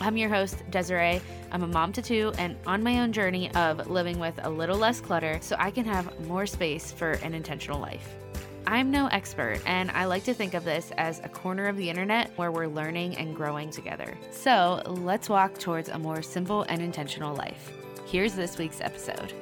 I'm 0.00 0.16
your 0.16 0.28
host, 0.28 0.62
Desirae. 0.70 1.20
I'm 1.50 1.64
a 1.64 1.66
mom 1.66 1.92
to 1.94 2.02
two 2.02 2.32
and 2.38 2.56
on 2.66 2.84
my 2.84 3.00
own 3.00 3.12
journey 3.12 3.50
of 3.56 3.90
living 3.90 4.20
with 4.20 4.38
a 4.44 4.48
little 4.48 4.78
less 4.78 5.00
clutter 5.00 5.38
so 5.42 5.56
I 5.58 5.72
can 5.72 5.84
have 5.86 6.26
more 6.26 6.46
space 6.46 6.92
for 6.92 7.12
an 7.14 7.34
intentional 7.34 7.80
life. 7.80 8.14
I'm 8.64 8.92
no 8.92 9.08
expert, 9.08 9.60
and 9.66 9.90
I 9.90 10.04
like 10.04 10.22
to 10.24 10.34
think 10.34 10.54
of 10.54 10.62
this 10.64 10.92
as 10.98 11.18
a 11.24 11.28
corner 11.28 11.66
of 11.66 11.76
the 11.76 11.90
internet 11.90 12.30
where 12.36 12.52
we're 12.52 12.68
learning 12.68 13.16
and 13.16 13.34
growing 13.34 13.70
together. 13.70 14.16
So 14.30 14.82
let's 14.86 15.28
walk 15.28 15.58
towards 15.58 15.88
a 15.88 15.98
more 15.98 16.22
simple 16.22 16.62
and 16.68 16.80
intentional 16.80 17.34
life. 17.34 17.72
Here's 18.06 18.34
this 18.34 18.56
week's 18.56 18.80
episode. 18.80 19.32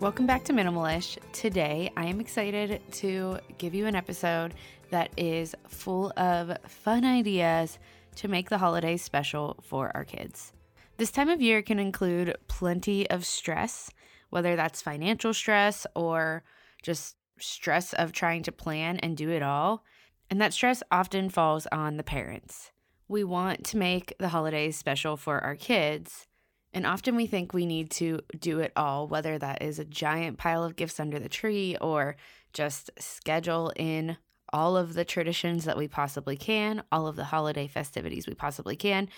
Welcome 0.00 0.26
back 0.26 0.42
to 0.44 0.52
Minimalish. 0.52 1.18
Today, 1.32 1.92
I 1.96 2.06
am 2.06 2.18
excited 2.18 2.80
to 2.92 3.38
give 3.58 3.74
you 3.74 3.86
an 3.86 3.94
episode 3.94 4.54
that 4.92 5.10
is 5.16 5.54
full 5.66 6.12
of 6.16 6.56
fun 6.68 7.04
ideas 7.04 7.78
to 8.16 8.28
make 8.28 8.48
the 8.48 8.58
holidays 8.58 9.02
special 9.02 9.58
for 9.62 9.90
our 9.94 10.04
kids. 10.04 10.52
This 10.98 11.10
time 11.10 11.28
of 11.28 11.40
year 11.40 11.62
can 11.62 11.78
include 11.78 12.36
plenty 12.46 13.08
of 13.10 13.24
stress, 13.24 13.90
whether 14.30 14.54
that's 14.54 14.82
financial 14.82 15.34
stress 15.34 15.86
or 15.96 16.44
just 16.82 17.16
stress 17.38 17.92
of 17.94 18.12
trying 18.12 18.42
to 18.44 18.52
plan 18.52 18.98
and 18.98 19.16
do 19.16 19.30
it 19.30 19.42
all. 19.42 19.82
And 20.30 20.40
that 20.40 20.52
stress 20.52 20.82
often 20.90 21.28
falls 21.28 21.66
on 21.72 21.96
the 21.96 22.04
parents. 22.04 22.70
We 23.08 23.24
want 23.24 23.64
to 23.64 23.76
make 23.76 24.14
the 24.18 24.28
holidays 24.28 24.76
special 24.76 25.16
for 25.16 25.42
our 25.42 25.56
kids. 25.56 26.26
And 26.74 26.86
often 26.86 27.16
we 27.16 27.26
think 27.26 27.52
we 27.52 27.66
need 27.66 27.90
to 27.92 28.20
do 28.38 28.60
it 28.60 28.72
all, 28.76 29.08
whether 29.08 29.38
that 29.38 29.62
is 29.62 29.78
a 29.78 29.84
giant 29.84 30.38
pile 30.38 30.64
of 30.64 30.76
gifts 30.76 31.00
under 31.00 31.18
the 31.18 31.28
tree 31.28 31.76
or 31.80 32.16
just 32.52 32.90
schedule 32.98 33.72
in 33.76 34.16
all 34.52 34.76
of 34.76 34.94
the 34.94 35.04
traditions 35.04 35.64
that 35.64 35.76
we 35.76 35.88
possibly 35.88 36.36
can, 36.36 36.82
all 36.92 37.06
of 37.06 37.16
the 37.16 37.24
holiday 37.24 37.66
festivities 37.66 38.26
we 38.26 38.34
possibly 38.34 38.76
can, 38.76 39.08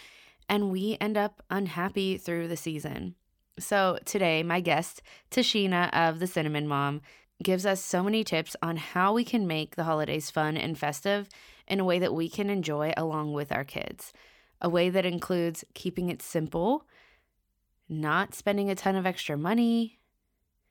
and 0.48 0.70
we 0.70 0.96
end 1.00 1.16
up 1.16 1.42
unhappy 1.50 2.16
through 2.16 2.48
the 2.48 2.56
season. 2.56 3.14
So, 3.58 3.98
today, 4.04 4.42
my 4.42 4.60
guest, 4.60 5.02
Tasheena 5.30 5.90
of 5.92 6.18
the 6.18 6.26
Cinnamon 6.26 6.66
Mom, 6.66 7.00
gives 7.42 7.66
us 7.66 7.80
so 7.80 8.02
many 8.02 8.24
tips 8.24 8.56
on 8.62 8.76
how 8.76 9.12
we 9.12 9.24
can 9.24 9.46
make 9.46 9.76
the 9.76 9.84
holidays 9.84 10.30
fun 10.30 10.56
and 10.56 10.78
festive 10.78 11.28
in 11.66 11.80
a 11.80 11.84
way 11.84 11.98
that 11.98 12.14
we 12.14 12.28
can 12.28 12.50
enjoy 12.50 12.92
along 12.96 13.32
with 13.32 13.52
our 13.52 13.64
kids. 13.64 14.12
A 14.60 14.68
way 14.68 14.88
that 14.90 15.06
includes 15.06 15.64
keeping 15.74 16.08
it 16.08 16.22
simple, 16.22 16.86
not 17.88 18.34
spending 18.34 18.70
a 18.70 18.74
ton 18.74 18.96
of 18.96 19.06
extra 19.06 19.36
money, 19.36 19.98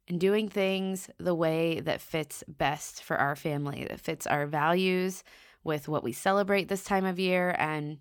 and 0.07 0.19
doing 0.19 0.49
things 0.49 1.09
the 1.17 1.35
way 1.35 1.79
that 1.79 2.01
fits 2.01 2.43
best 2.47 3.03
for 3.03 3.17
our 3.17 3.35
family, 3.35 3.85
that 3.89 3.99
fits 3.99 4.27
our 4.27 4.45
values 4.45 5.23
with 5.63 5.87
what 5.87 6.03
we 6.03 6.11
celebrate 6.11 6.67
this 6.67 6.83
time 6.83 7.05
of 7.05 7.19
year 7.19 7.55
and 7.57 7.99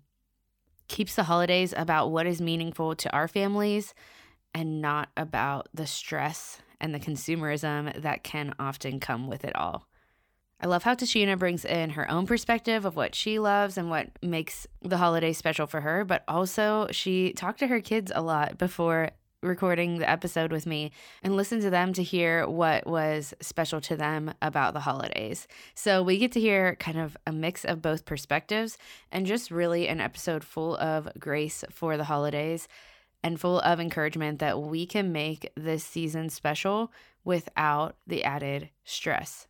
keeps 0.87 1.15
the 1.15 1.23
holidays 1.23 1.73
about 1.75 2.11
what 2.11 2.27
is 2.27 2.41
meaningful 2.41 2.95
to 2.95 3.11
our 3.11 3.27
families 3.27 3.93
and 4.53 4.81
not 4.81 5.09
about 5.15 5.69
the 5.73 5.87
stress 5.87 6.59
and 6.79 6.93
the 6.93 6.99
consumerism 6.99 8.01
that 8.01 8.23
can 8.23 8.53
often 8.59 8.99
come 8.99 9.27
with 9.27 9.45
it 9.45 9.55
all. 9.55 9.87
I 10.59 10.67
love 10.67 10.83
how 10.83 10.95
Tasheena 10.95 11.37
brings 11.37 11.65
in 11.65 11.91
her 11.91 12.09
own 12.09 12.25
perspective 12.25 12.85
of 12.85 12.95
what 12.95 13.15
she 13.15 13.39
loves 13.39 13.77
and 13.77 13.89
what 13.89 14.07
makes 14.21 14.67
the 14.81 14.97
holiday 14.97 15.33
special 15.33 15.67
for 15.67 15.81
her, 15.81 16.05
but 16.05 16.23
also 16.27 16.87
she 16.91 17.33
talked 17.33 17.59
to 17.59 17.67
her 17.67 17.81
kids 17.81 18.11
a 18.13 18.21
lot 18.21 18.57
before 18.57 19.09
recording 19.43 19.99
the 19.99 20.09
episode 20.09 20.51
with 20.51 20.65
me 20.65 20.91
and 21.21 21.35
listen 21.35 21.59
to 21.61 21.69
them 21.69 21.93
to 21.93 22.01
hear 22.01 22.47
what 22.47 22.87
was 22.87 23.33
special 23.41 23.81
to 23.81 23.95
them 23.95 24.33
about 24.41 24.73
the 24.73 24.79
holidays. 24.79 25.47
So 25.75 26.01
we 26.01 26.17
get 26.17 26.31
to 26.31 26.39
hear 26.39 26.75
kind 26.77 26.97
of 26.97 27.17
a 27.27 27.31
mix 27.31 27.65
of 27.65 27.81
both 27.81 28.05
perspectives 28.05 28.77
and 29.11 29.25
just 29.25 29.51
really 29.51 29.87
an 29.87 29.99
episode 29.99 30.43
full 30.43 30.77
of 30.77 31.09
grace 31.19 31.63
for 31.69 31.97
the 31.97 32.05
holidays 32.05 32.67
and 33.21 33.39
full 33.39 33.59
of 33.59 33.79
encouragement 33.79 34.39
that 34.39 34.61
we 34.61 34.85
can 34.85 35.11
make 35.11 35.51
this 35.55 35.83
season 35.83 36.29
special 36.29 36.91
without 37.23 37.95
the 38.07 38.23
added 38.23 38.69
stress 38.83 39.47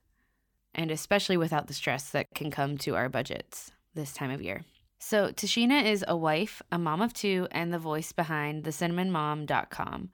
and 0.76 0.92
especially 0.92 1.38
without 1.38 1.68
the 1.68 1.74
stress 1.74 2.10
that 2.10 2.34
can 2.34 2.50
come 2.50 2.78
to 2.80 2.96
our 2.96 3.10
budgets 3.10 3.72
this 3.94 4.14
time 4.14 4.32
of 4.32 4.42
year. 4.42 4.64
So, 5.06 5.34
Tasheena 5.34 5.84
is 5.84 6.06
a 6.08 6.16
wife, 6.16 6.62
a 6.72 6.80
mom 6.80 7.02
of 7.02 7.14
two, 7.14 7.46
and 7.52 7.74
the 7.74 7.78
voice 7.78 8.14
behind 8.14 8.64
thecinnamonmom.com. 8.64 10.10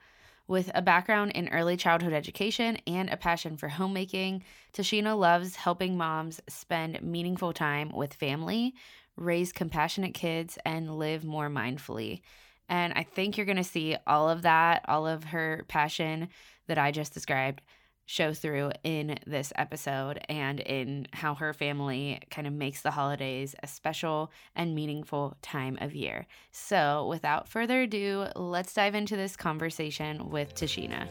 With 0.47 0.71
a 0.73 0.81
background 0.81 1.33
in 1.33 1.47
early 1.49 1.77
childhood 1.77 2.11
education 2.11 2.79
and 2.87 3.07
a 3.11 3.15
passion 3.15 3.55
for 3.55 3.67
homemaking, 3.67 4.43
Tasheena 4.73 5.15
loves 5.15 5.55
helping 5.55 5.95
moms 5.95 6.41
spend 6.49 7.03
meaningful 7.03 7.53
time 7.53 7.91
with 7.93 8.15
family, 8.15 8.73
raise 9.15 9.51
compassionate 9.51 10.15
kids, 10.15 10.57
and 10.65 10.97
live 10.97 11.23
more 11.23 11.49
mindfully. 11.49 12.21
And 12.67 12.91
I 12.93 13.03
think 13.03 13.37
you're 13.37 13.45
going 13.45 13.57
to 13.57 13.63
see 13.63 13.95
all 14.07 14.27
of 14.27 14.41
that, 14.41 14.85
all 14.87 15.05
of 15.05 15.25
her 15.25 15.65
passion 15.67 16.29
that 16.65 16.79
I 16.79 16.89
just 16.89 17.13
described 17.13 17.61
show 18.09 18.33
through 18.33 18.71
in 18.83 19.19
this 19.27 19.53
episode 19.55 20.19
and 20.27 20.59
in 20.61 21.05
how 21.13 21.35
her 21.35 21.53
family 21.53 22.19
kind 22.31 22.47
of 22.47 22.53
makes 22.53 22.81
the 22.81 22.89
holidays 22.89 23.53
a 23.61 23.67
special 23.67 24.31
and 24.55 24.73
meaningful 24.73 25.37
time 25.43 25.77
of 25.79 25.93
year. 25.93 26.25
So, 26.51 27.05
without 27.07 27.47
further 27.47 27.83
ado, 27.83 28.25
let's 28.35 28.73
dive 28.73 28.95
into 28.95 29.15
this 29.15 29.37
conversation 29.37 30.31
with 30.31 30.55
Tasheena. 30.55 31.07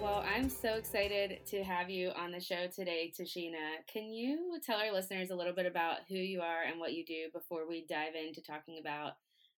Well, 0.00 0.24
I'm 0.26 0.48
so 0.48 0.74
excited 0.74 1.46
to 1.50 1.62
have 1.62 1.88
you 1.88 2.10
on 2.16 2.32
the 2.32 2.40
show 2.40 2.66
today, 2.66 3.12
Tasheena. 3.16 3.86
Can 3.86 4.12
you 4.12 4.58
tell 4.66 4.80
our 4.80 4.92
listeners 4.92 5.30
a 5.30 5.36
little 5.36 5.54
bit 5.54 5.66
about 5.66 5.98
who 6.08 6.16
you 6.16 6.40
are 6.40 6.64
and 6.68 6.80
what 6.80 6.94
you 6.94 7.04
do 7.04 7.28
before 7.32 7.68
we 7.68 7.86
dive 7.88 8.16
into 8.16 8.42
talking 8.42 8.80
about 8.80 9.12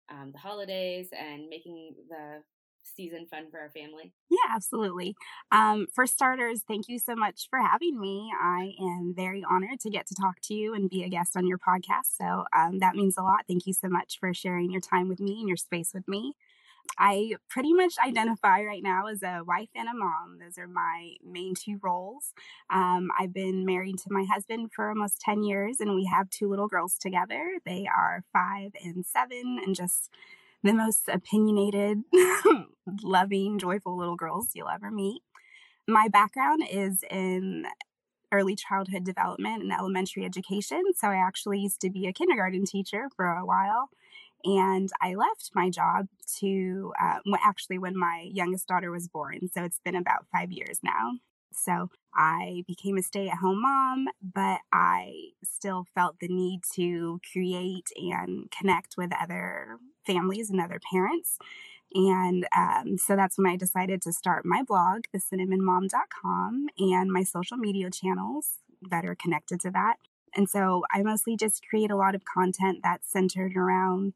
um, 0.09 0.31
the 0.33 0.39
holidays 0.39 1.07
and 1.17 1.47
making 1.47 1.95
the 2.09 2.43
season 2.83 3.25
fun 3.25 3.49
for 3.51 3.59
our 3.59 3.69
family? 3.69 4.13
Yeah, 4.29 4.53
absolutely. 4.53 5.15
Um, 5.51 5.87
for 5.93 6.05
starters, 6.05 6.63
thank 6.67 6.87
you 6.87 6.99
so 6.99 7.15
much 7.15 7.47
for 7.49 7.59
having 7.59 7.99
me. 7.99 8.31
I 8.39 8.73
am 8.79 9.13
very 9.15 9.43
honored 9.49 9.79
to 9.81 9.89
get 9.89 10.07
to 10.07 10.15
talk 10.15 10.35
to 10.43 10.53
you 10.53 10.73
and 10.73 10.89
be 10.89 11.03
a 11.03 11.09
guest 11.09 11.35
on 11.35 11.47
your 11.47 11.57
podcast. 11.57 12.15
So 12.17 12.45
um, 12.55 12.79
that 12.79 12.95
means 12.95 13.17
a 13.17 13.23
lot. 13.23 13.45
Thank 13.47 13.67
you 13.67 13.73
so 13.73 13.89
much 13.89 14.17
for 14.19 14.33
sharing 14.33 14.71
your 14.71 14.81
time 14.81 15.07
with 15.07 15.19
me 15.19 15.39
and 15.39 15.47
your 15.47 15.57
space 15.57 15.91
with 15.93 16.07
me. 16.07 16.35
I 16.97 17.35
pretty 17.49 17.73
much 17.73 17.95
identify 18.05 18.63
right 18.63 18.83
now 18.83 19.07
as 19.07 19.23
a 19.23 19.41
wife 19.45 19.69
and 19.75 19.87
a 19.87 19.93
mom. 19.93 20.39
Those 20.39 20.57
are 20.57 20.67
my 20.67 21.13
main 21.23 21.55
two 21.55 21.79
roles. 21.81 22.33
Um, 22.69 23.09
I've 23.19 23.33
been 23.33 23.65
married 23.65 23.97
to 23.99 24.11
my 24.11 24.25
husband 24.29 24.71
for 24.75 24.89
almost 24.89 25.21
10 25.21 25.43
years, 25.43 25.79
and 25.79 25.95
we 25.95 26.05
have 26.05 26.29
two 26.29 26.49
little 26.49 26.67
girls 26.67 26.97
together. 26.97 27.57
They 27.65 27.87
are 27.87 28.23
five 28.33 28.71
and 28.83 29.05
seven, 29.05 29.59
and 29.65 29.75
just 29.75 30.09
the 30.63 30.73
most 30.73 31.07
opinionated, 31.07 32.03
loving, 33.03 33.59
joyful 33.59 33.97
little 33.97 34.15
girls 34.15 34.49
you'll 34.53 34.69
ever 34.69 34.91
meet. 34.91 35.21
My 35.87 36.07
background 36.07 36.63
is 36.69 37.03
in 37.09 37.65
early 38.31 38.55
childhood 38.55 39.03
development 39.03 39.63
and 39.63 39.71
elementary 39.71 40.23
education. 40.25 40.83
So 40.95 41.09
I 41.09 41.15
actually 41.15 41.59
used 41.59 41.81
to 41.81 41.89
be 41.89 42.07
a 42.07 42.13
kindergarten 42.13 42.65
teacher 42.65 43.09
for 43.15 43.25
a 43.25 43.45
while. 43.45 43.89
And 44.43 44.89
I 45.01 45.13
left 45.15 45.51
my 45.53 45.69
job 45.69 46.07
to 46.39 46.93
uh, 46.99 47.19
actually 47.43 47.77
when 47.77 47.97
my 47.97 48.27
youngest 48.31 48.67
daughter 48.67 48.89
was 48.89 49.07
born. 49.07 49.49
So 49.53 49.63
it's 49.63 49.81
been 49.83 49.95
about 49.95 50.25
five 50.31 50.51
years 50.51 50.79
now. 50.83 51.13
So 51.53 51.89
I 52.15 52.63
became 52.67 52.97
a 52.97 53.03
stay 53.03 53.27
at 53.27 53.37
home 53.37 53.61
mom, 53.61 54.07
but 54.21 54.61
I 54.71 55.31
still 55.43 55.85
felt 55.93 56.19
the 56.19 56.27
need 56.27 56.61
to 56.75 57.19
create 57.31 57.89
and 57.97 58.49
connect 58.51 58.95
with 58.97 59.11
other 59.21 59.77
families 60.05 60.49
and 60.49 60.59
other 60.59 60.79
parents. 60.91 61.37
And 61.93 62.47
um, 62.55 62.97
so 62.97 63.15
that's 63.15 63.37
when 63.37 63.47
I 63.47 63.57
decided 63.57 64.01
to 64.03 64.13
start 64.13 64.45
my 64.45 64.63
blog, 64.63 65.03
thecinnamonmom.com, 65.13 66.67
and 66.77 67.11
my 67.11 67.23
social 67.23 67.57
media 67.57 67.89
channels 67.91 68.59
that 68.89 69.05
are 69.05 69.15
connected 69.15 69.59
to 69.61 69.71
that. 69.71 69.95
And 70.33 70.49
so 70.49 70.83
I 70.93 71.03
mostly 71.03 71.35
just 71.35 71.67
create 71.67 71.91
a 71.91 71.97
lot 71.97 72.15
of 72.15 72.23
content 72.23 72.79
that's 72.83 73.11
centered 73.11 73.57
around 73.57 74.13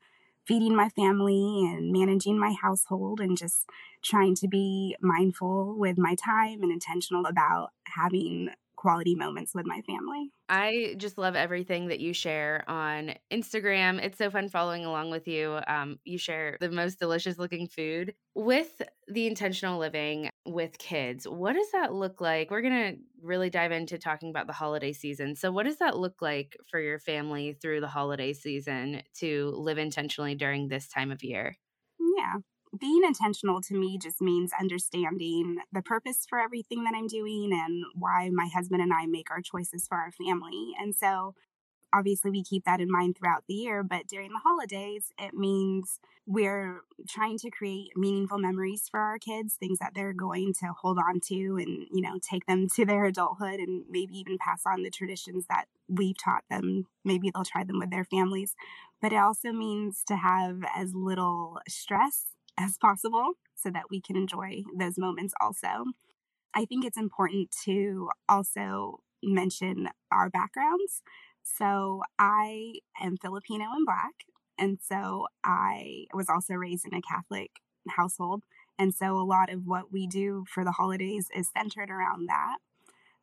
feeding 0.47 0.75
my 0.75 0.89
family 0.89 1.65
and 1.65 1.91
managing 1.91 2.39
my 2.39 2.55
household 2.61 3.19
and 3.19 3.37
just 3.37 3.65
trying 4.03 4.35
to 4.35 4.47
be 4.47 4.95
mindful 5.01 5.75
with 5.77 5.97
my 5.97 6.15
time 6.15 6.61
and 6.61 6.71
intentional 6.71 7.25
about 7.25 7.71
having 7.87 8.49
quality 8.75 9.15
moments 9.15 9.53
with 9.55 9.65
my 9.65 9.81
family. 9.81 10.31
I 10.47 10.95
just 10.97 11.17
love 11.17 11.35
everything 11.35 11.87
that 11.87 11.99
you 11.99 12.13
share 12.13 12.63
on 12.67 13.15
Instagram. 13.31 13.99
It's 14.03 14.17
so 14.17 14.29
fun 14.29 14.49
following 14.49 14.85
along 14.85 15.09
with 15.09 15.27
you. 15.27 15.59
Um, 15.67 15.97
you 16.05 16.17
share 16.19 16.57
the 16.59 16.69
most 16.69 16.99
delicious 16.99 17.39
looking 17.39 17.67
food 17.67 18.13
with 18.35 18.81
the 19.07 19.25
intentional 19.25 19.79
living 19.79 20.29
with 20.45 20.77
kids. 20.77 21.27
What 21.27 21.53
does 21.53 21.71
that 21.71 21.93
look 21.93 22.21
like? 22.21 22.51
We're 22.51 22.61
going 22.61 22.95
to 22.95 23.01
really 23.21 23.49
dive 23.49 23.71
into 23.71 23.97
talking 23.97 24.29
about 24.29 24.45
the 24.45 24.53
holiday 24.53 24.93
season. 24.93 25.35
So, 25.35 25.51
what 25.51 25.63
does 25.65 25.77
that 25.79 25.97
look 25.97 26.21
like 26.21 26.55
for 26.69 26.79
your 26.79 26.99
family 26.99 27.53
through 27.53 27.81
the 27.81 27.87
holiday 27.87 28.33
season 28.33 29.01
to 29.15 29.49
live 29.55 29.79
intentionally 29.79 30.35
during 30.35 30.67
this 30.67 30.87
time 30.87 31.11
of 31.11 31.23
year? 31.23 31.57
Yeah 31.99 32.35
being 32.79 33.01
intentional 33.05 33.61
to 33.61 33.75
me 33.75 33.97
just 33.97 34.21
means 34.21 34.51
understanding 34.59 35.57
the 35.71 35.81
purpose 35.81 36.25
for 36.27 36.39
everything 36.39 36.83
that 36.83 36.93
I'm 36.95 37.07
doing 37.07 37.51
and 37.51 37.85
why 37.93 38.29
my 38.31 38.47
husband 38.53 38.81
and 38.81 38.93
I 38.93 39.05
make 39.05 39.31
our 39.31 39.41
choices 39.41 39.87
for 39.87 39.97
our 39.97 40.11
family. 40.11 40.73
And 40.79 40.95
so, 40.95 41.35
obviously, 41.93 42.31
we 42.31 42.43
keep 42.43 42.65
that 42.65 42.81
in 42.81 42.91
mind 42.91 43.17
throughout 43.17 43.43
the 43.47 43.53
year, 43.53 43.83
but 43.83 44.07
during 44.07 44.31
the 44.31 44.39
holidays, 44.43 45.11
it 45.17 45.33
means 45.33 45.99
we're 46.27 46.81
trying 47.07 47.37
to 47.37 47.51
create 47.51 47.91
meaningful 47.95 48.39
memories 48.39 48.87
for 48.89 48.99
our 48.99 49.19
kids, 49.19 49.53
things 49.53 49.79
that 49.79 49.93
they're 49.93 50.13
going 50.13 50.53
to 50.53 50.73
hold 50.81 50.97
on 50.97 51.19
to 51.19 51.57
and, 51.57 51.87
you 51.91 52.01
know, 52.01 52.17
take 52.19 52.45
them 52.47 52.67
to 52.75 52.85
their 52.85 53.05
adulthood 53.05 53.59
and 53.59 53.85
maybe 53.89 54.17
even 54.17 54.37
pass 54.37 54.63
on 54.65 54.83
the 54.83 54.89
traditions 54.89 55.45
that 55.49 55.65
we've 55.87 56.17
taught 56.17 56.43
them. 56.49 56.87
Maybe 57.03 57.29
they'll 57.29 57.43
try 57.43 57.63
them 57.63 57.79
with 57.79 57.91
their 57.91 58.05
families. 58.05 58.55
But 59.01 59.13
it 59.13 59.17
also 59.17 59.51
means 59.51 60.03
to 60.07 60.15
have 60.15 60.63
as 60.75 60.95
little 60.95 61.59
stress 61.67 62.34
as 62.57 62.77
possible 62.77 63.33
so 63.55 63.69
that 63.69 63.89
we 63.89 64.01
can 64.01 64.15
enjoy 64.15 64.63
those 64.77 64.97
moments 64.97 65.33
also. 65.41 65.85
I 66.53 66.65
think 66.65 66.85
it's 66.85 66.97
important 66.97 67.53
to 67.65 68.09
also 68.29 69.01
mention 69.21 69.89
our 70.11 70.29
backgrounds. 70.29 71.01
So 71.43 72.01
I 72.17 72.75
am 73.01 73.17
Filipino 73.17 73.65
and 73.73 73.85
Black. 73.85 74.25
And 74.57 74.79
so 74.81 75.27
I 75.43 76.05
was 76.13 76.29
also 76.29 76.53
raised 76.53 76.85
in 76.87 76.93
a 76.93 77.01
Catholic 77.01 77.51
household. 77.89 78.43
And 78.79 78.93
so 78.93 79.17
a 79.17 79.23
lot 79.23 79.51
of 79.51 79.65
what 79.65 79.91
we 79.91 80.07
do 80.07 80.45
for 80.47 80.63
the 80.63 80.71
holidays 80.71 81.27
is 81.35 81.49
centered 81.55 81.89
around 81.89 82.27
that. 82.27 82.57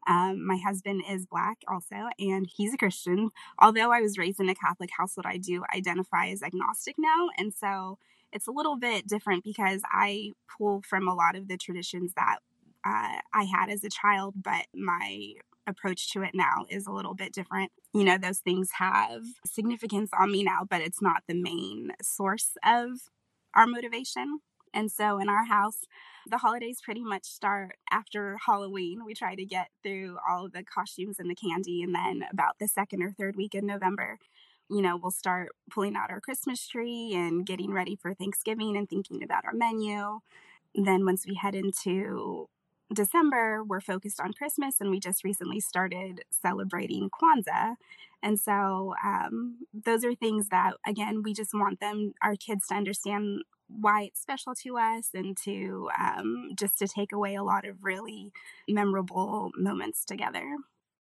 Um, 0.06 0.44
my 0.46 0.56
husband 0.56 1.02
is 1.08 1.26
Black 1.26 1.58
also, 1.68 2.08
and 2.18 2.48
he's 2.56 2.74
a 2.74 2.76
Christian. 2.76 3.30
Although 3.60 3.92
I 3.92 4.00
was 4.00 4.18
raised 4.18 4.40
in 4.40 4.48
a 4.48 4.54
Catholic 4.54 4.90
household, 4.96 5.26
I 5.28 5.36
do 5.36 5.62
identify 5.74 6.28
as 6.28 6.42
agnostic 6.42 6.96
now. 6.98 7.28
And 7.38 7.54
so 7.54 7.98
it's 8.32 8.46
a 8.46 8.52
little 8.52 8.76
bit 8.76 9.06
different 9.06 9.44
because 9.44 9.82
I 9.90 10.32
pull 10.58 10.82
from 10.82 11.08
a 11.08 11.14
lot 11.14 11.36
of 11.36 11.48
the 11.48 11.56
traditions 11.56 12.12
that 12.16 12.38
uh, 12.84 13.20
I 13.32 13.44
had 13.44 13.70
as 13.70 13.84
a 13.84 13.90
child, 13.90 14.34
but 14.42 14.66
my 14.74 15.34
approach 15.66 16.12
to 16.12 16.22
it 16.22 16.32
now 16.34 16.66
is 16.68 16.86
a 16.86 16.92
little 16.92 17.14
bit 17.14 17.32
different. 17.32 17.70
You 17.94 18.04
know, 18.04 18.18
those 18.18 18.38
things 18.38 18.70
have 18.78 19.22
significance 19.46 20.10
on 20.18 20.32
me 20.32 20.42
now, 20.42 20.66
but 20.68 20.80
it's 20.80 21.00
not 21.00 21.22
the 21.28 21.34
main 21.34 21.92
source 22.02 22.56
of 22.64 22.88
our 23.54 23.66
motivation. 23.66 24.40
And 24.74 24.90
so 24.90 25.18
in 25.18 25.28
our 25.28 25.44
house, 25.44 25.82
the 26.26 26.38
holidays 26.38 26.80
pretty 26.82 27.02
much 27.02 27.24
start 27.24 27.76
after 27.90 28.38
Halloween. 28.46 29.04
We 29.04 29.14
try 29.14 29.34
to 29.34 29.44
get 29.44 29.68
through 29.82 30.18
all 30.28 30.46
of 30.46 30.52
the 30.52 30.64
costumes 30.64 31.18
and 31.18 31.30
the 31.30 31.34
candy, 31.34 31.82
and 31.82 31.94
then 31.94 32.24
about 32.30 32.58
the 32.58 32.68
second 32.68 33.02
or 33.02 33.12
third 33.12 33.36
week 33.36 33.54
in 33.54 33.66
November, 33.66 34.18
you 34.72 34.80
know, 34.82 34.96
we'll 34.96 35.10
start 35.10 35.50
pulling 35.70 35.96
out 35.96 36.10
our 36.10 36.20
Christmas 36.20 36.66
tree 36.66 37.12
and 37.14 37.44
getting 37.46 37.72
ready 37.72 37.94
for 37.94 38.14
Thanksgiving 38.14 38.76
and 38.76 38.88
thinking 38.88 39.22
about 39.22 39.44
our 39.44 39.52
menu. 39.52 40.20
Then 40.74 41.04
once 41.04 41.26
we 41.26 41.34
head 41.34 41.54
into 41.54 42.48
December, 42.92 43.62
we're 43.62 43.80
focused 43.80 44.20
on 44.20 44.32
Christmas, 44.32 44.80
and 44.80 44.90
we 44.90 45.00
just 45.00 45.24
recently 45.24 45.60
started 45.60 46.22
celebrating 46.30 47.10
Kwanzaa. 47.10 47.76
And 48.22 48.38
so, 48.38 48.94
um, 49.04 49.66
those 49.72 50.04
are 50.04 50.14
things 50.14 50.48
that, 50.48 50.74
again, 50.86 51.22
we 51.22 51.34
just 51.34 51.52
want 51.54 51.80
them, 51.80 52.14
our 52.22 52.36
kids, 52.36 52.68
to 52.68 52.74
understand 52.74 53.42
why 53.68 54.02
it's 54.02 54.20
special 54.20 54.54
to 54.54 54.78
us 54.78 55.10
and 55.14 55.36
to 55.44 55.88
um, 55.98 56.50
just 56.54 56.78
to 56.78 56.88
take 56.88 57.12
away 57.12 57.34
a 57.34 57.42
lot 57.42 57.66
of 57.66 57.82
really 57.82 58.32
memorable 58.68 59.50
moments 59.56 60.04
together. 60.04 60.56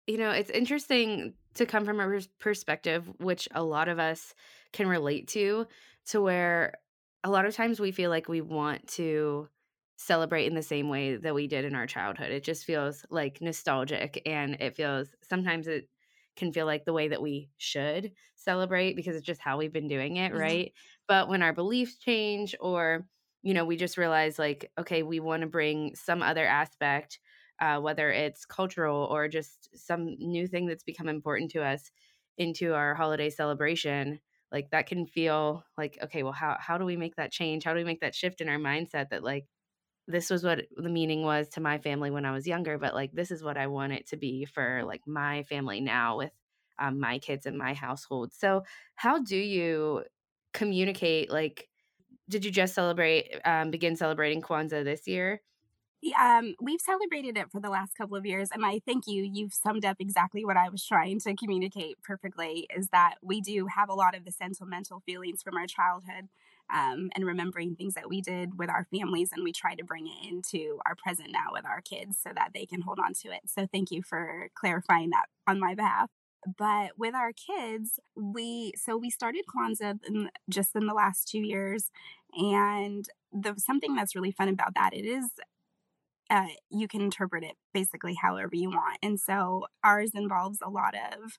You 0.06 0.18
know, 0.18 0.30
it's 0.30 0.50
interesting 0.50 1.34
to 1.54 1.66
come 1.66 1.84
from 1.84 2.00
a 2.00 2.20
perspective 2.38 3.08
which 3.18 3.48
a 3.54 3.62
lot 3.62 3.88
of 3.88 3.98
us 3.98 4.34
can 4.72 4.88
relate 4.88 5.28
to, 5.28 5.66
to 6.06 6.20
where 6.20 6.74
a 7.22 7.30
lot 7.30 7.46
of 7.46 7.54
times 7.54 7.80
we 7.80 7.92
feel 7.92 8.10
like 8.10 8.28
we 8.28 8.40
want 8.40 8.86
to 8.88 9.48
celebrate 9.96 10.46
in 10.46 10.54
the 10.54 10.62
same 10.62 10.88
way 10.88 11.16
that 11.16 11.34
we 11.34 11.46
did 11.46 11.64
in 11.64 11.74
our 11.74 11.86
childhood. 11.86 12.30
It 12.30 12.44
just 12.44 12.64
feels 12.64 13.06
like 13.10 13.40
nostalgic 13.40 14.20
and 14.26 14.56
it 14.60 14.76
feels 14.76 15.08
sometimes 15.22 15.66
it 15.66 15.88
can 16.36 16.52
feel 16.52 16.66
like 16.66 16.84
the 16.84 16.92
way 16.92 17.08
that 17.08 17.22
we 17.22 17.48
should 17.56 18.12
celebrate 18.34 18.96
because 18.96 19.16
it's 19.16 19.26
just 19.26 19.40
how 19.40 19.56
we've 19.56 19.72
been 19.72 19.88
doing 19.88 20.16
it, 20.16 20.32
mm-hmm. 20.32 20.40
right? 20.40 20.72
But 21.06 21.28
when 21.28 21.42
our 21.42 21.52
beliefs 21.52 21.96
change 21.96 22.54
or 22.60 23.06
you 23.42 23.52
know, 23.52 23.66
we 23.66 23.76
just 23.76 23.98
realize 23.98 24.38
like 24.38 24.70
okay, 24.78 25.02
we 25.02 25.20
want 25.20 25.42
to 25.42 25.46
bring 25.46 25.94
some 25.94 26.22
other 26.22 26.46
aspect 26.46 27.20
uh, 27.60 27.80
whether 27.80 28.10
it's 28.10 28.44
cultural 28.44 29.04
or 29.10 29.28
just 29.28 29.68
some 29.76 30.16
new 30.18 30.46
thing 30.46 30.66
that's 30.66 30.84
become 30.84 31.08
important 31.08 31.50
to 31.52 31.62
us 31.62 31.90
into 32.38 32.74
our 32.74 32.94
holiday 32.94 33.30
celebration 33.30 34.20
like 34.52 34.70
that 34.70 34.86
can 34.86 35.06
feel 35.06 35.64
like 35.78 35.98
okay 36.02 36.22
well 36.22 36.32
how 36.32 36.56
how 36.60 36.78
do 36.78 36.84
we 36.84 36.96
make 36.96 37.16
that 37.16 37.32
change? 37.32 37.64
How 37.64 37.72
do 37.72 37.78
we 37.78 37.84
make 37.84 38.00
that 38.00 38.14
shift 38.14 38.40
in 38.40 38.48
our 38.48 38.58
mindset 38.58 39.10
that 39.10 39.22
like 39.24 39.46
this 40.06 40.30
was 40.30 40.44
what 40.44 40.66
the 40.76 40.88
meaning 40.90 41.22
was 41.22 41.48
to 41.48 41.60
my 41.60 41.78
family 41.78 42.10
when 42.10 42.26
i 42.26 42.32
was 42.32 42.46
younger 42.46 42.76
but 42.78 42.94
like 42.94 43.10
this 43.12 43.30
is 43.30 43.42
what 43.42 43.56
i 43.56 43.66
want 43.66 43.92
it 43.92 44.06
to 44.06 44.16
be 44.16 44.44
for 44.44 44.82
like 44.84 45.00
my 45.06 45.42
family 45.44 45.80
now 45.80 46.18
with 46.18 46.32
um, 46.78 46.98
my 47.00 47.18
kids 47.18 47.46
and 47.46 47.56
my 47.56 47.74
household. 47.74 48.32
So 48.32 48.64
how 48.96 49.20
do 49.20 49.36
you 49.36 50.04
communicate 50.52 51.30
like 51.30 51.68
did 52.28 52.44
you 52.44 52.50
just 52.50 52.74
celebrate 52.74 53.40
um, 53.44 53.70
begin 53.70 53.96
celebrating 53.96 54.40
kwanzaa 54.40 54.84
this 54.84 55.06
year 55.08 55.40
um, 56.20 56.54
we've 56.60 56.80
celebrated 56.80 57.36
it 57.36 57.50
for 57.50 57.60
the 57.60 57.70
last 57.70 57.96
couple 57.96 58.16
of 58.16 58.26
years, 58.26 58.50
and 58.52 58.64
I 58.64 58.80
thank 58.86 59.06
you. 59.06 59.22
You've 59.22 59.54
summed 59.54 59.84
up 59.84 59.96
exactly 60.00 60.44
what 60.44 60.56
I 60.56 60.68
was 60.68 60.84
trying 60.84 61.20
to 61.20 61.34
communicate 61.34 62.02
perfectly. 62.02 62.66
Is 62.76 62.88
that 62.88 63.16
we 63.22 63.40
do 63.40 63.66
have 63.66 63.88
a 63.88 63.94
lot 63.94 64.14
of 64.14 64.24
the 64.24 64.32
sentimental 64.32 65.00
feelings 65.06 65.42
from 65.42 65.56
our 65.56 65.66
childhood, 65.66 66.28
um, 66.72 67.10
and 67.14 67.24
remembering 67.24 67.74
things 67.76 67.94
that 67.94 68.08
we 68.08 68.20
did 68.20 68.58
with 68.58 68.70
our 68.70 68.86
families, 68.90 69.30
and 69.32 69.44
we 69.44 69.52
try 69.52 69.74
to 69.74 69.84
bring 69.84 70.06
it 70.06 70.28
into 70.28 70.78
our 70.86 70.94
present 70.94 71.30
now 71.32 71.52
with 71.52 71.64
our 71.66 71.80
kids 71.80 72.18
so 72.22 72.30
that 72.34 72.50
they 72.54 72.66
can 72.66 72.82
hold 72.82 72.98
on 72.98 73.14
to 73.14 73.28
it. 73.28 73.42
So 73.46 73.66
thank 73.72 73.90
you 73.90 74.02
for 74.02 74.48
clarifying 74.54 75.10
that 75.10 75.26
on 75.46 75.60
my 75.60 75.74
behalf 75.74 76.10
but 76.58 76.90
with 76.98 77.14
our 77.14 77.32
kids 77.32 77.98
we 78.14 78.72
so 78.76 78.96
we 78.96 79.10
started 79.10 79.44
kwanzaa 79.46 79.98
in, 80.06 80.30
just 80.48 80.74
in 80.76 80.86
the 80.86 80.94
last 80.94 81.28
two 81.28 81.38
years 81.38 81.90
and 82.36 83.08
the 83.32 83.54
something 83.56 83.94
that's 83.94 84.14
really 84.14 84.30
fun 84.30 84.48
about 84.48 84.74
that 84.74 84.92
it 84.92 85.04
is 85.04 85.30
uh, 86.30 86.46
you 86.70 86.88
can 86.88 87.00
interpret 87.00 87.44
it 87.44 87.54
basically 87.72 88.14
however 88.14 88.50
you 88.54 88.70
want. 88.70 88.98
And 89.02 89.20
so 89.20 89.66
ours 89.82 90.12
involves 90.14 90.58
a 90.62 90.70
lot 90.70 90.94
of 90.94 91.38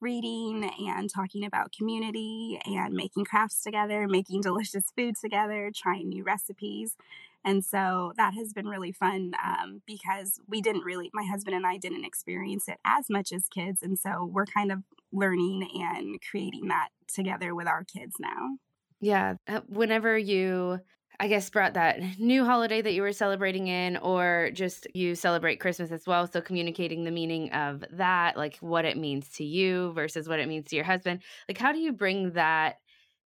reading 0.00 0.68
and 0.88 1.08
talking 1.08 1.44
about 1.44 1.72
community 1.72 2.60
and 2.66 2.92
making 2.92 3.24
crafts 3.24 3.62
together, 3.62 4.08
making 4.08 4.40
delicious 4.40 4.84
food 4.96 5.14
together, 5.22 5.70
trying 5.74 6.08
new 6.08 6.24
recipes. 6.24 6.96
And 7.44 7.64
so 7.64 8.12
that 8.16 8.34
has 8.34 8.52
been 8.52 8.66
really 8.66 8.92
fun 8.92 9.32
um, 9.44 9.82
because 9.86 10.40
we 10.48 10.60
didn't 10.60 10.84
really, 10.84 11.10
my 11.12 11.24
husband 11.24 11.56
and 11.56 11.66
I 11.66 11.76
didn't 11.76 12.04
experience 12.04 12.68
it 12.68 12.78
as 12.84 13.06
much 13.10 13.32
as 13.32 13.48
kids. 13.48 13.82
And 13.82 13.98
so 13.98 14.24
we're 14.24 14.46
kind 14.46 14.70
of 14.72 14.82
learning 15.12 15.68
and 15.74 16.20
creating 16.30 16.68
that 16.68 16.88
together 17.12 17.54
with 17.54 17.66
our 17.66 17.84
kids 17.84 18.16
now. 18.18 18.56
Yeah. 19.00 19.34
Uh, 19.48 19.60
whenever 19.68 20.16
you 20.16 20.80
I 21.20 21.28
guess, 21.28 21.48
brought 21.50 21.74
that 21.74 22.18
new 22.18 22.44
holiday 22.44 22.82
that 22.82 22.92
you 22.92 23.02
were 23.02 23.12
celebrating 23.12 23.68
in, 23.68 23.96
or 23.98 24.50
just 24.52 24.86
you 24.94 25.14
celebrate 25.14 25.56
Christmas 25.60 25.92
as 25.92 26.06
well. 26.06 26.26
So, 26.26 26.40
communicating 26.40 27.04
the 27.04 27.10
meaning 27.10 27.52
of 27.52 27.84
that, 27.92 28.36
like 28.36 28.56
what 28.58 28.84
it 28.84 28.96
means 28.96 29.30
to 29.34 29.44
you 29.44 29.92
versus 29.92 30.28
what 30.28 30.40
it 30.40 30.48
means 30.48 30.66
to 30.70 30.76
your 30.76 30.84
husband. 30.84 31.22
Like, 31.48 31.58
how 31.58 31.72
do 31.72 31.78
you 31.78 31.92
bring 31.92 32.32
that 32.32 32.76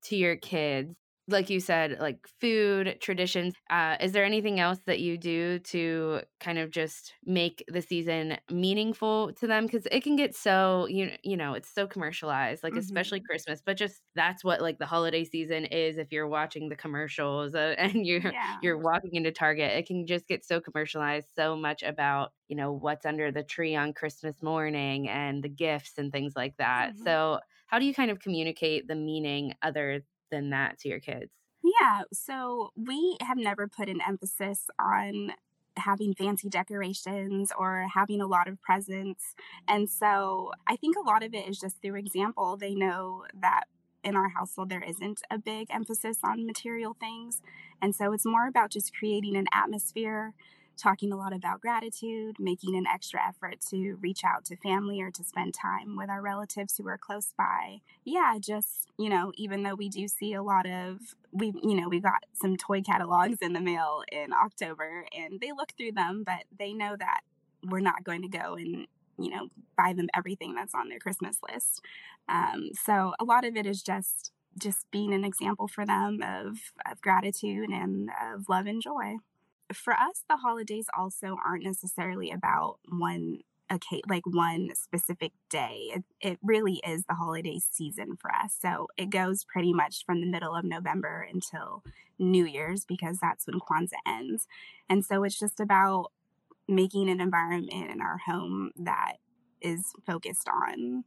to 0.04 0.16
your 0.16 0.36
kids 0.36 0.94
like 1.28 1.50
you 1.50 1.58
said, 1.58 1.98
like 2.00 2.26
food, 2.40 2.98
traditions. 3.00 3.54
Uh, 3.68 3.96
is 4.00 4.12
there 4.12 4.24
anything 4.24 4.60
else 4.60 4.78
that 4.86 5.00
you 5.00 5.18
do 5.18 5.58
to 5.60 6.20
kind 6.38 6.58
of 6.58 6.70
just 6.70 7.14
make 7.24 7.64
the 7.68 7.82
season 7.82 8.38
meaningful 8.50 9.32
to 9.34 9.46
them? 9.46 9.66
Because 9.66 9.86
it 9.90 10.04
can 10.04 10.14
get 10.16 10.34
so 10.36 10.86
you 10.88 11.10
you 11.22 11.36
know 11.36 11.54
it's 11.54 11.72
so 11.72 11.86
commercialized, 11.86 12.62
like 12.62 12.72
mm-hmm. 12.72 12.80
especially 12.80 13.20
Christmas. 13.20 13.60
But 13.64 13.76
just 13.76 14.00
that's 14.14 14.44
what 14.44 14.60
like 14.60 14.78
the 14.78 14.86
holiday 14.86 15.24
season 15.24 15.64
is. 15.64 15.98
If 15.98 16.12
you're 16.12 16.28
watching 16.28 16.68
the 16.68 16.76
commercials 16.76 17.54
uh, 17.54 17.74
and 17.78 18.06
you're 18.06 18.20
yeah. 18.20 18.56
you're 18.62 18.78
walking 18.78 19.14
into 19.14 19.32
Target, 19.32 19.72
it 19.72 19.86
can 19.86 20.06
just 20.06 20.28
get 20.28 20.44
so 20.44 20.60
commercialized. 20.60 21.26
So 21.34 21.56
much 21.56 21.82
about 21.82 22.32
you 22.46 22.56
know 22.56 22.72
what's 22.72 23.04
under 23.04 23.32
the 23.32 23.42
tree 23.42 23.74
on 23.74 23.92
Christmas 23.92 24.42
morning 24.42 25.08
and 25.08 25.42
the 25.42 25.48
gifts 25.48 25.94
and 25.98 26.12
things 26.12 26.34
like 26.36 26.56
that. 26.58 26.92
Mm-hmm. 26.92 27.04
So 27.04 27.40
how 27.66 27.80
do 27.80 27.84
you 27.84 27.94
kind 27.94 28.10
of 28.10 28.20
communicate 28.20 28.86
the 28.86 28.94
meaning 28.94 29.54
other 29.60 30.02
than 30.30 30.50
that 30.50 30.78
to 30.80 30.88
your 30.88 31.00
kids? 31.00 31.30
Yeah. 31.62 32.02
So 32.12 32.70
we 32.76 33.16
have 33.20 33.38
never 33.38 33.66
put 33.68 33.88
an 33.88 34.00
emphasis 34.06 34.66
on 34.78 35.32
having 35.76 36.14
fancy 36.14 36.48
decorations 36.48 37.52
or 37.58 37.86
having 37.92 38.20
a 38.20 38.26
lot 38.26 38.48
of 38.48 38.60
presents. 38.62 39.34
And 39.68 39.90
so 39.90 40.52
I 40.66 40.76
think 40.76 40.96
a 40.96 41.06
lot 41.06 41.22
of 41.22 41.34
it 41.34 41.48
is 41.48 41.58
just 41.58 41.82
through 41.82 41.96
example. 41.96 42.56
They 42.56 42.74
know 42.74 43.24
that 43.34 43.64
in 44.02 44.16
our 44.16 44.28
household, 44.28 44.68
there 44.68 44.82
isn't 44.82 45.22
a 45.30 45.38
big 45.38 45.66
emphasis 45.70 46.18
on 46.22 46.46
material 46.46 46.96
things. 46.98 47.42
And 47.82 47.94
so 47.94 48.12
it's 48.12 48.24
more 48.24 48.46
about 48.46 48.70
just 48.70 48.96
creating 48.96 49.36
an 49.36 49.46
atmosphere 49.52 50.32
talking 50.76 51.12
a 51.12 51.16
lot 51.16 51.34
about 51.34 51.60
gratitude, 51.60 52.36
making 52.38 52.76
an 52.76 52.86
extra 52.86 53.20
effort 53.26 53.60
to 53.70 53.96
reach 54.00 54.22
out 54.24 54.44
to 54.44 54.56
family 54.56 55.00
or 55.00 55.10
to 55.10 55.24
spend 55.24 55.54
time 55.54 55.96
with 55.96 56.10
our 56.10 56.22
relatives 56.22 56.76
who 56.76 56.86
are 56.88 56.98
close 56.98 57.32
by. 57.36 57.80
Yeah, 58.04 58.36
just, 58.40 58.90
you 58.98 59.08
know, 59.08 59.32
even 59.36 59.62
though 59.62 59.74
we 59.74 59.88
do 59.88 60.06
see 60.08 60.34
a 60.34 60.42
lot 60.42 60.66
of, 60.66 60.98
we, 61.32 61.52
you 61.62 61.80
know, 61.80 61.88
we 61.88 62.00
got 62.00 62.24
some 62.34 62.56
toy 62.56 62.82
catalogs 62.82 63.38
in 63.40 63.52
the 63.52 63.60
mail 63.60 64.02
in 64.12 64.32
October 64.32 65.06
and 65.16 65.40
they 65.40 65.52
look 65.52 65.72
through 65.76 65.92
them, 65.92 66.22
but 66.24 66.44
they 66.56 66.72
know 66.72 66.96
that 66.96 67.20
we're 67.64 67.80
not 67.80 68.04
going 68.04 68.22
to 68.22 68.28
go 68.28 68.54
and, 68.54 68.86
you 69.18 69.30
know, 69.30 69.48
buy 69.76 69.92
them 69.94 70.08
everything 70.14 70.54
that's 70.54 70.74
on 70.74 70.88
their 70.88 70.98
Christmas 70.98 71.38
list. 71.50 71.80
Um, 72.28 72.70
so 72.84 73.14
a 73.18 73.24
lot 73.24 73.44
of 73.44 73.56
it 73.56 73.66
is 73.66 73.82
just, 73.82 74.32
just 74.58 74.90
being 74.90 75.12
an 75.12 75.24
example 75.24 75.68
for 75.68 75.84
them 75.84 76.20
of, 76.22 76.58
of 76.90 77.00
gratitude 77.00 77.70
and 77.70 78.10
of 78.32 78.48
love 78.48 78.66
and 78.66 78.80
joy 78.80 79.16
for 79.72 79.94
us, 79.94 80.24
the 80.28 80.36
holidays 80.36 80.86
also 80.96 81.36
aren't 81.44 81.64
necessarily 81.64 82.30
about 82.30 82.78
one 82.88 83.38
okay 83.72 84.00
like 84.08 84.24
one 84.26 84.70
specific 84.74 85.32
day. 85.50 85.90
It, 85.94 86.04
it 86.20 86.38
really 86.42 86.80
is 86.86 87.04
the 87.08 87.14
holiday 87.14 87.58
season 87.58 88.16
for 88.16 88.32
us. 88.32 88.56
So 88.60 88.88
it 88.96 89.10
goes 89.10 89.44
pretty 89.44 89.72
much 89.72 90.04
from 90.04 90.20
the 90.20 90.26
middle 90.26 90.54
of 90.54 90.64
november 90.64 91.26
until 91.28 91.82
new 92.18 92.44
year's 92.44 92.84
because 92.84 93.18
that's 93.20 93.46
when 93.46 93.58
kwanzaa 93.60 93.98
ends. 94.06 94.46
And 94.88 95.04
so 95.04 95.24
it's 95.24 95.38
just 95.38 95.58
about 95.58 96.12
making 96.68 97.08
an 97.08 97.20
environment 97.20 97.72
in 97.72 98.00
our 98.00 98.18
home 98.18 98.70
that 98.76 99.14
is 99.60 99.92
focused 100.06 100.48
on 100.48 101.04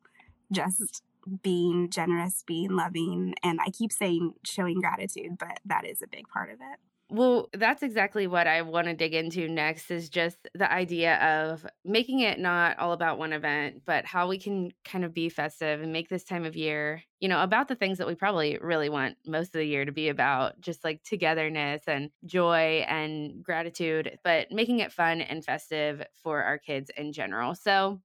just 0.51 1.03
being 1.43 1.89
generous 1.89 2.43
being 2.47 2.71
loving 2.71 3.35
and 3.43 3.59
i 3.61 3.69
keep 3.69 3.91
saying 3.91 4.33
showing 4.43 4.79
gratitude 4.79 5.37
but 5.37 5.59
that 5.65 5.85
is 5.85 6.01
a 6.01 6.07
big 6.07 6.27
part 6.29 6.49
of 6.49 6.55
it 6.55 6.79
well, 7.11 7.49
that's 7.53 7.81
exactly 7.81 8.27
what 8.27 8.45
I 8.45 8.61
want 8.61 8.85
to 8.85 8.93
dig 8.93 9.15
into 9.15 9.47
next 9.47 9.89
is 9.89 10.09
just 10.09 10.47
the 10.53 10.71
idea 10.71 11.15
of 11.17 11.65
making 11.83 12.19
it 12.19 12.37
not 12.37 12.77
all 12.77 12.93
about 12.93 13.17
one 13.17 13.33
event, 13.33 13.81
but 13.83 14.05
how 14.05 14.27
we 14.27 14.37
can 14.37 14.71
kind 14.85 15.03
of 15.03 15.11
be 15.11 15.27
festive 15.27 15.81
and 15.81 15.91
make 15.91 16.09
this 16.09 16.23
time 16.23 16.45
of 16.45 16.55
year, 16.55 17.01
you 17.19 17.27
know, 17.27 17.41
about 17.41 17.67
the 17.67 17.75
things 17.75 17.97
that 17.97 18.05
we 18.05 18.13
probably 18.13 18.59
really 18.61 18.89
want 18.89 19.17
most 19.25 19.47
of 19.47 19.53
the 19.59 19.65
year 19.65 19.85
to 19.85 19.91
be 19.91 20.09
about, 20.09 20.61
just 20.61 20.83
like 20.83 21.01
togetherness 21.03 21.81
and 21.87 22.11
joy 22.25 22.85
and 22.87 23.43
gratitude, 23.43 24.19
but 24.23 24.51
making 24.51 24.77
it 24.79 24.91
fun 24.91 25.19
and 25.19 25.43
festive 25.43 26.03
for 26.13 26.43
our 26.43 26.59
kids 26.59 26.91
in 26.95 27.11
general. 27.11 27.55
So, 27.55 28.01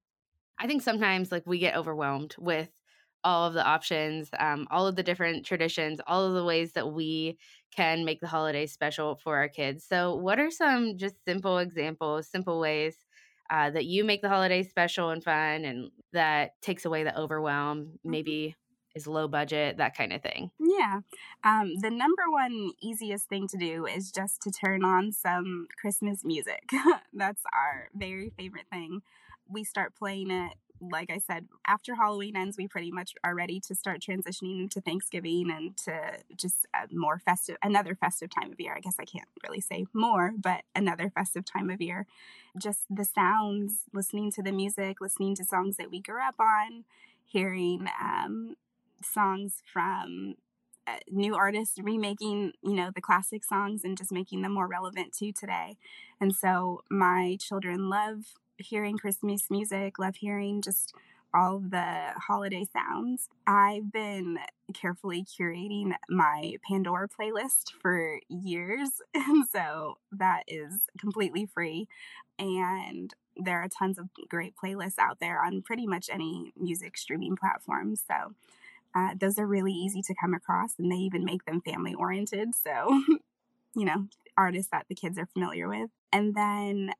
I 0.58 0.66
think 0.66 0.82
sometimes 0.82 1.32
like 1.32 1.44
we 1.46 1.58
get 1.58 1.76
overwhelmed 1.76 2.37
with 2.38 2.70
all 3.25 3.46
of 3.49 3.54
the 3.54 3.64
options, 3.64 4.28
um, 4.38 4.68
all 4.70 4.87
of 4.87 4.96
the 4.96 5.02
different 5.02 5.46
traditions, 5.46 6.00
all 6.06 6.25
of 6.26 6.34
the 6.34 6.44
ways 6.44 6.73
that 6.73 6.92
we 6.92 7.38
can 7.75 8.04
make 8.04 8.21
the 8.21 8.26
holidays 8.26 8.73
special 8.73 9.16
for 9.16 9.37
our 9.37 9.49
kids. 9.49 9.85
So, 9.85 10.14
what 10.14 10.38
are 10.38 10.50
some 10.50 10.97
just 10.97 11.16
simple 11.25 11.59
examples, 11.59 12.28
simple 12.28 12.61
ways 12.61 12.97
uh, 13.50 13.71
that 13.71 13.85
you 13.85 14.04
make 14.04 14.23
the 14.23 14.28
holidays 14.28 14.69
special 14.71 15.11
and 15.11 15.23
fun 15.23 15.64
and 15.64 15.90
that 16.12 16.61
takes 16.62 16.85
away 16.85 17.04
the 17.04 17.19
overwhelm? 17.19 17.81
Mm-hmm. 17.81 18.11
Maybe 18.11 18.57
is 18.95 19.07
low 19.07 19.26
budget, 19.26 19.78
that 19.78 19.97
kind 19.97 20.12
of 20.12 20.23
thing. 20.23 20.50
Yeah. 20.59 21.00
Um, 21.43 21.75
the 21.81 21.90
number 21.90 22.23
one 22.31 22.71
easiest 22.81 23.28
thing 23.28 23.49
to 23.49 23.57
do 23.57 23.87
is 23.87 24.12
just 24.12 24.40
to 24.43 24.50
turn 24.50 24.85
on 24.85 25.12
some 25.12 25.66
Christmas 25.81 26.25
music. 26.25 26.71
That's 27.12 27.43
our 27.52 27.88
very 27.95 28.31
favorite 28.37 28.66
thing. 28.71 29.02
We 29.49 29.64
start 29.64 29.95
playing 29.97 30.31
it 30.31 30.52
like 30.81 31.11
I 31.11 31.19
said, 31.19 31.47
after 31.66 31.95
Halloween 31.95 32.37
ends, 32.37 32.57
we 32.57 32.69
pretty 32.69 32.90
much 32.90 33.14
are 33.23 33.35
ready 33.35 33.61
to 33.61 33.75
start 33.75 34.00
transitioning 34.00 34.61
into 34.61 34.81
Thanksgiving 34.81 35.50
and 35.50 35.76
to 35.78 36.19
just 36.37 36.66
a 36.75 36.93
more 36.95 37.19
festive, 37.19 37.57
another 37.62 37.95
festive 37.95 38.31
time 38.31 38.52
of 38.52 38.61
year. 38.61 38.75
I 38.76 38.81
guess 38.81 38.97
I 38.99 39.04
can't 39.04 39.28
really 39.47 39.61
say 39.61 39.87
more, 39.93 40.33
but 40.37 40.62
another 40.75 41.11
festive 41.11 41.45
time 41.45 41.71
of 41.71 41.81
year. 41.81 42.07
Just 42.59 42.83
the 42.90 43.04
sounds, 43.04 43.85
listening 43.93 44.31
to 44.33 44.43
the 44.43 44.52
music, 44.52 45.00
listening 45.00 45.35
to 45.37 45.45
songs 45.45 45.76
that 45.76 45.90
we 45.90 46.00
grew 46.00 46.23
up 46.23 46.37
on, 46.38 46.85
hearing 47.25 47.88
um, 48.02 48.57
songs 49.02 49.62
from 49.73 50.35
uh, 50.87 50.99
new 51.11 51.35
artists 51.35 51.78
remaking 51.83 52.52
you 52.62 52.75
know 52.75 52.90
the 52.95 53.00
classic 53.00 53.43
songs 53.43 53.85
and 53.85 53.97
just 53.97 54.12
making 54.12 54.43
them 54.43 54.52
more 54.52 54.66
relevant 54.66 55.14
to 55.14 55.33
today 55.33 55.76
and 56.21 56.35
so 56.35 56.83
my 56.90 57.38
children 57.40 57.88
love 57.88 58.35
hearing 58.58 58.99
Christmas 58.99 59.50
music, 59.50 59.99
love 59.99 60.16
hearing 60.16 60.62
just 60.62 60.94
all 61.34 61.58
the 61.58 62.12
holiday 62.16 62.64
sounds. 62.73 63.28
I've 63.46 63.92
been 63.92 64.38
carefully 64.73 65.25
curating 65.25 65.92
my 66.08 66.56
Pandora 66.66 67.08
playlist 67.08 67.73
for 67.82 68.20
years, 68.28 68.90
and 69.14 69.46
so 69.49 69.99
that 70.12 70.44
is 70.46 70.82
completely 70.99 71.46
free. 71.46 71.88
And 72.38 73.12
there 73.37 73.61
are 73.62 73.68
tons 73.68 73.99
of 73.99 74.08
great 74.28 74.54
playlists 74.56 74.99
out 74.99 75.18
there 75.20 75.42
on 75.42 75.62
pretty 75.62 75.87
much 75.87 76.08
any 76.12 76.52
music 76.56 76.96
streaming 76.96 77.37
platform. 77.37 77.96
So 77.96 78.34
uh, 78.94 79.14
those 79.18 79.38
are 79.38 79.46
really 79.46 79.73
easy 79.73 80.02
to 80.02 80.14
come 80.14 80.34
across, 80.34 80.75
and 80.78 80.90
they 80.90 80.96
even 80.96 81.25
make 81.25 81.44
them 81.44 81.61
family 81.61 81.94
oriented. 81.94 82.54
So, 82.54 83.02
you 83.75 83.84
know, 83.84 84.06
artists 84.37 84.70
that 84.70 84.87
the 84.88 84.94
kids 84.94 85.18
are 85.18 85.26
familiar 85.26 85.68
with. 85.68 85.90
And 86.12 86.34
then 86.34 86.92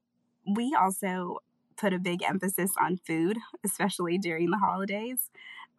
we 0.47 0.75
also 0.79 1.39
put 1.77 1.93
a 1.93 1.99
big 1.99 2.23
emphasis 2.23 2.73
on 2.81 2.97
food, 2.97 3.39
especially 3.65 4.19
during 4.19 4.51
the 4.51 4.59
holidays. 4.59 5.31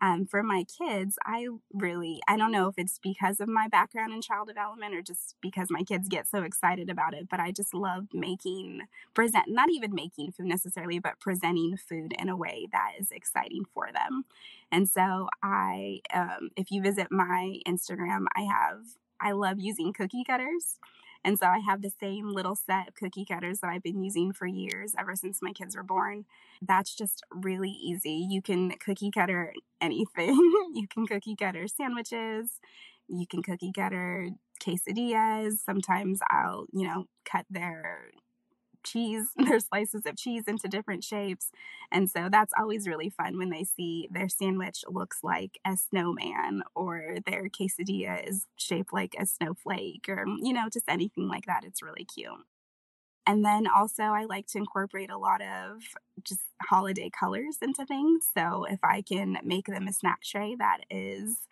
Um, 0.02 0.26
for 0.26 0.44
my 0.44 0.66
kids, 0.66 1.18
I 1.26 1.48
really, 1.74 2.22
I 2.28 2.36
don't 2.36 2.52
know 2.52 2.68
if 2.68 2.76
it's 2.78 3.00
because 3.02 3.40
of 3.40 3.48
my 3.48 3.70
background 3.70 4.12
in 4.12 4.22
child 4.22 4.50
development 4.50 4.94
or 4.94 5.02
just 5.02 5.36
because 5.42 5.70
my 5.72 5.84
kids 5.84 6.10
get 6.10 6.28
so 6.28 6.44
excited 6.44 6.90
about 6.90 7.14
it, 7.14 7.30
but 7.30 7.40
I 7.40 7.52
just 7.52 7.74
love 7.74 8.08
making, 8.14 8.82
present, 9.14 9.46
not 9.48 9.70
even 9.72 9.96
making 9.96 10.34
food 10.34 10.48
necessarily, 10.48 11.00
but 11.00 11.22
presenting 11.22 11.78
food 11.78 12.14
in 12.20 12.28
a 12.28 12.36
way 12.36 12.68
that 12.74 12.92
is 13.00 13.10
exciting 13.12 13.64
for 13.74 13.88
them. 13.94 14.26
And 14.70 14.90
so 14.90 15.30
I, 15.42 16.02
um, 16.14 16.50
if 16.58 16.72
you 16.72 16.82
visit 16.82 17.08
my 17.10 17.60
Instagram, 17.66 18.26
I 18.36 18.42
have, 18.42 18.82
I 19.22 19.32
love 19.32 19.60
using 19.60 19.94
cookie 19.94 20.26
cutters. 20.26 20.78
And 21.26 21.40
so 21.40 21.48
I 21.48 21.58
have 21.58 21.82
the 21.82 21.92
same 22.00 22.32
little 22.32 22.56
set 22.56 22.90
of 22.90 22.94
cookie 22.94 23.26
cutters 23.26 23.60
that 23.60 23.72
I've 23.72 23.82
been 23.82 24.04
using 24.04 24.32
for 24.32 24.46
years, 24.46 24.94
ever 24.98 25.16
since 25.16 25.42
my 25.42 25.54
kids 25.54 25.76
were 25.76 25.82
born. 25.82 26.26
That's 26.62 26.96
just 26.96 27.24
really 27.32 27.72
easy. 27.72 28.28
You 28.30 28.44
can 28.44 28.70
cookie 28.78 29.10
cutter 29.10 29.52
anything. 29.82 30.36
you 30.76 30.88
can 30.88 31.08
cookie 31.08 31.36
cutter 31.36 31.68
sandwiches. 31.68 32.60
You 33.08 33.26
can 33.26 33.42
cookie 33.42 33.72
cutter 33.72 34.30
quesadillas. 34.62 35.58
Sometimes 35.66 36.20
I'll, 36.30 36.68
you 36.72 36.88
know, 36.88 37.06
cut 37.26 37.48
their 37.50 38.12
cheese, 38.86 39.28
their 39.36 39.60
slices 39.60 40.06
of 40.06 40.18
cheese 40.18 40.44
into 40.48 40.68
different 40.68 41.04
shapes. 41.04 41.52
And 41.92 42.10
so 42.10 42.30
that's 42.32 42.54
always 42.58 42.88
really 42.88 43.10
fun 43.10 43.38
when 43.38 43.50
they 43.50 43.64
see 43.64 44.08
their 44.12 44.30
sandwich 44.30 44.84
looks 44.88 45.20
like 45.24 45.60
a 45.66 45.78
snowman 45.78 46.64
or 46.76 47.18
their 47.26 47.50
quesadilla 47.50 48.28
is 48.28 48.48
shaped 48.56 48.94
like 48.94 49.16
a 49.20 49.26
snowflake 49.26 50.06
or, 50.08 50.26
you 50.42 50.54
know, 50.54 50.70
just 50.72 50.86
anything 50.88 51.28
like 51.28 51.46
that. 51.46 51.64
It's 51.64 51.82
really 51.82 52.06
cute. 52.06 52.46
And 53.28 53.44
then 53.44 53.66
also, 53.68 54.04
I 54.04 54.26
like 54.26 54.46
to 54.48 54.60
incorporate 54.60 55.10
a 55.10 55.18
lot 55.18 55.42
of 55.42 55.82
just 56.24 56.42
holiday 56.62 57.10
colors 57.10 57.58
into 57.62 57.86
things. 57.86 58.28
So 58.38 58.66
if 58.66 58.80
I 58.84 59.02
can 59.02 59.38
make 59.44 59.66
them 59.66 59.88
a 59.88 59.94
snack 59.94 60.22
tray 60.24 60.56
that 60.56 60.82
is 60.92 61.48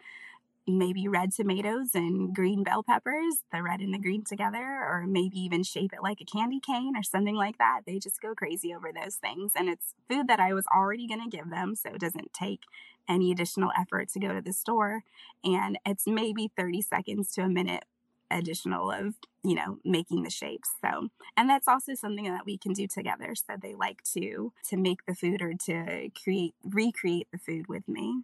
maybe 0.67 1.07
red 1.07 1.31
tomatoes 1.33 1.93
and 1.93 2.33
green 2.33 2.63
bell 2.63 2.83
peppers, 2.83 3.43
the 3.51 3.61
red 3.61 3.81
and 3.81 3.93
the 3.93 3.99
green 3.99 4.23
together, 4.23 4.63
or 4.63 5.05
maybe 5.07 5.39
even 5.39 5.63
shape 5.63 5.91
it 5.93 6.03
like 6.03 6.21
a 6.21 6.25
candy 6.25 6.59
cane 6.59 6.95
or 6.95 7.03
something 7.03 7.35
like 7.35 7.57
that. 7.57 7.81
They 7.85 7.99
just 7.99 8.21
go 8.21 8.33
crazy 8.33 8.73
over 8.73 8.91
those 8.93 9.15
things. 9.15 9.53
And 9.55 9.69
it's 9.69 9.93
food 10.09 10.27
that 10.27 10.39
I 10.39 10.53
was 10.53 10.65
already 10.73 11.07
going 11.07 11.23
to 11.23 11.35
give 11.35 11.49
them, 11.49 11.75
so 11.75 11.89
it 11.89 11.99
doesn't 11.99 12.33
take 12.33 12.61
any 13.07 13.31
additional 13.31 13.71
effort 13.77 14.09
to 14.09 14.19
go 14.19 14.33
to 14.33 14.41
the 14.41 14.53
store. 14.53 15.03
And 15.43 15.77
it's 15.85 16.07
maybe 16.07 16.51
30 16.55 16.81
seconds 16.81 17.33
to 17.33 17.41
a 17.41 17.49
minute 17.49 17.85
additional 18.31 18.89
of 18.89 19.15
you 19.43 19.53
know 19.53 19.77
making 19.85 20.23
the 20.23 20.29
shapes 20.29 20.71
so 20.83 21.09
and 21.37 21.49
that's 21.49 21.67
also 21.67 21.93
something 21.93 22.25
that 22.25 22.45
we 22.45 22.57
can 22.57 22.73
do 22.73 22.87
together 22.87 23.35
so 23.35 23.55
they 23.61 23.75
like 23.75 24.01
to 24.03 24.51
to 24.67 24.75
make 24.75 25.05
the 25.05 25.13
food 25.13 25.41
or 25.41 25.53
to 25.53 26.09
create 26.21 26.55
recreate 26.63 27.27
the 27.31 27.37
food 27.37 27.67
with 27.67 27.87
me 27.87 28.23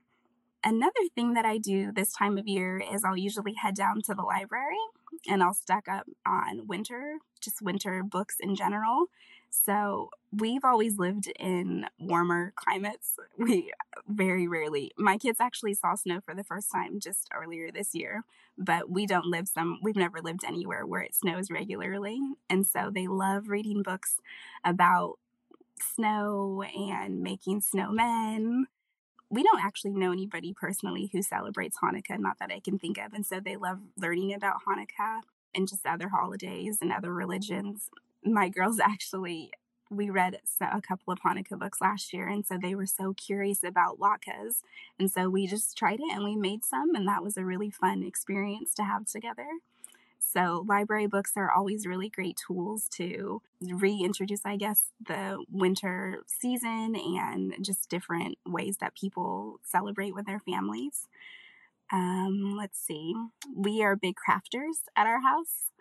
Another 0.64 1.08
thing 1.16 1.34
that 1.36 1.46
I 1.46 1.58
do 1.58 1.92
this 1.92 2.12
time 2.12 2.38
of 2.38 2.48
year 2.48 2.82
is 2.94 3.04
I'll 3.04 3.18
usually 3.18 3.54
head 3.54 3.76
down 3.76 4.02
to 4.04 4.14
the 4.14 4.24
library 4.24 4.78
and 5.28 5.42
I'll 5.42 5.54
stack 5.54 5.88
up 5.88 6.06
on 6.26 6.68
winter, 6.68 7.18
just 7.40 7.62
winter 7.62 8.04
books 8.04 8.38
in 8.40 8.56
general. 8.56 9.06
So 9.50 10.10
we've 10.32 10.64
always 10.66 10.98
lived 10.98 11.32
in 11.40 11.86
warmer 12.00 12.54
climates. 12.56 13.16
We 13.38 13.72
very 14.08 14.48
rarely, 14.48 14.92
my 14.98 15.18
kids 15.18 15.40
actually 15.40 15.74
saw 15.76 15.96
snow 15.96 16.20
for 16.20 16.36
the 16.36 16.44
first 16.44 16.70
time 16.72 17.00
just 17.00 17.30
earlier 17.34 17.72
this 17.72 17.96
year, 17.96 18.26
but 18.58 18.90
we 18.90 19.06
don't 19.06 19.28
live 19.28 19.48
some, 19.48 19.80
we've 19.82 19.96
never 19.96 20.20
lived 20.20 20.44
anywhere 20.46 20.86
where 20.86 21.02
it 21.02 21.16
snows 21.16 21.50
regularly. 21.50 22.20
And 22.50 22.68
so 22.68 22.92
they 22.94 23.08
love 23.08 23.48
reading 23.48 23.82
books 23.82 24.18
about 24.66 25.20
snow 25.80 26.64
and 26.64 27.22
making 27.22 27.62
snowmen. 27.62 28.64
We 29.30 29.44
don't 29.44 29.64
actually 29.64 29.94
know 29.94 30.12
anybody 30.12 30.54
personally 30.54 31.10
who 31.12 31.22
celebrates 31.22 31.78
Hanukkah, 31.84 32.20
not 32.20 32.40
that 32.40 32.52
I 32.52 32.60
can 32.60 32.80
think 32.80 32.98
of. 32.98 33.14
And 33.14 33.26
so 33.26 33.40
they 33.40 33.56
love 33.56 33.80
learning 33.96 34.34
about 34.34 34.64
Hanukkah 34.68 35.22
and 35.54 35.68
just 35.68 35.86
other 35.86 36.10
holidays 36.10 36.80
and 36.82 36.92
other 36.92 37.14
religions 37.14 37.90
my 38.24 38.50
girls 38.50 38.80
actually 38.84 39.52
we 39.92 40.10
read 40.12 40.40
a 40.62 40.82
couple 40.82 41.12
of 41.12 41.20
Hanukkah 41.22 41.58
books 41.58 41.82
last 41.82 42.14
year, 42.14 42.28
and 42.28 42.46
so 42.46 42.60
they 42.62 42.76
were 42.76 42.86
so 42.86 43.12
curious 43.14 43.64
about 43.64 43.98
latkes, 43.98 44.62
and 45.00 45.12
so 45.12 45.32
we 45.32 45.48
just 45.48 45.76
tried 45.76 46.00
it 46.00 46.14
and 46.14 46.24
we 46.24 46.36
made 46.36 46.64
some, 46.64 46.94
and 46.94 47.08
that 47.08 47.24
was 47.24 47.38
a 47.38 47.44
really 47.44 47.72
fun 47.72 48.04
experience 48.04 48.76
to 48.76 48.84
have 48.84 49.08
together. 49.08 49.48
So 50.20 50.66
library 50.68 51.08
books 51.08 51.34
are 51.36 51.52
always 51.52 51.88
really 51.88 52.10
great 52.10 52.38
tools 52.46 52.88
to 52.96 53.42
reintroduce, 53.62 54.42
I 54.46 54.58
guess, 54.58 54.92
the 55.06 55.44
winter 55.50 56.24
season 56.28 56.96
and 56.96 57.56
just 57.62 57.90
different 57.90 58.38
ways 58.46 58.78
that 58.82 58.96
people 58.96 59.60
celebrate 59.64 60.14
with 60.14 60.26
their 60.26 60.40
families. 60.40 61.08
Um, 61.92 62.56
let's 62.58 62.80
see, 62.80 63.16
we 63.56 63.82
are 63.82 63.96
big 63.96 64.16
crafters 64.16 64.84
at 64.96 65.08
our 65.08 65.22
house. 65.22 65.72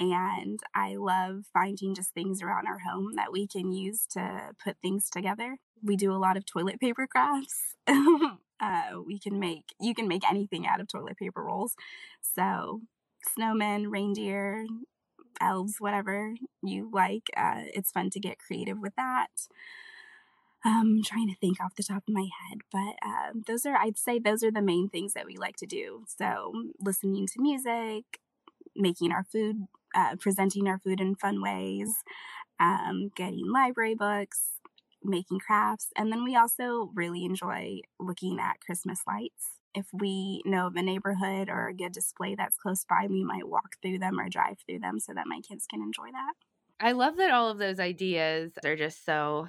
And 0.00 0.60
I 0.74 0.94
love 0.94 1.46
finding 1.52 1.94
just 1.94 2.14
things 2.14 2.40
around 2.40 2.68
our 2.68 2.78
home 2.78 3.14
that 3.16 3.32
we 3.32 3.48
can 3.48 3.72
use 3.72 4.06
to 4.12 4.50
put 4.62 4.76
things 4.80 5.10
together. 5.10 5.58
We 5.82 5.96
do 5.96 6.12
a 6.12 6.18
lot 6.18 6.36
of 6.36 6.46
toilet 6.46 6.78
paper 6.78 7.08
crafts. 7.08 7.74
uh, 7.88 9.00
we 9.04 9.18
can 9.18 9.40
make, 9.40 9.74
you 9.80 9.94
can 9.94 10.06
make 10.06 10.22
anything 10.28 10.68
out 10.68 10.80
of 10.80 10.86
toilet 10.86 11.16
paper 11.16 11.42
rolls. 11.42 11.74
So, 12.22 12.82
snowmen, 13.38 13.86
reindeer, 13.90 14.66
elves, 15.40 15.76
whatever 15.80 16.34
you 16.62 16.90
like. 16.92 17.30
Uh, 17.36 17.62
it's 17.74 17.92
fun 17.92 18.10
to 18.10 18.20
get 18.20 18.38
creative 18.38 18.78
with 18.78 18.94
that. 18.96 19.28
I'm 20.64 21.02
trying 21.04 21.28
to 21.28 21.36
think 21.36 21.60
off 21.60 21.76
the 21.76 21.84
top 21.84 22.02
of 22.08 22.14
my 22.14 22.28
head, 22.48 22.58
but 22.72 22.96
uh, 23.06 23.32
those 23.46 23.64
are, 23.64 23.76
I'd 23.76 23.96
say, 23.96 24.18
those 24.18 24.42
are 24.42 24.50
the 24.50 24.60
main 24.60 24.88
things 24.88 25.12
that 25.14 25.24
we 25.24 25.36
like 25.36 25.56
to 25.58 25.66
do. 25.66 26.04
So, 26.18 26.52
listening 26.80 27.26
to 27.28 27.40
music, 27.40 28.04
making 28.76 29.12
our 29.12 29.24
food 29.24 29.66
uh, 29.94 30.16
presenting 30.20 30.68
our 30.68 30.78
food 30.78 31.00
in 31.00 31.14
fun 31.14 31.42
ways, 31.42 31.88
um, 32.60 33.10
getting 33.16 33.50
library 33.50 33.94
books, 33.94 34.50
making 35.04 35.40
crafts. 35.40 35.88
And 35.96 36.12
then 36.12 36.24
we 36.24 36.36
also 36.36 36.90
really 36.94 37.24
enjoy 37.24 37.80
looking 38.00 38.38
at 38.40 38.60
Christmas 38.60 39.00
lights. 39.06 39.57
If 39.74 39.86
we 39.92 40.42
know 40.44 40.66
of 40.66 40.76
a 40.76 40.82
neighborhood 40.82 41.48
or 41.48 41.68
a 41.68 41.74
good 41.74 41.92
display 41.92 42.34
that's 42.34 42.56
close 42.56 42.84
by, 42.84 43.06
we 43.08 43.24
might 43.24 43.48
walk 43.48 43.76
through 43.82 43.98
them 43.98 44.18
or 44.18 44.28
drive 44.28 44.58
through 44.66 44.80
them 44.80 44.98
so 44.98 45.12
that 45.14 45.26
my 45.26 45.40
kids 45.40 45.66
can 45.68 45.82
enjoy 45.82 46.10
that. 46.12 46.34
I 46.80 46.92
love 46.92 47.16
that 47.16 47.30
all 47.30 47.50
of 47.50 47.58
those 47.58 47.80
ideas 47.80 48.52
are 48.64 48.76
just 48.76 49.04
so 49.04 49.48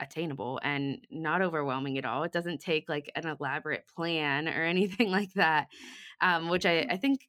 attainable 0.00 0.60
and 0.62 0.98
not 1.10 1.42
overwhelming 1.42 1.98
at 1.98 2.04
all. 2.04 2.22
It 2.22 2.32
doesn't 2.32 2.60
take 2.60 2.88
like 2.88 3.10
an 3.16 3.26
elaborate 3.26 3.84
plan 3.94 4.48
or 4.48 4.62
anything 4.64 5.10
like 5.10 5.32
that, 5.34 5.68
um, 6.20 6.48
which 6.48 6.66
I, 6.66 6.86
I 6.88 6.96
think 6.96 7.28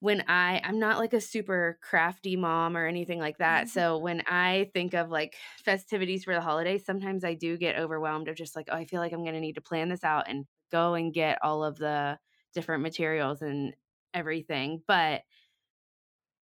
when 0.00 0.22
I 0.28 0.60
I'm 0.62 0.78
not 0.78 0.98
like 0.98 1.14
a 1.14 1.20
super 1.20 1.78
crafty 1.82 2.36
mom 2.36 2.76
or 2.76 2.86
anything 2.86 3.18
like 3.18 3.38
that. 3.38 3.64
Mm-hmm. 3.64 3.78
So 3.78 3.98
when 3.98 4.22
I 4.26 4.70
think 4.74 4.94
of 4.94 5.10
like 5.10 5.34
festivities 5.64 6.24
for 6.24 6.34
the 6.34 6.40
holidays, 6.40 6.84
sometimes 6.84 7.24
I 7.24 7.34
do 7.34 7.56
get 7.56 7.78
overwhelmed 7.78 8.28
of 8.28 8.36
just 8.36 8.54
like, 8.54 8.68
oh, 8.70 8.76
I 8.76 8.84
feel 8.84 9.00
like 9.00 9.12
I'm 9.12 9.22
going 9.22 9.34
to 9.34 9.40
need 9.40 9.54
to 9.54 9.62
plan 9.62 9.88
this 9.88 10.04
out 10.04 10.28
and 10.28 10.44
go 10.70 10.94
and 10.94 11.12
get 11.12 11.38
all 11.42 11.64
of 11.64 11.78
the 11.78 12.18
different 12.54 12.82
materials 12.82 13.42
and 13.42 13.74
everything. 14.14 14.82
But 14.86 15.22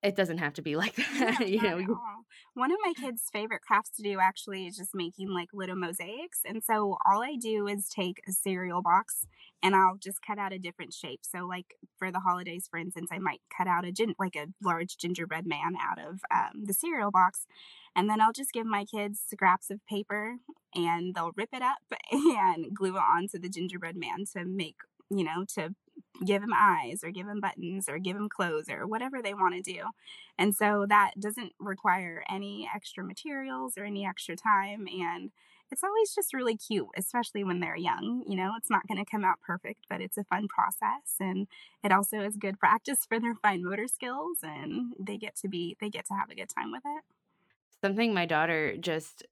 it 0.02 0.16
doesn't 0.16 0.38
have 0.38 0.54
to 0.54 0.62
be 0.62 0.76
like 0.76 0.96
that. 0.96 1.40
No, 1.40 1.46
you 1.46 1.62
know, 1.62 2.23
one 2.54 2.70
of 2.70 2.78
my 2.84 2.92
kids' 2.92 3.28
favorite 3.32 3.62
crafts 3.62 3.90
to 3.96 4.02
do 4.02 4.18
actually 4.20 4.66
is 4.66 4.76
just 4.76 4.94
making 4.94 5.28
like 5.28 5.48
little 5.52 5.76
mosaics. 5.76 6.40
And 6.44 6.62
so 6.62 6.96
all 7.04 7.22
I 7.22 7.36
do 7.36 7.66
is 7.66 7.88
take 7.88 8.22
a 8.28 8.32
cereal 8.32 8.80
box 8.80 9.26
and 9.62 9.74
I'll 9.74 9.96
just 9.96 10.22
cut 10.24 10.38
out 10.38 10.52
a 10.52 10.58
different 10.58 10.94
shape. 10.94 11.20
So 11.22 11.46
like 11.46 11.74
for 11.98 12.12
the 12.12 12.20
holidays, 12.20 12.68
for 12.70 12.78
instance, 12.78 13.10
I 13.12 13.18
might 13.18 13.40
cut 13.56 13.66
out 13.66 13.84
a 13.84 13.92
gin- 13.92 14.14
like 14.18 14.36
a 14.36 14.46
large 14.62 14.96
gingerbread 14.96 15.46
man 15.46 15.74
out 15.80 15.98
of 15.98 16.20
um, 16.32 16.64
the 16.64 16.74
cereal 16.74 17.10
box. 17.10 17.46
And 17.96 18.08
then 18.08 18.20
I'll 18.20 18.32
just 18.32 18.52
give 18.52 18.66
my 18.66 18.84
kids 18.84 19.20
scraps 19.28 19.70
of 19.70 19.84
paper 19.86 20.36
and 20.74 21.14
they'll 21.14 21.32
rip 21.36 21.50
it 21.52 21.62
up 21.62 21.78
and 22.12 22.74
glue 22.74 22.96
it 22.96 23.02
onto 23.02 23.38
the 23.38 23.48
gingerbread 23.48 23.96
man 23.96 24.24
to 24.32 24.44
make, 24.44 24.76
you 25.10 25.24
know, 25.24 25.44
to 25.54 25.74
give 26.24 26.42
him 26.42 26.52
eyes 26.54 27.02
or 27.02 27.10
give 27.10 27.26
him 27.26 27.40
buttons 27.40 27.88
or 27.88 27.98
give 27.98 28.16
him 28.16 28.28
clothes 28.28 28.68
or 28.68 28.86
whatever 28.86 29.20
they 29.20 29.34
want 29.34 29.54
to 29.54 29.72
do. 29.72 29.80
And 30.38 30.54
so 30.54 30.86
that 30.88 31.12
doesn't 31.18 31.52
require 31.58 32.24
any 32.28 32.68
extra 32.74 33.04
materials 33.04 33.76
or 33.76 33.84
any 33.84 34.06
extra 34.06 34.36
time. 34.36 34.86
And 34.86 35.30
it's 35.70 35.82
always 35.82 36.14
just 36.14 36.34
really 36.34 36.56
cute, 36.56 36.86
especially 36.96 37.42
when 37.42 37.60
they're 37.60 37.76
young. 37.76 38.22
You 38.28 38.36
know, 38.36 38.52
it's 38.56 38.70
not 38.70 38.86
going 38.86 39.02
to 39.02 39.10
come 39.10 39.24
out 39.24 39.40
perfect, 39.40 39.86
but 39.88 40.00
it's 40.00 40.18
a 40.18 40.24
fun 40.24 40.46
process. 40.46 41.16
And 41.18 41.48
it 41.82 41.90
also 41.90 42.20
is 42.20 42.36
good 42.36 42.58
practice 42.58 43.04
for 43.08 43.18
their 43.18 43.34
fine 43.34 43.64
motor 43.64 43.88
skills. 43.88 44.38
And 44.42 44.92
they 44.98 45.16
get 45.16 45.36
to 45.36 45.48
be, 45.48 45.76
they 45.80 45.90
get 45.90 46.06
to 46.06 46.14
have 46.14 46.30
a 46.30 46.34
good 46.34 46.50
time 46.56 46.70
with 46.70 46.82
it. 46.84 47.04
Something 47.80 48.14
my 48.14 48.26
daughter 48.26 48.76
just 48.76 49.24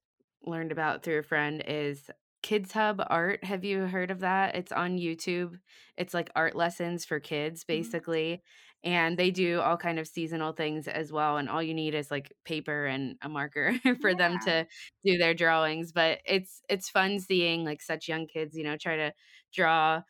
learned 0.45 0.71
about 0.71 1.03
through 1.03 1.19
a 1.19 1.23
friend 1.23 1.63
is 1.65 2.09
Kids 2.43 2.73
Hub 2.73 3.01
Art. 3.07 3.43
Have 3.43 3.63
you 3.63 3.87
heard 3.87 4.11
of 4.11 4.19
that? 4.19 4.55
It's 4.55 4.71
on 4.71 4.99
YouTube. 4.99 5.57
It's 5.97 6.13
like 6.13 6.29
art 6.35 6.55
lessons 6.55 7.05
for 7.05 7.19
kids 7.19 7.61
mm-hmm. 7.61 7.73
basically. 7.73 8.33
Mm-hmm. 8.33 8.89
And 8.91 9.17
they 9.17 9.31
do 9.31 9.61
all 9.61 9.77
kind 9.77 9.97
of 9.97 10.09
seasonal 10.09 10.51
things 10.51 10.89
as 10.89 11.09
well 11.09 11.37
and 11.37 11.49
all 11.49 11.63
you 11.63 11.73
need 11.73 11.95
is 11.95 12.11
like 12.11 12.33
paper 12.43 12.85
and 12.85 13.15
a 13.21 13.29
marker 13.29 13.73
for 14.01 14.09
yeah. 14.09 14.17
them 14.17 14.39
to 14.45 14.67
do 15.05 15.17
their 15.17 15.33
drawings, 15.33 15.93
but 15.93 16.19
it's 16.25 16.61
it's 16.67 16.89
fun 16.89 17.19
seeing 17.21 17.63
like 17.63 17.81
such 17.81 18.09
young 18.09 18.27
kids, 18.27 18.57
you 18.57 18.65
know, 18.65 18.75
try 18.75 18.97
to 18.97 19.13
draw 19.53 20.01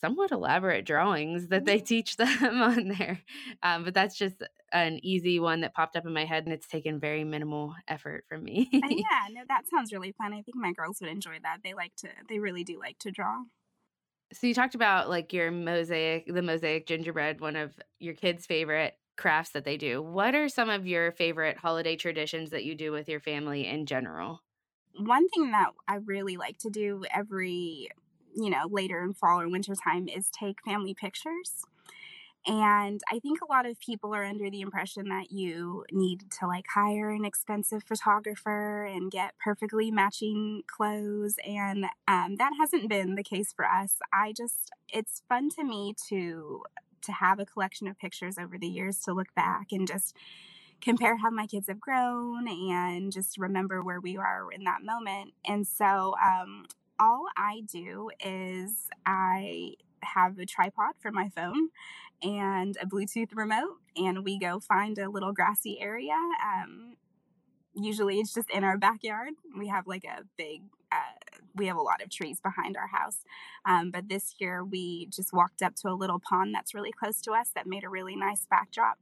somewhat 0.00 0.30
elaborate 0.32 0.84
drawings 0.84 1.48
that 1.48 1.64
they 1.64 1.78
teach 1.78 2.16
them 2.18 2.62
on 2.62 2.88
there. 2.88 3.20
Um, 3.62 3.84
but 3.84 3.94
that's 3.94 4.16
just 4.16 4.42
an 4.72 5.00
easy 5.02 5.38
one 5.38 5.60
that 5.60 5.74
popped 5.74 5.96
up 5.96 6.06
in 6.06 6.12
my 6.12 6.24
head 6.24 6.44
and 6.44 6.52
it's 6.52 6.66
taken 6.66 6.98
very 7.00 7.24
minimal 7.24 7.74
effort 7.88 8.24
from 8.28 8.44
me. 8.44 8.68
Uh, 8.72 8.88
yeah, 8.90 9.28
no, 9.30 9.42
that 9.48 9.68
sounds 9.68 9.92
really 9.92 10.12
fun. 10.12 10.32
I 10.32 10.42
think 10.42 10.56
my 10.56 10.72
girls 10.72 11.00
would 11.00 11.10
enjoy 11.10 11.38
that. 11.42 11.58
They 11.62 11.74
like 11.74 11.94
to, 11.96 12.08
they 12.28 12.38
really 12.38 12.64
do 12.64 12.78
like 12.78 12.98
to 13.00 13.10
draw. 13.10 13.44
So 14.32 14.46
you 14.46 14.54
talked 14.54 14.74
about 14.74 15.08
like 15.08 15.32
your 15.32 15.50
mosaic, 15.50 16.26
the 16.26 16.42
mosaic 16.42 16.86
gingerbread, 16.86 17.40
one 17.40 17.56
of 17.56 17.78
your 18.00 18.14
kids' 18.14 18.46
favorite 18.46 18.98
crafts 19.16 19.52
that 19.52 19.64
they 19.64 19.76
do. 19.76 20.02
What 20.02 20.34
are 20.34 20.48
some 20.48 20.70
of 20.70 20.86
your 20.86 21.12
favorite 21.12 21.56
holiday 21.56 21.96
traditions 21.96 22.50
that 22.50 22.64
you 22.64 22.74
do 22.74 22.90
with 22.90 23.08
your 23.08 23.20
family 23.20 23.66
in 23.66 23.86
general? 23.86 24.42
One 24.96 25.28
thing 25.28 25.50
that 25.50 25.70
I 25.86 25.96
really 25.96 26.36
like 26.36 26.58
to 26.58 26.70
do 26.70 27.04
every 27.12 27.90
you 28.34 28.50
know, 28.50 28.68
later 28.70 29.02
in 29.02 29.14
fall 29.14 29.40
or 29.40 29.48
winter 29.48 29.74
time 29.74 30.08
is 30.08 30.28
take 30.28 30.62
family 30.64 30.94
pictures. 30.94 31.64
And 32.46 33.00
I 33.10 33.20
think 33.20 33.40
a 33.40 33.50
lot 33.50 33.64
of 33.64 33.80
people 33.80 34.14
are 34.14 34.24
under 34.24 34.50
the 34.50 34.60
impression 34.60 35.08
that 35.08 35.30
you 35.30 35.86
need 35.90 36.30
to 36.40 36.46
like 36.46 36.66
hire 36.74 37.08
an 37.08 37.24
expensive 37.24 37.82
photographer 37.82 38.84
and 38.84 39.10
get 39.10 39.32
perfectly 39.42 39.90
matching 39.90 40.62
clothes. 40.66 41.36
And 41.46 41.86
um, 42.06 42.36
that 42.36 42.52
hasn't 42.60 42.90
been 42.90 43.14
the 43.14 43.22
case 43.22 43.52
for 43.54 43.64
us. 43.64 43.94
I 44.12 44.34
just, 44.36 44.70
it's 44.90 45.22
fun 45.26 45.48
to 45.50 45.64
me 45.64 45.94
to 46.08 46.62
to 47.02 47.12
have 47.12 47.38
a 47.38 47.44
collection 47.44 47.86
of 47.86 47.98
pictures 47.98 48.38
over 48.38 48.56
the 48.58 48.66
years 48.66 48.98
to 49.00 49.12
look 49.12 49.34
back 49.34 49.72
and 49.72 49.86
just 49.86 50.16
compare 50.80 51.16
how 51.18 51.30
my 51.30 51.46
kids 51.46 51.68
have 51.68 51.80
grown 51.80 52.48
and 52.48 53.12
just 53.12 53.38
remember 53.38 53.82
where 53.82 54.00
we 54.00 54.16
are 54.16 54.50
in 54.50 54.64
that 54.64 54.82
moment. 54.82 55.32
And 55.46 55.66
so 55.66 56.14
um, 56.22 56.66
all 56.98 57.26
I 57.36 57.62
do 57.70 58.10
is 58.24 58.88
I 59.06 59.74
have 60.02 60.38
a 60.38 60.46
tripod 60.46 60.94
for 61.00 61.10
my 61.10 61.30
phone 61.34 61.70
and 62.22 62.76
a 62.80 62.86
Bluetooth 62.86 63.34
remote, 63.34 63.78
and 63.96 64.24
we 64.24 64.38
go 64.38 64.60
find 64.60 64.98
a 64.98 65.10
little 65.10 65.32
grassy 65.32 65.80
area. 65.80 66.16
Um, 66.42 66.96
usually 67.74 68.18
it's 68.20 68.32
just 68.32 68.50
in 68.50 68.64
our 68.64 68.78
backyard. 68.78 69.34
We 69.56 69.68
have 69.68 69.86
like 69.86 70.04
a 70.04 70.22
big, 70.36 70.62
uh, 70.92 71.36
we 71.54 71.66
have 71.66 71.76
a 71.76 71.82
lot 71.82 72.02
of 72.02 72.10
trees 72.10 72.40
behind 72.40 72.76
our 72.76 72.86
house. 72.86 73.18
Um, 73.66 73.90
but 73.90 74.08
this 74.08 74.36
year 74.38 74.64
we 74.64 75.06
just 75.06 75.32
walked 75.32 75.62
up 75.62 75.74
to 75.76 75.88
a 75.88 75.94
little 75.94 76.20
pond 76.20 76.54
that's 76.54 76.74
really 76.74 76.92
close 76.92 77.20
to 77.22 77.32
us 77.32 77.50
that 77.54 77.66
made 77.66 77.84
a 77.84 77.88
really 77.88 78.16
nice 78.16 78.46
backdrop. 78.48 78.98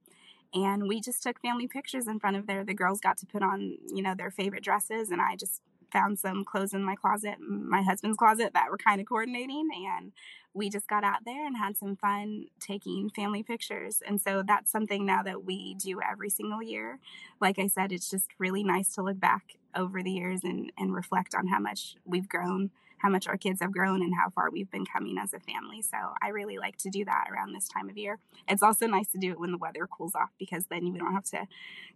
And 0.54 0.86
we 0.86 1.00
just 1.00 1.22
took 1.22 1.40
family 1.40 1.66
pictures 1.66 2.06
in 2.06 2.20
front 2.20 2.36
of 2.36 2.46
there. 2.46 2.64
The 2.64 2.74
girls 2.74 3.00
got 3.00 3.16
to 3.18 3.26
put 3.26 3.42
on, 3.42 3.78
you 3.88 4.02
know, 4.02 4.14
their 4.14 4.30
favorite 4.30 4.62
dresses, 4.62 5.10
and 5.10 5.20
I 5.20 5.34
just 5.34 5.62
found 5.92 6.18
some 6.18 6.44
clothes 6.44 6.72
in 6.72 6.82
my 6.82 6.96
closet, 6.96 7.36
my 7.40 7.82
husband's 7.82 8.16
closet, 8.16 8.52
that 8.54 8.70
were 8.70 8.78
kind 8.78 9.00
of 9.00 9.06
coordinating. 9.06 9.68
And 9.88 10.12
we 10.54 10.68
just 10.68 10.88
got 10.88 11.04
out 11.04 11.24
there 11.24 11.46
and 11.46 11.56
had 11.56 11.76
some 11.76 11.96
fun 11.96 12.46
taking 12.60 13.10
family 13.10 13.42
pictures. 13.42 14.02
And 14.06 14.20
so 14.20 14.42
that's 14.46 14.70
something 14.70 15.06
now 15.06 15.22
that 15.22 15.44
we 15.44 15.74
do 15.74 16.00
every 16.00 16.30
single 16.30 16.62
year. 16.62 16.98
Like 17.40 17.58
I 17.58 17.68
said, 17.68 17.92
it's 17.92 18.10
just 18.10 18.28
really 18.38 18.62
nice 18.62 18.94
to 18.94 19.02
look 19.02 19.20
back 19.20 19.56
over 19.74 20.02
the 20.02 20.10
years 20.10 20.40
and, 20.44 20.70
and 20.76 20.94
reflect 20.94 21.34
on 21.34 21.46
how 21.46 21.58
much 21.58 21.96
we've 22.04 22.28
grown, 22.28 22.70
how 23.02 23.08
much 23.08 23.26
our 23.26 23.36
kids 23.36 23.60
have 23.60 23.72
grown, 23.72 24.00
and 24.00 24.14
how 24.14 24.30
far 24.30 24.50
we've 24.50 24.70
been 24.70 24.86
coming 24.86 25.18
as 25.18 25.34
a 25.34 25.40
family. 25.40 25.82
So 25.82 25.96
I 26.22 26.28
really 26.28 26.56
like 26.56 26.76
to 26.78 26.90
do 26.90 27.04
that 27.04 27.26
around 27.30 27.52
this 27.52 27.68
time 27.68 27.90
of 27.90 27.98
year. 27.98 28.18
It's 28.48 28.62
also 28.62 28.86
nice 28.86 29.08
to 29.08 29.18
do 29.18 29.32
it 29.32 29.40
when 29.40 29.50
the 29.50 29.58
weather 29.58 29.86
cools 29.86 30.14
off 30.14 30.30
because 30.38 30.66
then 30.66 30.92
we 30.92 30.98
don't 30.98 31.12
have 31.12 31.24
to 31.24 31.46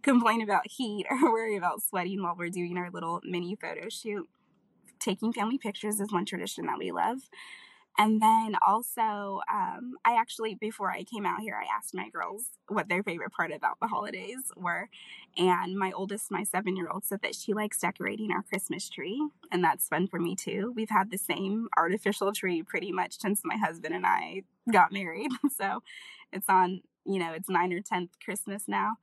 complain 0.01 0.41
about 0.41 0.67
heat 0.67 1.07
or 1.09 1.31
worry 1.31 1.55
about 1.55 1.81
sweating 1.81 2.21
while 2.21 2.35
we're 2.37 2.49
doing 2.49 2.77
our 2.77 2.91
little 2.91 3.21
mini 3.23 3.55
photo 3.55 3.89
shoot. 3.89 4.27
Taking 4.99 5.31
family 5.31 5.57
pictures 5.57 5.99
is 5.99 6.11
one 6.11 6.25
tradition 6.25 6.65
that 6.65 6.79
we 6.79 6.91
love. 6.91 7.19
And 7.99 8.21
then 8.21 8.55
also, 8.65 9.41
um, 9.51 9.95
I 10.05 10.15
actually, 10.19 10.53
before 10.55 10.91
I 10.91 11.03
came 11.03 11.25
out 11.25 11.41
here, 11.41 11.55
I 11.59 11.65
asked 11.75 11.95
my 11.95 12.09
girls 12.09 12.45
what 12.67 12.89
their 12.89 13.01
favorite 13.01 13.31
part 13.31 13.51
about 13.51 13.79
the 13.81 13.87
holidays 13.87 14.51
were. 14.55 14.89
And 15.35 15.77
my 15.77 15.91
oldest, 15.91 16.29
my 16.29 16.43
seven 16.43 16.75
year 16.75 16.89
old, 16.89 17.05
said 17.05 17.21
that 17.23 17.35
she 17.35 17.53
likes 17.53 17.79
decorating 17.79 18.31
our 18.31 18.43
Christmas 18.43 18.87
tree. 18.87 19.27
And 19.51 19.63
that's 19.63 19.87
fun 19.87 20.07
for 20.07 20.19
me 20.19 20.35
too. 20.35 20.73
We've 20.75 20.89
had 20.89 21.09
the 21.09 21.17
same 21.17 21.69
artificial 21.75 22.31
tree 22.33 22.61
pretty 22.61 22.91
much 22.91 23.19
since 23.19 23.41
my 23.43 23.57
husband 23.57 23.95
and 23.95 24.05
I 24.05 24.43
got 24.71 24.91
married. 24.91 25.31
So 25.57 25.81
it's 26.31 26.47
on, 26.49 26.81
you 27.05 27.17
know, 27.19 27.33
it's 27.33 27.49
nine 27.49 27.73
or 27.73 27.81
10th 27.81 28.09
Christmas 28.23 28.63
now. 28.67 28.97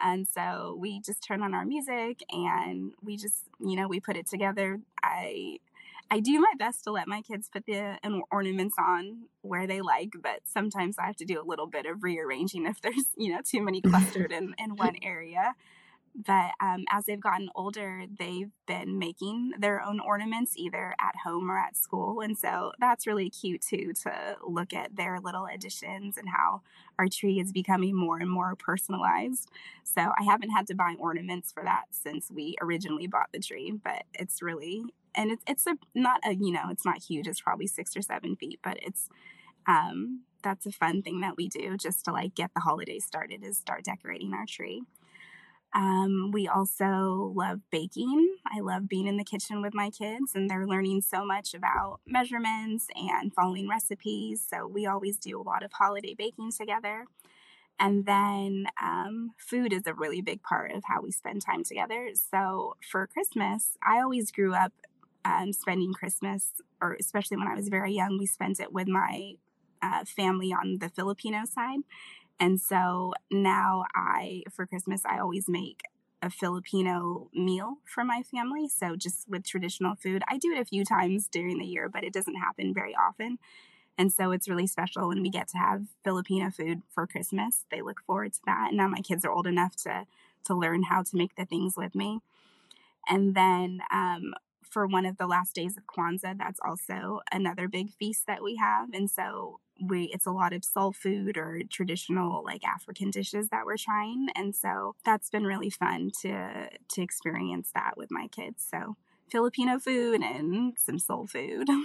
And 0.00 0.26
so 0.26 0.76
we 0.78 1.00
just 1.00 1.22
turn 1.22 1.42
on 1.42 1.54
our 1.54 1.64
music 1.64 2.22
and 2.30 2.92
we 3.02 3.16
just, 3.16 3.44
you 3.60 3.76
know, 3.76 3.88
we 3.88 4.00
put 4.00 4.16
it 4.16 4.26
together. 4.28 4.80
I 5.02 5.58
I 6.10 6.20
do 6.20 6.40
my 6.40 6.52
best 6.58 6.84
to 6.84 6.90
let 6.90 7.06
my 7.06 7.20
kids 7.20 7.50
put 7.52 7.66
the 7.66 7.98
ornaments 8.30 8.76
on 8.78 9.24
where 9.42 9.66
they 9.66 9.82
like, 9.82 10.10
but 10.22 10.40
sometimes 10.44 10.96
I 10.98 11.06
have 11.06 11.16
to 11.16 11.26
do 11.26 11.40
a 11.40 11.44
little 11.44 11.66
bit 11.66 11.84
of 11.84 12.02
rearranging 12.02 12.66
if 12.66 12.80
there's, 12.80 13.04
you 13.16 13.32
know, 13.32 13.40
too 13.44 13.62
many 13.62 13.82
clustered 13.82 14.32
in, 14.38 14.54
in 14.58 14.76
one 14.76 14.96
area. 15.02 15.54
But 16.26 16.50
um, 16.60 16.84
as 16.90 17.04
they've 17.06 17.20
gotten 17.20 17.48
older, 17.54 18.04
they've 18.18 18.50
been 18.66 18.98
making 18.98 19.52
their 19.56 19.80
own 19.80 20.00
ornaments 20.00 20.54
either 20.56 20.94
at 21.00 21.14
home 21.24 21.48
or 21.48 21.56
at 21.56 21.76
school. 21.76 22.20
And 22.20 22.36
so 22.36 22.72
that's 22.80 23.06
really 23.06 23.30
cute 23.30 23.62
too 23.62 23.92
to 24.02 24.36
look 24.44 24.72
at 24.72 24.96
their 24.96 25.20
little 25.20 25.46
additions 25.46 26.16
and 26.16 26.28
how 26.28 26.62
our 26.98 27.08
tree 27.08 27.38
is 27.38 27.52
becoming 27.52 27.94
more 27.94 28.18
and 28.18 28.30
more 28.30 28.56
personalized. 28.56 29.48
So 29.84 30.00
I 30.00 30.24
haven't 30.24 30.50
had 30.50 30.66
to 30.68 30.74
buy 30.74 30.96
ornaments 30.98 31.52
for 31.52 31.62
that 31.62 31.84
since 31.92 32.30
we 32.30 32.56
originally 32.60 33.06
bought 33.06 33.30
the 33.32 33.38
tree, 33.38 33.70
but 33.72 34.02
it's 34.14 34.42
really 34.42 34.84
and 35.14 35.30
it's 35.30 35.42
it's 35.46 35.66
a 35.66 35.76
not 35.94 36.20
a 36.26 36.34
you 36.34 36.52
know 36.52 36.64
it's 36.70 36.84
not 36.84 37.02
huge 37.02 37.26
it's 37.26 37.40
probably 37.40 37.66
six 37.66 37.96
or 37.96 38.02
seven 38.02 38.36
feet 38.36 38.60
but 38.62 38.76
it's 38.82 39.08
um 39.66 40.22
that's 40.42 40.66
a 40.66 40.72
fun 40.72 41.02
thing 41.02 41.20
that 41.20 41.36
we 41.36 41.48
do 41.48 41.76
just 41.76 42.04
to 42.04 42.12
like 42.12 42.34
get 42.34 42.50
the 42.54 42.60
holidays 42.60 43.04
started 43.04 43.44
is 43.44 43.56
start 43.58 43.84
decorating 43.84 44.32
our 44.34 44.46
tree 44.46 44.82
um, 45.74 46.30
we 46.32 46.48
also 46.48 47.32
love 47.36 47.60
baking. 47.70 48.36
I 48.46 48.60
love 48.60 48.88
being 48.88 49.06
in 49.06 49.16
the 49.16 49.24
kitchen 49.24 49.60
with 49.62 49.74
my 49.74 49.90
kids, 49.90 50.34
and 50.34 50.48
they're 50.48 50.66
learning 50.66 51.02
so 51.02 51.24
much 51.24 51.54
about 51.54 52.00
measurements 52.06 52.88
and 52.94 53.32
following 53.34 53.68
recipes. 53.68 54.44
So, 54.48 54.66
we 54.66 54.86
always 54.86 55.18
do 55.18 55.40
a 55.40 55.42
lot 55.42 55.62
of 55.62 55.72
holiday 55.72 56.14
baking 56.14 56.52
together. 56.52 57.04
And 57.80 58.06
then 58.06 58.66
um, 58.82 59.32
food 59.38 59.72
is 59.72 59.86
a 59.86 59.94
really 59.94 60.20
big 60.20 60.42
part 60.42 60.72
of 60.72 60.82
how 60.86 61.00
we 61.00 61.12
spend 61.12 61.42
time 61.42 61.62
together. 61.62 62.10
So, 62.14 62.76
for 62.90 63.06
Christmas, 63.06 63.76
I 63.86 64.00
always 64.00 64.30
grew 64.32 64.54
up 64.54 64.72
um, 65.24 65.52
spending 65.52 65.92
Christmas, 65.92 66.52
or 66.80 66.96
especially 66.98 67.36
when 67.36 67.48
I 67.48 67.54
was 67.54 67.68
very 67.68 67.92
young, 67.92 68.18
we 68.18 68.26
spent 68.26 68.60
it 68.60 68.72
with 68.72 68.88
my 68.88 69.34
uh, 69.82 70.04
family 70.04 70.52
on 70.52 70.78
the 70.80 70.88
Filipino 70.88 71.44
side. 71.44 71.80
And 72.40 72.60
so 72.60 73.14
now 73.30 73.84
I, 73.94 74.44
for 74.50 74.66
Christmas, 74.66 75.02
I 75.04 75.18
always 75.18 75.48
make 75.48 75.82
a 76.22 76.30
Filipino 76.30 77.30
meal 77.32 77.78
for 77.84 78.04
my 78.04 78.22
family. 78.22 78.68
So 78.68 78.96
just 78.96 79.28
with 79.28 79.44
traditional 79.44 79.94
food, 79.94 80.22
I 80.28 80.38
do 80.38 80.52
it 80.52 80.60
a 80.60 80.64
few 80.64 80.84
times 80.84 81.28
during 81.28 81.58
the 81.58 81.66
year, 81.66 81.88
but 81.88 82.04
it 82.04 82.12
doesn't 82.12 82.36
happen 82.36 82.74
very 82.74 82.94
often. 82.94 83.38
And 83.96 84.12
so 84.12 84.30
it's 84.30 84.48
really 84.48 84.66
special 84.66 85.08
when 85.08 85.22
we 85.22 85.30
get 85.30 85.48
to 85.48 85.58
have 85.58 85.86
Filipino 86.04 86.50
food 86.50 86.82
for 86.94 87.06
Christmas. 87.06 87.64
They 87.70 87.82
look 87.82 88.00
forward 88.06 88.32
to 88.34 88.40
that. 88.46 88.68
And 88.68 88.76
now 88.76 88.88
my 88.88 89.00
kids 89.00 89.24
are 89.24 89.32
old 89.32 89.46
enough 89.46 89.76
to 89.84 90.06
to 90.44 90.54
learn 90.54 90.84
how 90.84 91.02
to 91.02 91.16
make 91.16 91.34
the 91.34 91.44
things 91.44 91.74
with 91.76 91.94
me. 91.94 92.20
And 93.08 93.34
then 93.34 93.80
um, 93.92 94.34
for 94.62 94.86
one 94.86 95.06
of 95.06 95.16
the 95.16 95.26
last 95.26 95.54
days 95.54 95.76
of 95.76 95.84
Kwanzaa, 95.86 96.38
that's 96.38 96.60
also 96.64 97.20
another 97.32 97.68
big 97.68 97.90
feast 97.90 98.26
that 98.26 98.42
we 98.42 98.56
have. 98.56 98.92
And 98.92 99.10
so 99.10 99.60
we 99.80 100.04
it's 100.12 100.26
a 100.26 100.30
lot 100.30 100.52
of 100.52 100.64
soul 100.64 100.92
food 100.92 101.36
or 101.36 101.60
traditional 101.70 102.44
like 102.44 102.64
African 102.64 103.10
dishes 103.10 103.48
that 103.48 103.66
we're 103.66 103.76
trying. 103.76 104.28
And 104.34 104.54
so 104.54 104.94
that's 105.04 105.30
been 105.30 105.44
really 105.44 105.70
fun 105.70 106.10
to 106.22 106.68
to 106.88 107.02
experience 107.02 107.70
that 107.74 107.96
with 107.96 108.10
my 108.10 108.28
kids. 108.28 108.66
So 108.68 108.96
Filipino 109.30 109.78
food 109.78 110.22
and 110.22 110.76
some 110.78 110.98
soul 110.98 111.26
food. 111.26 111.68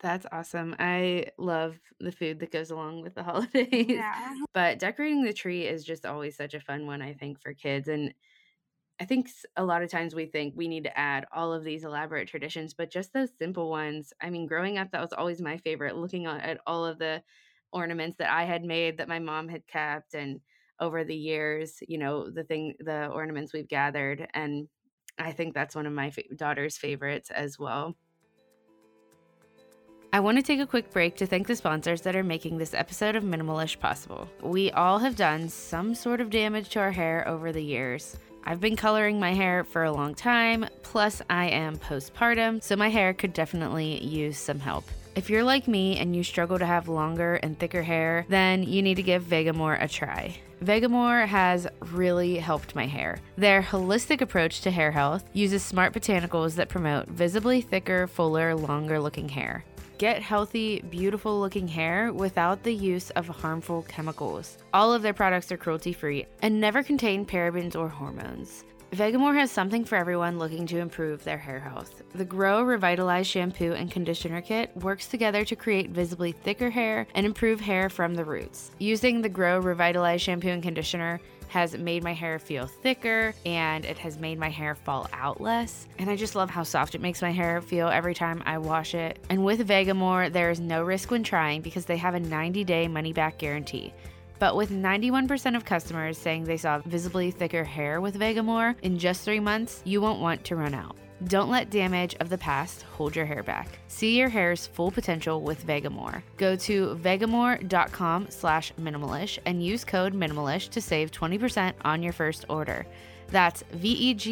That's 0.00 0.26
awesome. 0.30 0.76
I 0.78 1.28
love 1.38 1.78
the 1.98 2.12
food 2.12 2.38
that 2.40 2.50
goes 2.50 2.70
along 2.70 3.00
with 3.00 3.14
the 3.14 3.22
holidays. 3.24 3.86
Yeah. 3.88 4.34
But 4.52 4.78
decorating 4.78 5.24
the 5.24 5.32
tree 5.32 5.66
is 5.66 5.82
just 5.82 6.04
always 6.04 6.36
such 6.36 6.52
a 6.52 6.60
fun 6.60 6.86
one, 6.86 7.00
I 7.00 7.14
think, 7.14 7.40
for 7.40 7.54
kids. 7.54 7.88
And 7.88 8.12
I 9.00 9.04
think 9.04 9.28
a 9.56 9.64
lot 9.64 9.82
of 9.82 9.90
times 9.90 10.14
we 10.14 10.26
think 10.26 10.54
we 10.56 10.68
need 10.68 10.84
to 10.84 10.98
add 10.98 11.26
all 11.32 11.52
of 11.52 11.64
these 11.64 11.84
elaborate 11.84 12.28
traditions, 12.28 12.74
but 12.74 12.90
just 12.90 13.12
those 13.12 13.30
simple 13.38 13.68
ones. 13.68 14.12
I 14.22 14.30
mean, 14.30 14.46
growing 14.46 14.78
up, 14.78 14.92
that 14.92 15.00
was 15.00 15.12
always 15.12 15.40
my 15.40 15.56
favorite, 15.58 15.96
looking 15.96 16.26
at 16.26 16.60
all 16.66 16.86
of 16.86 16.98
the 16.98 17.22
ornaments 17.72 18.16
that 18.18 18.30
I 18.30 18.44
had 18.44 18.62
made 18.62 18.98
that 18.98 19.08
my 19.08 19.18
mom 19.18 19.48
had 19.48 19.66
kept. 19.66 20.14
And 20.14 20.40
over 20.78 21.02
the 21.02 21.16
years, 21.16 21.78
you 21.88 21.98
know, 21.98 22.30
the 22.30 22.44
thing, 22.44 22.74
the 22.78 23.08
ornaments 23.08 23.52
we've 23.52 23.68
gathered. 23.68 24.28
And 24.32 24.68
I 25.18 25.32
think 25.32 25.54
that's 25.54 25.74
one 25.74 25.86
of 25.86 25.92
my 25.92 26.10
fa- 26.10 26.22
daughter's 26.36 26.76
favorites 26.76 27.30
as 27.30 27.58
well. 27.58 27.96
I 30.12 30.20
want 30.20 30.38
to 30.38 30.42
take 30.44 30.60
a 30.60 30.66
quick 30.66 30.92
break 30.92 31.16
to 31.16 31.26
thank 31.26 31.48
the 31.48 31.56
sponsors 31.56 32.02
that 32.02 32.14
are 32.14 32.22
making 32.22 32.58
this 32.58 32.72
episode 32.72 33.16
of 33.16 33.24
Minimalish 33.24 33.80
possible. 33.80 34.28
We 34.40 34.70
all 34.70 35.00
have 35.00 35.16
done 35.16 35.48
some 35.48 35.96
sort 35.96 36.20
of 36.20 36.30
damage 36.30 36.68
to 36.70 36.78
our 36.78 36.92
hair 36.92 37.26
over 37.26 37.50
the 37.50 37.60
years. 37.60 38.16
I've 38.46 38.60
been 38.60 38.76
coloring 38.76 39.18
my 39.18 39.32
hair 39.32 39.64
for 39.64 39.84
a 39.84 39.92
long 39.92 40.14
time, 40.14 40.66
plus, 40.82 41.22
I 41.30 41.46
am 41.46 41.78
postpartum, 41.78 42.62
so 42.62 42.76
my 42.76 42.90
hair 42.90 43.14
could 43.14 43.32
definitely 43.32 44.04
use 44.04 44.36
some 44.36 44.60
help. 44.60 44.84
If 45.14 45.30
you're 45.30 45.44
like 45.44 45.66
me 45.66 45.96
and 45.96 46.14
you 46.14 46.22
struggle 46.22 46.58
to 46.58 46.66
have 46.66 46.86
longer 46.86 47.36
and 47.36 47.58
thicker 47.58 47.82
hair, 47.82 48.26
then 48.28 48.62
you 48.62 48.82
need 48.82 48.96
to 48.96 49.02
give 49.02 49.24
Vegamour 49.24 49.82
a 49.82 49.88
try. 49.88 50.36
Vegamour 50.62 51.26
has 51.26 51.66
really 51.92 52.36
helped 52.36 52.74
my 52.74 52.86
hair. 52.86 53.18
Their 53.38 53.62
holistic 53.62 54.20
approach 54.20 54.60
to 54.60 54.70
hair 54.70 54.90
health 54.90 55.24
uses 55.32 55.62
smart 55.62 55.94
botanicals 55.94 56.56
that 56.56 56.68
promote 56.68 57.08
visibly 57.08 57.62
thicker, 57.62 58.06
fuller, 58.06 58.54
longer 58.54 59.00
looking 59.00 59.30
hair. 59.30 59.64
Get 59.98 60.22
healthy, 60.22 60.80
beautiful 60.90 61.38
looking 61.38 61.68
hair 61.68 62.12
without 62.12 62.64
the 62.64 62.74
use 62.74 63.10
of 63.10 63.28
harmful 63.28 63.82
chemicals. 63.82 64.58
All 64.72 64.92
of 64.92 65.02
their 65.02 65.14
products 65.14 65.52
are 65.52 65.56
cruelty 65.56 65.92
free 65.92 66.26
and 66.42 66.60
never 66.60 66.82
contain 66.82 67.24
parabens 67.24 67.76
or 67.76 67.88
hormones. 67.88 68.64
Vegamour 68.94 69.34
has 69.34 69.50
something 69.50 69.84
for 69.84 69.96
everyone 69.96 70.38
looking 70.38 70.66
to 70.66 70.78
improve 70.78 71.24
their 71.24 71.38
hair 71.38 71.58
health. 71.58 72.02
The 72.14 72.24
Grow 72.24 72.62
Revitalize 72.62 73.26
shampoo 73.26 73.72
and 73.72 73.90
conditioner 73.90 74.40
kit 74.40 74.70
works 74.76 75.08
together 75.08 75.44
to 75.44 75.56
create 75.56 75.90
visibly 75.90 76.30
thicker 76.30 76.70
hair 76.70 77.06
and 77.14 77.26
improve 77.26 77.60
hair 77.60 77.88
from 77.88 78.14
the 78.14 78.24
roots. 78.24 78.70
Using 78.78 79.20
the 79.20 79.28
Grow 79.28 79.58
Revitalize 79.58 80.22
shampoo 80.22 80.50
and 80.50 80.62
conditioner, 80.62 81.20
has 81.48 81.76
made 81.76 82.02
my 82.02 82.12
hair 82.12 82.38
feel 82.38 82.66
thicker 82.66 83.34
and 83.44 83.84
it 83.84 83.98
has 83.98 84.18
made 84.18 84.38
my 84.38 84.48
hair 84.48 84.74
fall 84.74 85.08
out 85.12 85.40
less. 85.40 85.86
And 85.98 86.10
I 86.10 86.16
just 86.16 86.34
love 86.34 86.50
how 86.50 86.62
soft 86.62 86.94
it 86.94 87.00
makes 87.00 87.22
my 87.22 87.30
hair 87.30 87.60
feel 87.60 87.88
every 87.88 88.14
time 88.14 88.42
I 88.44 88.58
wash 88.58 88.94
it. 88.94 89.18
And 89.30 89.44
with 89.44 89.66
Vegamour, 89.66 90.32
there 90.32 90.50
is 90.50 90.60
no 90.60 90.82
risk 90.82 91.10
when 91.10 91.22
trying 91.22 91.62
because 91.62 91.86
they 91.86 91.96
have 91.96 92.14
a 92.14 92.20
90 92.20 92.64
day 92.64 92.88
money 92.88 93.12
back 93.12 93.38
guarantee. 93.38 93.92
But 94.38 94.56
with 94.56 94.70
91% 94.70 95.56
of 95.56 95.64
customers 95.64 96.18
saying 96.18 96.44
they 96.44 96.56
saw 96.56 96.80
visibly 96.80 97.30
thicker 97.30 97.64
hair 97.64 98.00
with 98.00 98.18
Vegamour 98.18 98.74
in 98.82 98.98
just 98.98 99.22
three 99.24 99.40
months, 99.40 99.80
you 99.84 100.00
won't 100.00 100.20
want 100.20 100.44
to 100.44 100.56
run 100.56 100.74
out. 100.74 100.96
Don't 101.22 101.48
let 101.48 101.70
damage 101.70 102.16
of 102.20 102.28
the 102.28 102.36
past 102.36 102.82
hold 102.82 103.14
your 103.16 103.24
hair 103.24 103.42
back. 103.42 103.78
See 103.88 104.18
your 104.18 104.28
hair's 104.28 104.66
full 104.66 104.90
potential 104.90 105.40
with 105.40 105.66
Vegamour. 105.66 106.22
Go 106.36 106.56
to 106.56 106.98
vegamour.com 107.02 108.26
slash 108.30 108.72
minimalish 108.74 109.38
and 109.46 109.64
use 109.64 109.84
code 109.84 110.12
minimalish 110.12 110.68
to 110.70 110.80
save 110.80 111.12
20% 111.12 111.72
on 111.84 112.02
your 112.02 112.12
first 112.12 112.44
order. 112.48 112.84
That's 113.28 113.62
V-E-G-A-M-O-U-R 113.72 114.22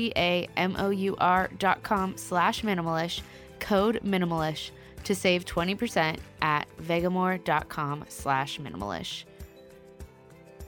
dot 1.58 1.82
com 1.82 2.16
slash 2.16 2.62
minimalish, 2.62 3.20
code 3.60 4.00
minimalish 4.04 4.70
to 5.04 5.14
save 5.14 5.44
20% 5.44 6.18
at 6.42 6.66
vegamour.com 6.80 8.04
slash 8.08 8.58
minimalish. 8.58 9.24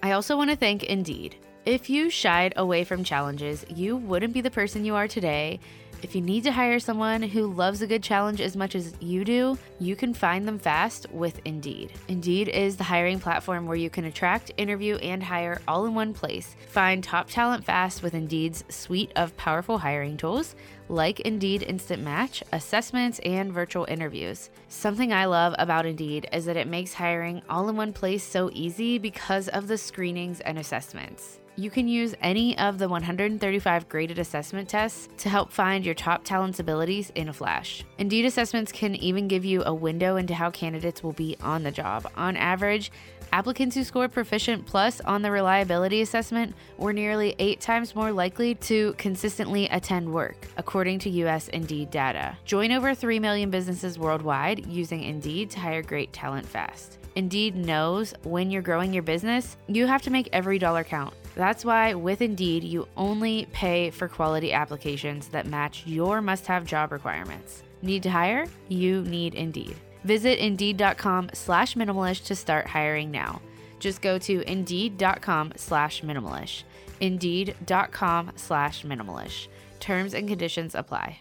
I 0.03 0.12
also 0.12 0.37
want 0.37 0.50
to 0.50 0.57
thank 0.57 0.85
Indeed. 0.85 1.37
If 1.64 1.88
you 1.88 2.11
shied 2.11 2.53
away 2.57 2.85
from 2.85 3.05
challenges, 3.05 3.64
you 3.70 3.96
wouldn't 3.96 4.35
be 4.35 4.42
the 4.42 4.50
person 4.50 4.85
you 4.85 4.94
are 4.94 5.09
today. 5.09 5.61
If 6.05 6.14
you 6.14 6.21
need 6.21 6.45
to 6.45 6.53
hire 6.53 6.79
someone 6.81 7.23
who 7.23 7.47
loves 7.47 7.81
a 7.81 7.87
good 7.87 8.03
challenge 8.03 8.43
as 8.43 8.59
much 8.59 8.75
as 8.75 8.93
you 9.01 9.25
do, 9.25 9.57
you 9.81 9.97
can 9.97 10.12
find 10.12 10.47
them 10.47 10.59
fast 10.59 11.11
with 11.11 11.40
Indeed. 11.47 11.95
Indeed 12.09 12.49
is 12.49 12.77
the 12.77 12.85
hiring 12.85 13.19
platform 13.19 13.64
where 13.64 13.79
you 13.79 13.88
can 13.88 14.05
attract, 14.05 14.53
interview, 14.59 14.97
and 14.97 15.23
hire 15.23 15.62
all 15.67 15.87
in 15.87 15.95
one 15.95 16.12
place. 16.12 16.57
Find 16.69 17.03
top 17.03 17.31
talent 17.31 17.64
fast 17.64 18.03
with 18.03 18.12
Indeed's 18.12 18.64
suite 18.69 19.12
of 19.17 19.35
powerful 19.38 19.79
hiring 19.79 20.19
tools 20.19 20.55
like 20.90 21.21
Indeed 21.21 21.62
Instant 21.62 22.03
Match, 22.03 22.43
assessments, 22.53 23.19
and 23.21 23.51
virtual 23.51 23.87
interviews. 23.87 24.51
Something 24.69 25.11
I 25.11 25.25
love 25.25 25.55
about 25.59 25.87
Indeed 25.87 26.29
is 26.35 26.45
that 26.45 26.59
it 26.59 26.69
makes 26.69 26.93
hiring 26.93 27.40
all 27.49 27.71
in 27.71 27.77
one 27.77 27.95
place 27.95 28.23
so 28.23 28.51
easy 28.53 28.99
because 28.99 29.49
of 29.49 29.69
the 29.69 29.79
screenings 29.79 30.40
and 30.40 30.59
assessments. 30.59 31.40
You 31.57 31.71
can 31.71 31.87
use 31.87 32.17
any 32.21 32.59
of 32.59 32.79
the 32.79 32.88
135 32.88 33.88
graded 33.88 34.19
assessment 34.19 34.69
tests 34.69 35.09
to 35.19 35.29
help 35.29 35.53
find 35.53 35.85
your 35.85 35.95
top 35.95 36.25
talent's 36.25 36.59
abilities 36.59 37.12
in 37.14 37.29
a 37.29 37.33
flash. 37.33 37.85
Indeed 37.99 38.25
assessments 38.25 38.73
can 38.73 38.97
even 38.97 39.29
give 39.29 39.45
you 39.45 39.62
a 39.64 39.73
window 39.73 40.17
into 40.17 40.35
how 40.35 40.51
candidates 40.51 41.05
will 41.05 41.12
be 41.12 41.37
on 41.40 41.62
the 41.62 41.71
job. 41.71 42.11
On 42.17 42.37
average, 42.37 42.90
applicants 43.33 43.77
who 43.77 43.85
score 43.85 44.09
proficient 44.09 44.67
plus 44.67 45.01
on 45.03 45.23
the 45.23 45.31
reliability 45.31 46.03
assessment 46.03 46.57
were 46.77 46.93
nearly 46.93 47.37
eight 47.38 47.61
times 47.61 47.95
more 47.95 48.11
likely 48.11 48.57
to 48.57 48.93
consistently 48.99 49.69
attend 49.69 50.12
work, 50.12 50.49
according 50.57 50.99
to 51.01 51.11
US 51.11 51.47
Indeed 51.49 51.88
data. 51.88 52.37
Join 52.45 52.73
over 52.73 52.97
3 52.97 53.21
million 53.21 53.51
businesses 53.51 53.97
worldwide 53.97 54.67
using 54.67 55.05
Indeed 55.05 55.51
to 55.51 55.61
hire 55.61 55.83
great 55.83 56.12
talent 56.12 56.49
fast. 56.49 56.99
Indeed 57.14 57.55
knows 57.55 58.12
when 58.25 58.51
you're 58.51 58.61
growing 58.61 58.93
your 58.93 59.05
business, 59.05 59.57
you 59.69 59.87
have 59.87 60.03
to 60.03 60.11
make 60.11 60.29
every 60.33 60.59
dollar 60.59 60.83
count. 60.83 61.14
That's 61.35 61.64
why 61.64 61.94
with 61.94 62.23
Indeed, 62.23 62.64
you 62.64 62.88
only 62.97 63.47
pay 63.53 63.90
for 63.90 64.09
quality 64.09 64.53
applications 64.53 65.29
that 65.29 65.47
match 65.47 65.87
your 65.87 66.23
must 66.23 66.47
have 66.47 66.64
job 66.64 66.92
requirements. 66.92 67.62
Need 67.83 68.03
to 68.05 68.11
hire? 68.11 68.47
You 68.68 69.03
need 69.03 69.35
Indeed. 69.35 69.77
Visit 70.05 70.38
Indeed.com 70.38 71.31
slash 71.33 71.75
minimalish 71.75 72.25
to 72.27 72.37
start 72.37 72.66
hiring 72.66 73.11
now. 73.11 73.42
Just 73.79 74.01
go 74.01 74.18
to 74.18 74.42
Indeed.com 74.51 75.53
slash 75.57 76.03
minimalish. 76.03 76.62
Indeed.com 77.01 78.33
slash 78.37 78.83
minimalish. 78.85 79.49
Terms 79.81 80.14
and 80.14 80.29
conditions 80.29 80.75
apply. 80.75 81.20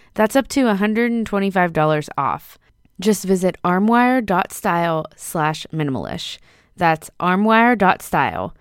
That's 0.13 0.35
up 0.35 0.47
to 0.49 0.65
$125 0.65 2.09
off. 2.17 2.57
Just 2.99 3.25
visit 3.25 3.57
armoire.style 3.63 5.05
slash 5.15 5.65
minimalish. 5.73 6.37
That's 6.75 7.09
armoire.style, 7.19 8.55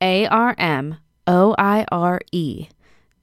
A 0.00 0.26
R 0.26 0.54
M 0.58 0.96
O 1.26 1.54
I 1.58 1.86
R 1.90 2.20
E 2.32 2.68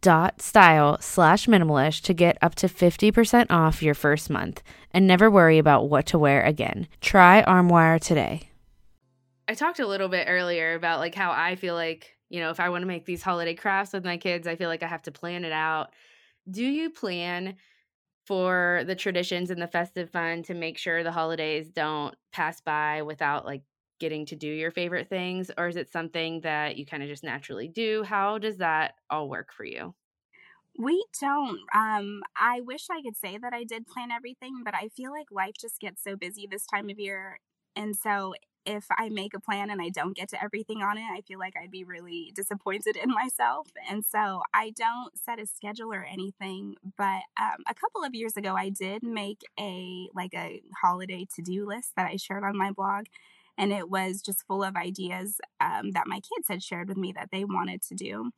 dot 0.01 0.41
style 0.41 0.97
slash 0.99 1.45
minimalish 1.45 2.01
to 2.01 2.13
get 2.13 2.37
up 2.41 2.55
to 2.55 2.67
50% 2.67 3.47
off 3.51 3.83
your 3.83 3.93
first 3.93 4.29
month 4.29 4.63
and 4.91 5.05
never 5.05 5.29
worry 5.29 5.59
about 5.59 5.89
what 5.89 6.07
to 6.07 6.17
wear 6.17 6.41
again. 6.41 6.87
Try 6.99 7.43
Armoire 7.43 7.99
today. 7.99 8.49
I 9.47 9.53
talked 9.53 9.79
a 9.79 9.87
little 9.87 10.07
bit 10.09 10.25
earlier 10.27 10.73
about 10.73 10.99
like 10.99 11.13
how 11.13 11.31
I 11.31 11.55
feel 11.55 11.75
like, 11.75 12.17
you 12.29 12.39
know, 12.39 12.49
if 12.49 12.59
I 12.59 12.69
want 12.69 12.81
to 12.81 12.87
make 12.87 13.05
these 13.05 13.21
holiday 13.21 13.53
crafts 13.53 13.93
with 13.93 14.03
my 14.03 14.17
kids, 14.17 14.47
I 14.47 14.55
feel 14.55 14.69
like 14.69 14.83
I 14.83 14.87
have 14.87 15.03
to 15.03 15.11
plan 15.11 15.45
it 15.45 15.51
out. 15.51 15.91
Do 16.49 16.63
you 16.63 16.89
plan 16.89 17.55
for 18.31 18.83
the 18.85 18.95
traditions 18.95 19.49
and 19.49 19.61
the 19.61 19.67
festive 19.67 20.09
fun 20.09 20.41
to 20.43 20.53
make 20.53 20.77
sure 20.77 21.03
the 21.03 21.11
holidays 21.11 21.69
don't 21.69 22.15
pass 22.31 22.61
by 22.61 23.01
without 23.01 23.45
like 23.45 23.63
getting 23.99 24.25
to 24.25 24.37
do 24.37 24.47
your 24.47 24.71
favorite 24.71 25.09
things 25.09 25.51
or 25.57 25.67
is 25.67 25.75
it 25.75 25.89
something 25.91 26.39
that 26.39 26.77
you 26.77 26.85
kind 26.85 27.03
of 27.03 27.09
just 27.09 27.25
naturally 27.25 27.67
do? 27.67 28.03
How 28.03 28.37
does 28.37 28.57
that 28.59 28.95
all 29.09 29.27
work 29.27 29.51
for 29.51 29.65
you? 29.65 29.93
We 30.79 31.05
don't 31.19 31.59
um 31.75 32.21
i 32.37 32.61
wish 32.61 32.89
i 32.89 33.01
could 33.01 33.17
say 33.17 33.37
that 33.37 33.53
i 33.53 33.65
did 33.65 33.85
plan 33.87 34.09
everything 34.09 34.61
but 34.63 34.73
i 34.73 34.87
feel 34.87 35.11
like 35.11 35.27
life 35.29 35.55
just 35.59 35.79
gets 35.81 36.01
so 36.01 36.15
busy 36.15 36.47
this 36.49 36.65
time 36.65 36.89
of 36.89 36.97
year 36.97 37.39
and 37.75 37.95
so 37.95 38.33
if 38.65 38.85
I 38.95 39.09
make 39.09 39.33
a 39.33 39.39
plan 39.39 39.69
and 39.69 39.81
I 39.81 39.89
don't 39.89 40.15
get 40.15 40.29
to 40.29 40.43
everything 40.43 40.81
on 40.81 40.97
it, 40.97 41.03
I 41.03 41.21
feel 41.21 41.39
like 41.39 41.55
I'd 41.55 41.71
be 41.71 41.83
really 41.83 42.31
disappointed 42.35 42.95
in 42.95 43.09
myself. 43.09 43.67
And 43.89 44.05
so 44.05 44.43
I 44.53 44.71
don't 44.75 45.17
set 45.17 45.39
a 45.39 45.45
schedule 45.45 45.93
or 45.93 46.03
anything. 46.03 46.75
But 46.97 47.23
um, 47.39 47.63
a 47.67 47.73
couple 47.73 48.03
of 48.03 48.13
years 48.13 48.37
ago, 48.37 48.55
I 48.55 48.69
did 48.69 49.03
make 49.03 49.41
a 49.59 50.09
like 50.15 50.33
a 50.33 50.61
holiday 50.81 51.27
to 51.35 51.41
do 51.41 51.65
list 51.65 51.91
that 51.95 52.09
I 52.11 52.17
shared 52.17 52.43
on 52.43 52.57
my 52.57 52.71
blog. 52.71 53.05
And 53.57 53.71
it 53.71 53.89
was 53.89 54.21
just 54.21 54.47
full 54.47 54.63
of 54.63 54.75
ideas 54.75 55.39
um, 55.59 55.91
that 55.91 56.07
my 56.07 56.19
kids 56.19 56.47
had 56.47 56.63
shared 56.63 56.87
with 56.87 56.97
me 56.97 57.11
that 57.13 57.29
they 57.31 57.43
wanted 57.43 57.81
to 57.83 57.95
do. 57.95 58.31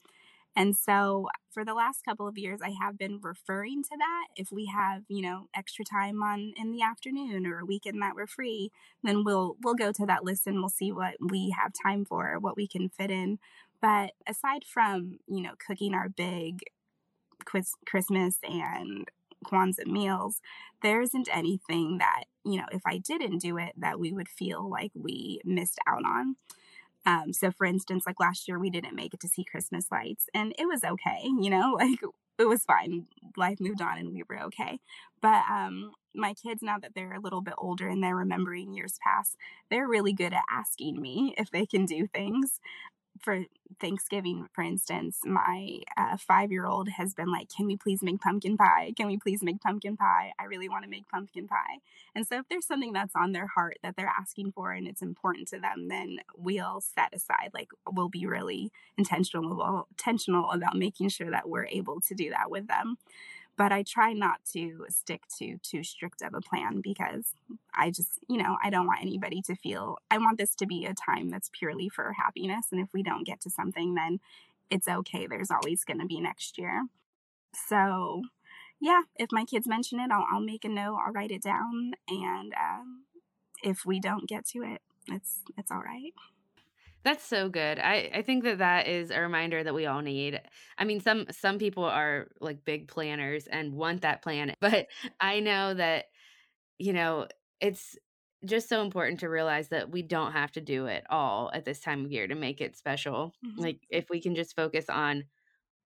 And 0.55 0.75
so 0.75 1.29
for 1.51 1.65
the 1.65 1.73
last 1.73 2.05
couple 2.05 2.27
of 2.27 2.37
years, 2.37 2.59
I 2.63 2.73
have 2.81 2.97
been 2.97 3.19
referring 3.21 3.83
to 3.83 3.97
that. 3.97 4.27
If 4.35 4.51
we 4.51 4.65
have, 4.67 5.03
you 5.07 5.21
know, 5.21 5.47
extra 5.55 5.83
time 5.83 6.21
on 6.21 6.53
in 6.57 6.71
the 6.71 6.83
afternoon 6.83 7.47
or 7.47 7.59
a 7.59 7.65
weekend 7.65 8.01
that 8.01 8.15
we're 8.15 8.27
free, 8.27 8.71
then 9.03 9.23
we'll 9.23 9.55
we'll 9.63 9.73
go 9.73 9.91
to 9.91 10.05
that 10.05 10.23
list 10.23 10.45
and 10.47 10.57
we'll 10.57 10.69
see 10.69 10.91
what 10.91 11.15
we 11.19 11.55
have 11.59 11.71
time 11.83 12.05
for, 12.05 12.37
what 12.39 12.55
we 12.55 12.67
can 12.67 12.89
fit 12.89 13.09
in. 13.11 13.39
But 13.81 14.11
aside 14.27 14.63
from, 14.65 15.19
you 15.27 15.41
know, 15.41 15.53
cooking 15.65 15.93
our 15.93 16.07
big 16.09 16.61
Christmas 17.85 18.37
and 18.43 19.07
Kwanzaa 19.45 19.85
meals, 19.85 20.39
there 20.81 21.01
isn't 21.01 21.27
anything 21.31 21.97
that, 21.97 22.25
you 22.45 22.57
know, 22.57 22.65
if 22.71 22.81
I 22.85 22.97
didn't 22.97 23.39
do 23.39 23.57
it, 23.57 23.73
that 23.77 23.99
we 23.99 24.13
would 24.13 24.29
feel 24.29 24.69
like 24.69 24.91
we 24.95 25.41
missed 25.43 25.79
out 25.87 26.05
on. 26.05 26.35
Um, 27.05 27.33
so, 27.33 27.51
for 27.51 27.65
instance, 27.65 28.03
like 28.07 28.19
last 28.19 28.47
year, 28.47 28.59
we 28.59 28.69
didn't 28.69 28.95
make 28.95 29.13
it 29.13 29.19
to 29.21 29.27
see 29.27 29.43
Christmas 29.43 29.87
lights, 29.91 30.27
and 30.33 30.53
it 30.57 30.65
was 30.65 30.83
okay, 30.83 31.23
you 31.23 31.49
know, 31.49 31.73
like 31.79 31.99
it 32.39 32.45
was 32.45 32.63
fine. 32.63 33.07
Life 33.37 33.59
moved 33.59 33.81
on, 33.81 33.97
and 33.97 34.13
we 34.13 34.23
were 34.27 34.41
okay. 34.43 34.79
But 35.21 35.43
um, 35.49 35.91
my 36.15 36.33
kids, 36.33 36.61
now 36.61 36.77
that 36.79 36.93
they're 36.95 37.13
a 37.13 37.19
little 37.19 37.41
bit 37.41 37.53
older 37.57 37.87
and 37.87 38.03
they're 38.03 38.15
remembering 38.15 38.73
years 38.73 38.99
past, 39.03 39.37
they're 39.69 39.87
really 39.87 40.13
good 40.13 40.33
at 40.33 40.43
asking 40.51 41.01
me 41.01 41.33
if 41.37 41.51
they 41.51 41.65
can 41.65 41.85
do 41.85 42.07
things 42.07 42.59
for 43.23 43.45
Thanksgiving, 43.79 44.47
for 44.53 44.63
instance, 44.63 45.19
my 45.23 45.79
uh, 45.97 46.17
five 46.17 46.51
year 46.51 46.65
old 46.65 46.89
has 46.89 47.13
been 47.13 47.31
like, 47.31 47.47
Can 47.49 47.65
we 47.65 47.77
please 47.77 48.03
make 48.03 48.19
pumpkin 48.21 48.57
pie? 48.57 48.93
Can 48.95 49.07
we 49.07 49.17
please 49.17 49.41
make 49.41 49.61
pumpkin 49.61 49.97
pie? 49.97 50.33
I 50.39 50.43
really 50.45 50.69
want 50.69 50.83
to 50.83 50.89
make 50.89 51.07
pumpkin 51.09 51.47
pie. 51.47 51.79
And 52.13 52.27
so, 52.27 52.39
if 52.39 52.45
there's 52.49 52.67
something 52.67 52.93
that's 52.93 53.15
on 53.15 53.31
their 53.31 53.47
heart 53.47 53.77
that 53.81 53.95
they're 53.95 54.13
asking 54.19 54.51
for 54.51 54.71
and 54.71 54.87
it's 54.87 55.01
important 55.01 55.47
to 55.49 55.59
them, 55.59 55.87
then 55.87 56.17
we'll 56.37 56.81
set 56.81 57.13
aside, 57.13 57.51
like, 57.53 57.69
we'll 57.91 58.09
be 58.09 58.25
really 58.25 58.71
intentional, 58.97 59.87
intentional 59.91 60.51
about 60.51 60.77
making 60.77 61.09
sure 61.09 61.31
that 61.31 61.49
we're 61.49 61.67
able 61.67 62.01
to 62.01 62.13
do 62.13 62.29
that 62.29 62.51
with 62.51 62.67
them. 62.67 62.97
But 63.57 63.71
I 63.71 63.83
try 63.83 64.13
not 64.13 64.39
to 64.53 64.85
stick 64.89 65.21
to 65.37 65.57
too 65.61 65.83
strict 65.83 66.21
of 66.21 66.33
a 66.33 66.41
plan 66.41 66.81
because 66.81 67.33
I 67.73 67.91
just, 67.91 68.19
you 68.27 68.37
know, 68.37 68.57
I 68.63 68.69
don't 68.69 68.87
want 68.87 69.01
anybody 69.01 69.41
to 69.43 69.55
feel, 69.55 69.99
I 70.09 70.17
want 70.17 70.37
this 70.37 70.55
to 70.55 70.65
be 70.65 70.85
a 70.85 70.93
time 70.93 71.29
that's 71.29 71.51
purely 71.53 71.89
for 71.89 72.13
happiness. 72.13 72.67
And 72.71 72.81
if 72.81 72.89
we 72.93 73.03
don't 73.03 73.25
get 73.25 73.41
to 73.41 73.49
something, 73.49 73.93
then 73.93 74.19
it's 74.69 74.87
okay. 74.87 75.27
There's 75.27 75.51
always 75.51 75.83
going 75.83 75.99
to 75.99 76.05
be 76.05 76.19
next 76.19 76.57
year. 76.57 76.85
So, 77.69 78.23
yeah, 78.81 79.03
if 79.17 79.29
my 79.31 79.45
kids 79.45 79.67
mention 79.67 79.99
it, 79.99 80.09
I'll, 80.11 80.25
I'll 80.31 80.41
make 80.41 80.65
a 80.65 80.69
note, 80.69 80.97
I'll 81.05 81.13
write 81.13 81.31
it 81.31 81.43
down. 81.43 81.93
And 82.07 82.53
um, 82.53 83.03
if 83.63 83.85
we 83.85 83.99
don't 83.99 84.27
get 84.27 84.45
to 84.47 84.63
it, 84.63 84.81
it's, 85.07 85.41
it's 85.57 85.71
all 85.71 85.83
right. 85.83 86.13
That's 87.03 87.25
so 87.25 87.49
good. 87.49 87.79
I, 87.79 88.09
I 88.13 88.21
think 88.21 88.43
that 88.45 88.59
that 88.59 88.87
is 88.87 89.11
a 89.11 89.19
reminder 89.19 89.63
that 89.63 89.73
we 89.73 89.85
all 89.85 90.01
need. 90.01 90.39
I 90.77 90.85
mean, 90.85 91.01
some 91.01 91.25
some 91.31 91.59
people 91.59 91.83
are 91.83 92.27
like 92.39 92.63
big 92.63 92.87
planners 92.87 93.47
and 93.47 93.73
want 93.73 94.01
that 94.01 94.21
plan, 94.21 94.55
but 94.61 94.87
I 95.19 95.39
know 95.39 95.73
that 95.73 96.05
you 96.77 96.93
know 96.93 97.27
it's 97.59 97.97
just 98.45 98.67
so 98.67 98.81
important 98.81 99.21
to 99.21 99.29
realize 99.29 99.69
that 99.69 99.89
we 99.89 100.01
don't 100.01 100.33
have 100.33 100.51
to 100.51 100.61
do 100.61 100.87
it 100.87 101.03
all 101.09 101.49
at 101.53 101.65
this 101.65 101.79
time 101.79 102.03
of 102.03 102.11
year 102.11 102.27
to 102.27 102.35
make 102.35 102.61
it 102.61 102.75
special. 102.75 103.33
Mm-hmm. 103.45 103.61
Like 103.61 103.79
if 103.89 104.09
we 104.09 104.21
can 104.21 104.35
just 104.35 104.55
focus 104.55 104.89
on 104.89 105.25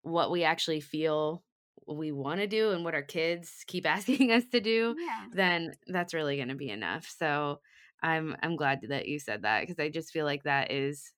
what 0.01 0.31
we 0.31 0.43
actually 0.43 0.81
feel 0.81 1.43
we 1.87 2.11
want 2.11 2.39
to 2.39 2.47
do 2.47 2.71
and 2.71 2.83
what 2.83 2.95
our 2.95 3.03
kids 3.03 3.63
keep 3.67 3.85
asking 3.89 4.31
us 4.31 4.43
to 4.51 4.59
do, 4.59 4.95
yeah. 4.97 5.25
then 5.33 5.73
that's 5.87 6.13
really 6.13 6.35
going 6.35 6.49
to 6.49 6.55
be 6.55 6.69
enough. 6.69 7.13
So 7.17 7.59
I'm 8.03 8.35
I'm 8.43 8.55
glad 8.55 8.81
that 8.89 9.07
you 9.07 9.19
said 9.19 9.41
that 9.43 9.61
because 9.61 9.79
I 9.79 9.89
just 9.89 10.11
feel 10.11 10.25
like 10.25 10.43
that 10.43 10.71
is 10.71 11.13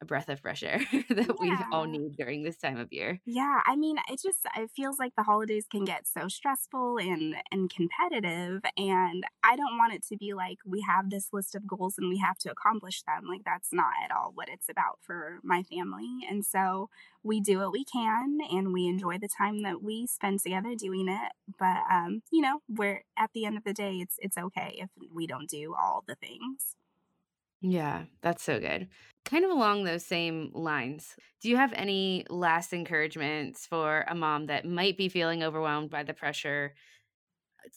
a 0.00 0.04
breath 0.04 0.28
of 0.28 0.40
fresh 0.40 0.62
air 0.62 0.78
that 1.08 1.26
yeah. 1.26 1.32
we 1.40 1.56
all 1.72 1.84
need 1.84 2.16
during 2.16 2.42
this 2.42 2.56
time 2.56 2.78
of 2.78 2.92
year. 2.92 3.20
Yeah, 3.24 3.60
I 3.64 3.76
mean, 3.76 3.96
it 4.10 4.20
just 4.22 4.40
it 4.56 4.70
feels 4.74 4.98
like 4.98 5.14
the 5.16 5.22
holidays 5.22 5.66
can 5.70 5.84
get 5.84 6.06
so 6.06 6.28
stressful 6.28 6.98
and 6.98 7.34
and 7.50 7.72
competitive 7.72 8.62
and 8.76 9.24
I 9.42 9.56
don't 9.56 9.78
want 9.78 9.94
it 9.94 10.04
to 10.08 10.16
be 10.16 10.34
like 10.34 10.58
we 10.66 10.82
have 10.82 11.10
this 11.10 11.28
list 11.32 11.54
of 11.54 11.66
goals 11.66 11.94
and 11.98 12.08
we 12.08 12.18
have 12.18 12.38
to 12.38 12.50
accomplish 12.50 13.02
them. 13.02 13.24
Like 13.28 13.42
that's 13.44 13.72
not 13.72 13.92
at 14.04 14.14
all 14.14 14.32
what 14.34 14.48
it's 14.48 14.68
about 14.68 14.98
for 15.00 15.38
my 15.42 15.62
family. 15.62 16.08
And 16.28 16.44
so 16.44 16.90
we 17.22 17.40
do 17.40 17.58
what 17.58 17.72
we 17.72 17.84
can 17.84 18.38
and 18.50 18.72
we 18.72 18.86
enjoy 18.86 19.18
the 19.18 19.28
time 19.28 19.62
that 19.62 19.82
we 19.82 20.06
spend 20.06 20.40
together 20.40 20.74
doing 20.76 21.08
it, 21.08 21.32
but 21.58 21.82
um, 21.90 22.22
you 22.30 22.42
know, 22.42 22.60
we're 22.68 23.02
at 23.18 23.30
the 23.34 23.44
end 23.44 23.56
of 23.56 23.64
the 23.64 23.72
day 23.72 23.96
it's 23.96 24.16
it's 24.18 24.36
okay 24.36 24.78
if 24.78 24.90
we 25.12 25.26
don't 25.26 25.48
do 25.48 25.74
all 25.74 26.04
the 26.06 26.14
things. 26.16 26.76
Yeah, 27.68 28.04
that's 28.20 28.42
so 28.42 28.60
good. 28.60 28.88
Kind 29.24 29.44
of 29.44 29.50
along 29.50 29.84
those 29.84 30.04
same 30.04 30.50
lines, 30.52 31.16
do 31.40 31.48
you 31.48 31.56
have 31.56 31.72
any 31.72 32.24
last 32.30 32.72
encouragements 32.72 33.66
for 33.66 34.04
a 34.08 34.14
mom 34.14 34.46
that 34.46 34.64
might 34.64 34.96
be 34.96 35.08
feeling 35.08 35.42
overwhelmed 35.42 35.90
by 35.90 36.04
the 36.04 36.14
pressure 36.14 36.74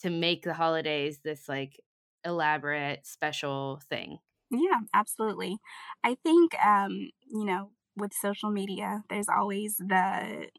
to 0.01 0.09
make 0.09 0.43
the 0.43 0.53
holidays 0.53 1.19
this 1.21 1.47
like 1.49 1.79
elaborate, 2.25 3.05
special 3.05 3.81
thing? 3.89 4.19
Yeah, 4.51 4.79
absolutely. 4.93 5.57
I 6.03 6.15
think, 6.15 6.55
um, 6.63 7.09
you 7.27 7.45
know, 7.45 7.71
with 7.95 8.13
social 8.13 8.49
media, 8.49 9.03
there's 9.09 9.29
always 9.29 9.77
the 9.77 10.49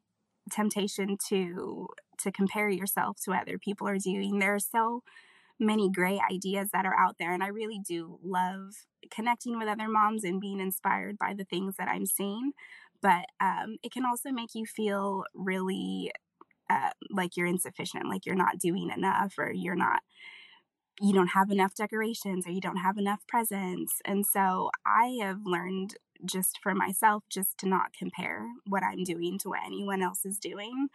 temptation 0.51 1.17
to 1.29 1.89
to 2.21 2.33
compare 2.33 2.69
yourself 2.71 3.19
to 3.25 3.31
what 3.31 3.43
other 3.43 3.59
people 3.59 3.89
are 3.89 3.99
doing. 3.99 4.39
There 4.39 4.55
are 4.55 4.61
so 4.61 5.03
many 5.61 5.91
great 5.91 6.21
ideas 6.33 6.71
that 6.73 6.87
are 6.87 6.99
out 6.99 7.17
there. 7.19 7.33
And 7.33 7.43
I 7.43 7.49
really 7.49 7.81
do 7.87 8.19
love 8.23 8.87
connecting 9.11 9.59
with 9.59 9.69
other 9.69 9.89
moms 9.89 10.25
and 10.25 10.41
being 10.41 10.59
inspired 10.59 11.19
by 11.19 11.35
the 11.35 11.45
things 11.45 11.77
that 11.79 11.89
I'm 11.89 12.07
seeing. 12.07 12.53
But 13.03 13.27
um, 13.41 13.77
it 13.83 13.93
can 13.93 14.05
also 14.05 14.31
make 14.31 14.55
you 14.55 14.67
feel 14.67 15.25
really 15.35 16.11
uh, 16.69 16.91
like 17.11 17.37
you're 17.37 17.47
insufficient, 17.47 18.09
like 18.09 18.27
you're 18.27 18.35
not 18.35 18.59
doing 18.59 18.91
enough, 18.91 19.35
or 19.39 19.53
you're 19.53 19.77
not, 19.77 20.03
you 21.01 21.13
don't 21.13 21.29
have 21.29 21.51
enough 21.51 21.75
decorations, 21.75 22.47
or 22.47 22.51
you 22.51 22.61
don't 22.61 22.77
have 22.77 22.99
enough 22.99 23.21
presents. 23.27 24.01
And 24.05 24.25
so 24.27 24.71
I 24.87 25.19
have 25.23 25.41
learned 25.45 25.95
just 26.25 26.59
for 26.63 26.75
myself 26.75 27.25
just 27.31 27.59
to 27.59 27.69
not 27.69 27.93
compare 27.99 28.47
what 28.67 28.83
I'm 28.83 29.05
doing 29.05 29.39
to 29.39 29.49
what 29.49 29.61
anyone 29.65 30.03
else 30.03 30.25
is 30.25 30.39
doing 30.39 30.89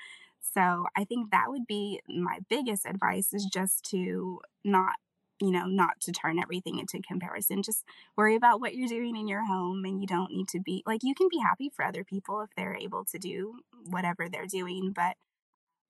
so 0.53 0.85
I 0.95 1.03
think 1.03 1.31
that 1.31 1.45
would 1.47 1.67
be 1.67 2.01
my 2.07 2.39
biggest 2.49 2.85
advice 2.85 3.33
is 3.33 3.45
just 3.51 3.83
to 3.91 4.41
not 4.63 4.95
you 5.41 5.51
know, 5.51 5.65
not 5.65 5.99
to 6.01 6.11
turn 6.11 6.39
everything 6.39 6.79
into 6.79 7.01
comparison. 7.05 7.61
Just 7.61 7.83
worry 8.15 8.35
about 8.35 8.61
what 8.61 8.73
you're 8.73 8.87
doing 8.87 9.17
in 9.17 9.27
your 9.27 9.45
home 9.45 9.83
and 9.83 9.99
you 9.99 10.07
don't 10.07 10.31
need 10.31 10.47
to 10.49 10.59
be 10.59 10.81
like 10.85 11.01
you 11.03 11.13
can 11.13 11.27
be 11.29 11.39
happy 11.39 11.69
for 11.75 11.83
other 11.83 12.03
people 12.03 12.41
if 12.41 12.49
they're 12.55 12.75
able 12.75 13.03
to 13.05 13.17
do 13.19 13.59
whatever 13.85 14.29
they're 14.29 14.47
doing, 14.47 14.93
but 14.95 15.17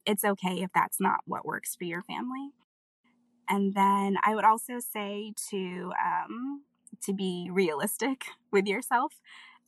it's 0.06 0.24
okay 0.24 0.62
if 0.62 0.72
that's 0.74 1.00
not 1.00 1.20
what 1.26 1.46
works 1.46 1.76
for 1.76 1.84
your 1.84 2.02
family. 2.02 2.50
And 3.48 3.76
then 3.76 4.18
I 4.24 4.36
would 4.36 4.46
also 4.46 4.80
say 4.80 5.34
to 5.52 5.91
um 6.04 6.63
to 7.04 7.13
be 7.13 7.50
realistic 7.52 8.26
with 8.52 8.65
yourself 8.65 9.13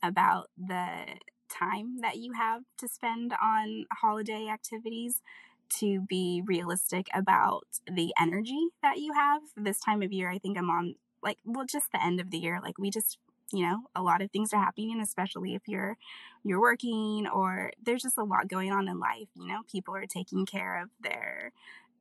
about 0.02 0.48
the 0.56 1.18
time 1.48 2.00
that 2.00 2.16
you 2.18 2.32
have 2.32 2.62
to 2.78 2.88
spend 2.88 3.34
on 3.42 3.86
holiday 3.92 4.48
activities 4.48 5.20
to 5.68 6.00
be 6.00 6.42
realistic 6.46 7.08
about 7.12 7.66
the 7.90 8.12
energy 8.20 8.68
that 8.82 8.98
you 8.98 9.12
have 9.12 9.42
this 9.56 9.80
time 9.80 10.02
of 10.02 10.12
year. 10.12 10.30
I 10.30 10.38
think 10.38 10.56
I'm 10.56 10.70
on 10.70 10.94
like 11.22 11.38
well 11.44 11.64
just 11.64 11.92
the 11.92 12.02
end 12.02 12.20
of 12.20 12.30
the 12.30 12.38
year 12.38 12.60
like 12.62 12.78
we 12.78 12.90
just 12.90 13.18
you 13.52 13.62
know 13.62 13.80
a 13.94 14.02
lot 14.02 14.22
of 14.22 14.30
things 14.30 14.52
are 14.52 14.62
happening 14.62 15.00
especially 15.00 15.54
if 15.54 15.62
you're 15.66 15.96
you're 16.44 16.60
working 16.60 17.26
or 17.26 17.72
there's 17.82 18.02
just 18.02 18.18
a 18.18 18.24
lot 18.24 18.48
going 18.48 18.70
on 18.72 18.88
in 18.88 18.98
life 18.98 19.28
you 19.34 19.46
know 19.46 19.60
people 19.70 19.94
are 19.94 20.06
taking 20.06 20.46
care 20.46 20.80
of 20.82 20.90
their 21.00 21.52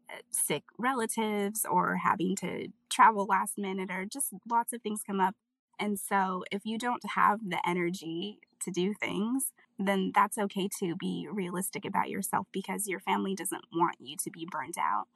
uh, 0.09 0.17
sick 0.31 0.63
relatives 0.77 1.65
or 1.69 1.97
having 1.97 2.35
to 2.35 2.67
travel 2.89 3.25
last 3.25 3.57
minute 3.57 3.89
or 3.91 4.05
just 4.05 4.33
lots 4.49 4.73
of 4.73 4.81
things 4.81 5.01
come 5.05 5.19
up 5.19 5.35
and 5.79 5.99
so 5.99 6.43
if 6.51 6.65
you 6.65 6.77
don't 6.77 7.03
have 7.15 7.39
the 7.47 7.59
energy 7.67 8.39
to 8.67 8.71
do 8.71 8.93
things, 8.93 9.53
then 9.79 10.11
that's 10.13 10.37
okay 10.37 10.67
to 10.79 10.95
be 10.95 11.27
realistic 11.31 11.85
about 11.85 12.09
yourself 12.09 12.47
because 12.51 12.87
your 12.87 12.99
family 12.99 13.33
doesn't 13.33 13.63
want 13.73 13.95
you 13.99 14.17
to 14.17 14.29
be 14.29 14.47
burnt 14.49 14.77
out. 14.77 15.07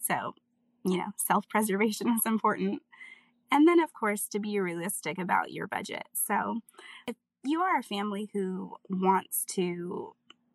So, 0.00 0.34
you 0.84 0.96
know, 0.96 1.12
self 1.16 1.48
preservation 1.48 2.08
is 2.16 2.24
important. 2.24 2.82
And 3.50 3.68
then, 3.68 3.80
of 3.80 3.92
course, 3.92 4.28
to 4.28 4.38
be 4.38 4.58
realistic 4.58 5.18
about 5.18 5.52
your 5.52 5.66
budget. 5.66 6.04
So, 6.14 6.60
if 7.06 7.16
you 7.44 7.60
are 7.60 7.78
a 7.78 7.82
family 7.82 8.30
who 8.32 8.76
wants 8.88 9.44
to, 9.50 10.14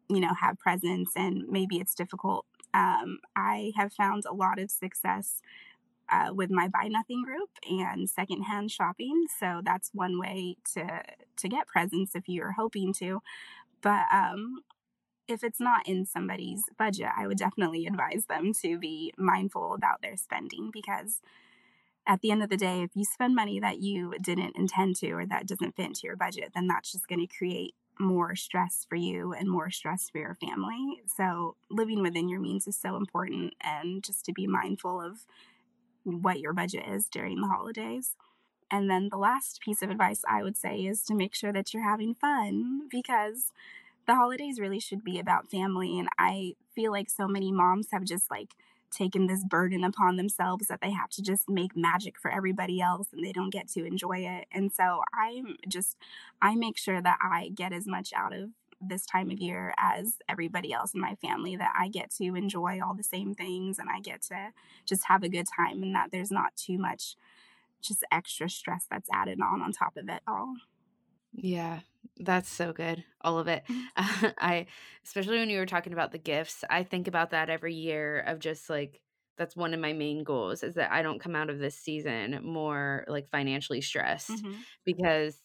you 0.09 0.19
know, 0.19 0.33
have 0.33 0.57
presents 0.57 1.11
and 1.15 1.43
maybe 1.49 1.77
it's 1.77 1.93
difficult, 1.93 2.45
um, 2.73 3.19
I 3.35 3.73
have 3.75 3.93
found 3.93 4.23
a 4.25 4.33
lot 4.33 4.57
of 4.59 4.71
success 4.71 5.41
uh, 6.09 6.33
with 6.33 6.49
my 6.49 6.67
buy 6.67 6.87
nothing 6.87 7.23
group 7.23 7.49
and 7.69 8.09
secondhand 8.09 8.71
shopping. 8.71 9.25
So 9.39 9.61
that's 9.63 9.91
one 9.93 10.19
way 10.19 10.57
to 10.73 11.03
to 11.37 11.47
get 11.47 11.67
presents 11.67 12.15
if 12.15 12.27
you're 12.27 12.53
hoping 12.53 12.93
to. 12.93 13.21
But 13.81 14.05
um, 14.11 14.61
if 15.27 15.43
it's 15.43 15.59
not 15.59 15.87
in 15.87 16.05
somebody's 16.05 16.63
budget, 16.77 17.09
I 17.15 17.27
would 17.27 17.37
definitely 17.37 17.85
advise 17.85 18.25
them 18.27 18.53
to 18.61 18.77
be 18.79 19.13
mindful 19.17 19.73
about 19.73 20.01
their 20.01 20.17
spending 20.17 20.71
because 20.71 21.21
at 22.07 22.21
the 22.21 22.31
end 22.31 22.41
of 22.41 22.49
the 22.49 22.57
day, 22.57 22.81
if 22.81 22.91
you 22.95 23.03
spend 23.03 23.35
money 23.35 23.59
that 23.59 23.79
you 23.79 24.13
didn't 24.21 24.55
intend 24.55 24.95
to 24.97 25.11
or 25.11 25.25
that 25.25 25.45
doesn't 25.45 25.75
fit 25.75 25.87
into 25.87 26.01
your 26.05 26.15
budget, 26.15 26.51
then 26.55 26.67
that's 26.67 26.93
just 26.93 27.07
going 27.07 27.19
to 27.19 27.37
create 27.37 27.75
more 27.99 28.35
stress 28.35 28.85
for 28.87 28.95
you 28.95 29.33
and 29.33 29.49
more 29.49 29.69
stress 29.69 30.09
for 30.09 30.19
your 30.19 30.35
family. 30.35 31.01
So, 31.05 31.55
living 31.69 32.01
within 32.01 32.29
your 32.29 32.39
means 32.39 32.67
is 32.67 32.77
so 32.77 32.95
important, 32.95 33.55
and 33.61 34.03
just 34.03 34.23
to 34.25 34.33
be 34.33 34.47
mindful 34.47 35.01
of 35.01 35.25
what 36.07 36.39
your 36.39 36.53
budget 36.53 36.85
is 36.87 37.07
during 37.07 37.41
the 37.41 37.47
holidays. 37.47 38.15
And 38.69 38.89
then 38.89 39.09
the 39.09 39.17
last 39.17 39.61
piece 39.61 39.81
of 39.81 39.89
advice 39.89 40.23
I 40.27 40.43
would 40.43 40.57
say 40.57 40.79
is 40.79 41.03
to 41.03 41.15
make 41.15 41.33
sure 41.33 41.53
that 41.53 41.73
you're 41.73 41.89
having 41.89 42.13
fun 42.13 42.87
because 42.89 43.51
the 44.07 44.15
holidays 44.15 44.59
really 44.59 44.79
should 44.79 45.03
be 45.03 45.19
about 45.19 45.49
family. 45.49 45.99
And 45.99 46.09
I 46.17 46.55
feel 46.73 46.91
like 46.91 47.09
so 47.09 47.27
many 47.27 47.51
moms 47.51 47.87
have 47.91 48.03
just 48.03 48.29
like 48.31 48.53
taken 48.91 49.27
this 49.27 49.43
burden 49.43 49.83
upon 49.83 50.15
themselves 50.15 50.67
that 50.67 50.81
they 50.81 50.91
have 50.91 51.09
to 51.09 51.21
just 51.21 51.49
make 51.49 51.75
magic 51.75 52.17
for 52.17 52.31
everybody 52.31 52.81
else 52.81 53.07
and 53.11 53.23
they 53.23 53.31
don't 53.33 53.51
get 53.51 53.67
to 53.69 53.85
enjoy 53.85 54.19
it. 54.19 54.47
And 54.51 54.71
so 54.71 55.01
I'm 55.13 55.57
just, 55.67 55.97
I 56.41 56.55
make 56.55 56.77
sure 56.77 57.01
that 57.01 57.17
I 57.21 57.51
get 57.53 57.73
as 57.73 57.85
much 57.85 58.13
out 58.15 58.33
of 58.33 58.49
this 58.79 59.05
time 59.05 59.31
of 59.31 59.39
year 59.39 59.73
as 59.77 60.17
everybody 60.29 60.71
else 60.71 60.93
in 60.93 61.01
my 61.01 61.15
family 61.15 61.55
that 61.55 61.73
I 61.77 61.87
get 61.87 62.11
to 62.17 62.35
enjoy 62.35 62.79
all 62.81 62.93
the 62.93 63.03
same 63.03 63.33
things 63.33 63.79
and 63.79 63.89
I 63.89 63.99
get 63.99 64.21
to 64.23 64.51
just 64.85 65.05
have 65.07 65.23
a 65.23 65.29
good 65.29 65.47
time 65.55 65.81
and 65.83 65.95
that 65.95 66.09
there's 66.11 66.31
not 66.31 66.55
too 66.55 66.77
much 66.77 67.15
just 67.81 68.03
extra 68.11 68.49
stress 68.49 68.85
that's 68.89 69.09
added 69.11 69.39
on 69.41 69.61
on 69.61 69.71
top 69.71 69.97
of 69.97 70.09
it 70.09 70.21
all. 70.27 70.55
Yeah, 71.33 71.79
that's 72.17 72.49
so 72.49 72.73
good. 72.73 73.03
All 73.21 73.39
of 73.39 73.47
it. 73.47 73.63
Uh, 73.95 74.31
I 74.37 74.67
especially 75.05 75.39
when 75.39 75.49
you 75.49 75.59
were 75.59 75.65
talking 75.65 75.93
about 75.93 76.11
the 76.11 76.17
gifts, 76.17 76.63
I 76.69 76.83
think 76.83 77.07
about 77.07 77.31
that 77.31 77.49
every 77.49 77.73
year 77.73 78.19
of 78.19 78.39
just 78.39 78.69
like 78.69 79.01
that's 79.37 79.55
one 79.55 79.73
of 79.73 79.79
my 79.79 79.93
main 79.93 80.23
goals 80.23 80.63
is 80.63 80.75
that 80.75 80.91
I 80.91 81.03
don't 81.03 81.19
come 81.19 81.35
out 81.35 81.49
of 81.49 81.59
this 81.59 81.75
season 81.75 82.39
more 82.43 83.05
like 83.07 83.29
financially 83.29 83.81
stressed 83.81 84.31
mm-hmm. 84.31 84.53
because 84.83 85.37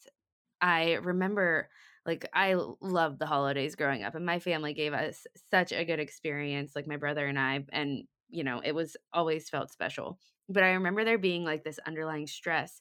I 0.62 0.94
remember 0.94 1.68
like 2.07 2.28
I 2.34 2.57
loved 2.80 3.18
the 3.18 3.26
holidays 3.26 3.76
growing 3.76 4.03
up 4.03 4.14
and 4.14 4.26
my 4.26 4.38
family 4.38 4.74
gave 4.74 4.92
us 4.92 5.26
such 5.50 5.72
a 5.72 5.84
good 5.84 6.00
experience 6.00 6.72
like 6.74 6.86
my 6.86 6.96
brother 6.96 7.26
and 7.26 7.38
I 7.38 7.64
and 7.72 8.05
you 8.28 8.44
know 8.44 8.61
it 8.64 8.74
was 8.74 8.96
always 9.12 9.48
felt 9.48 9.72
special 9.72 10.18
but 10.48 10.62
I 10.62 10.72
remember 10.72 11.05
there 11.05 11.18
being 11.18 11.44
like 11.44 11.64
this 11.64 11.78
underlying 11.86 12.26
stress 12.26 12.80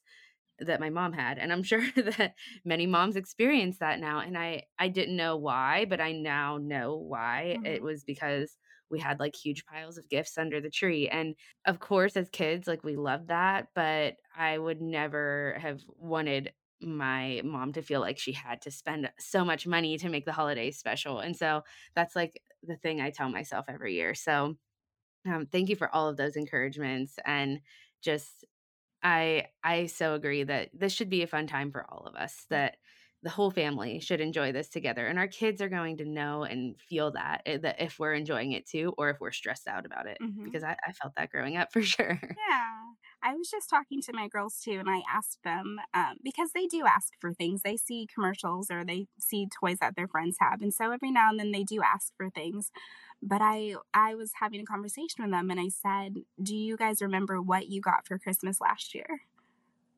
that 0.59 0.79
my 0.79 0.89
mom 0.89 1.13
had 1.13 1.37
and 1.37 1.51
I'm 1.51 1.63
sure 1.63 1.83
that 1.95 2.33
many 2.65 2.87
moms 2.87 3.15
experience 3.15 3.77
that 3.79 3.99
now 3.99 4.19
and 4.19 4.37
I 4.37 4.63
I 4.79 4.87
didn't 4.87 5.17
know 5.17 5.37
why 5.37 5.85
but 5.85 6.01
I 6.01 6.13
now 6.13 6.57
know 6.57 6.95
why 6.95 7.55
mm-hmm. 7.57 7.65
it 7.65 7.81
was 7.81 8.03
because 8.03 8.57
we 8.89 8.99
had 8.99 9.19
like 9.21 9.35
huge 9.35 9.65
piles 9.65 9.97
of 9.97 10.09
gifts 10.09 10.37
under 10.37 10.59
the 10.59 10.69
tree 10.69 11.07
and 11.07 11.35
of 11.65 11.79
course 11.79 12.17
as 12.17 12.29
kids 12.29 12.67
like 12.67 12.83
we 12.83 12.95
loved 12.95 13.29
that 13.29 13.67
but 13.73 14.15
I 14.35 14.57
would 14.57 14.81
never 14.81 15.57
have 15.61 15.79
wanted 15.97 16.51
my 16.81 17.41
mom 17.43 17.73
to 17.73 17.81
feel 17.81 18.01
like 18.01 18.17
she 18.17 18.33
had 18.33 18.61
to 18.63 18.71
spend 18.71 19.11
so 19.19 19.45
much 19.45 19.67
money 19.67 19.97
to 19.97 20.09
make 20.09 20.25
the 20.25 20.31
holidays 20.33 20.77
special. 20.77 21.19
And 21.19 21.35
so 21.35 21.63
that's 21.95 22.15
like 22.15 22.41
the 22.63 22.75
thing 22.77 23.01
I 23.01 23.11
tell 23.11 23.29
myself 23.29 23.65
every 23.69 23.95
year. 23.95 24.13
So 24.15 24.57
um, 25.25 25.45
thank 25.45 25.69
you 25.69 25.75
for 25.75 25.93
all 25.93 26.09
of 26.09 26.17
those 26.17 26.35
encouragements 26.35 27.19
and 27.25 27.61
just 28.01 28.45
I 29.03 29.47
I 29.63 29.87
so 29.87 30.15
agree 30.15 30.43
that 30.43 30.71
this 30.73 30.93
should 30.93 31.09
be 31.09 31.23
a 31.23 31.27
fun 31.27 31.47
time 31.47 31.71
for 31.71 31.85
all 31.91 32.05
of 32.07 32.15
us 32.15 32.45
that 32.49 32.77
the 33.23 33.29
whole 33.29 33.51
family 33.51 33.99
should 33.99 34.19
enjoy 34.19 34.51
this 34.51 34.69
together 34.69 35.05
and 35.05 35.19
our 35.19 35.27
kids 35.27 35.61
are 35.61 35.69
going 35.69 35.97
to 35.97 36.05
know 36.05 36.43
and 36.43 36.75
feel 36.89 37.11
that 37.11 37.41
eh, 37.45 37.57
that 37.57 37.79
if 37.79 37.99
we're 37.99 38.13
enjoying 38.13 38.51
it 38.53 38.65
too 38.65 38.93
or 38.97 39.09
if 39.09 39.19
we're 39.19 39.31
stressed 39.31 39.67
out 39.67 39.85
about 39.85 40.07
it 40.07 40.17
mm-hmm. 40.21 40.43
because 40.43 40.63
I, 40.63 40.75
I, 40.87 40.91
felt 40.93 41.13
that 41.17 41.29
growing 41.31 41.57
up 41.57 41.71
for 41.73 41.81
sure. 41.81 42.19
Yeah 42.21 42.81
i 43.23 43.33
was 43.33 43.49
just 43.49 43.69
talking 43.69 44.01
to 44.01 44.13
my 44.13 44.27
girls 44.27 44.59
too 44.63 44.79
and 44.79 44.89
i 44.89 45.01
asked 45.13 45.39
them 45.43 45.77
um, 45.93 46.15
because 46.23 46.51
they 46.53 46.65
do 46.65 46.85
ask 46.85 47.13
for 47.19 47.33
things 47.33 47.61
they 47.61 47.77
see 47.77 48.07
commercials 48.13 48.69
or 48.71 48.83
they 48.83 49.07
see 49.19 49.47
toys 49.59 49.77
that 49.79 49.95
their 49.95 50.07
friends 50.07 50.37
have 50.39 50.61
and 50.61 50.73
so 50.73 50.91
every 50.91 51.11
now 51.11 51.29
and 51.29 51.39
then 51.39 51.51
they 51.51 51.63
do 51.63 51.81
ask 51.81 52.13
for 52.17 52.29
things 52.29 52.71
but 53.21 53.41
i 53.41 53.75
i 53.93 54.15
was 54.15 54.31
having 54.39 54.61
a 54.61 54.65
conversation 54.65 55.23
with 55.23 55.31
them 55.31 55.49
and 55.49 55.59
i 55.59 55.67
said 55.67 56.15
do 56.41 56.55
you 56.55 56.77
guys 56.77 57.01
remember 57.01 57.41
what 57.41 57.67
you 57.69 57.81
got 57.81 58.05
for 58.05 58.17
christmas 58.17 58.59
last 58.59 58.93
year? 58.93 59.21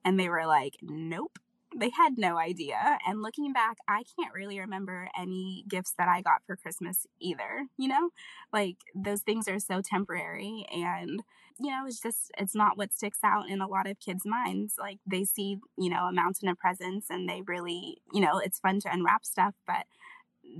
And 0.05 0.19
they 0.19 0.27
were 0.27 0.45
like 0.45 0.75
nope 0.81 1.39
they 1.75 1.89
had 1.89 2.17
no 2.17 2.37
idea. 2.37 2.97
And 3.05 3.21
looking 3.21 3.53
back, 3.53 3.77
I 3.87 4.03
can't 4.17 4.33
really 4.33 4.59
remember 4.59 5.09
any 5.17 5.65
gifts 5.67 5.93
that 5.97 6.07
I 6.07 6.21
got 6.21 6.41
for 6.45 6.55
Christmas 6.55 7.07
either, 7.19 7.67
you 7.77 7.87
know? 7.87 8.09
Like 8.51 8.77
those 8.95 9.21
things 9.21 9.47
are 9.47 9.59
so 9.59 9.81
temporary 9.81 10.65
and 10.71 11.23
you 11.59 11.69
know, 11.69 11.85
it's 11.85 12.01
just 12.01 12.31
it's 12.37 12.55
not 12.55 12.77
what 12.77 12.93
sticks 12.93 13.19
out 13.23 13.47
in 13.47 13.61
a 13.61 13.67
lot 13.67 13.87
of 13.87 13.99
kids' 13.99 14.25
minds. 14.25 14.75
Like 14.79 14.97
they 15.05 15.23
see, 15.23 15.59
you 15.77 15.89
know, 15.89 16.05
a 16.05 16.11
mountain 16.11 16.49
of 16.49 16.57
presents 16.57 17.07
and 17.09 17.29
they 17.29 17.41
really, 17.45 18.01
you 18.11 18.21
know, 18.21 18.39
it's 18.39 18.59
fun 18.59 18.79
to 18.81 18.91
unwrap 18.91 19.23
stuff, 19.25 19.53
but 19.67 19.85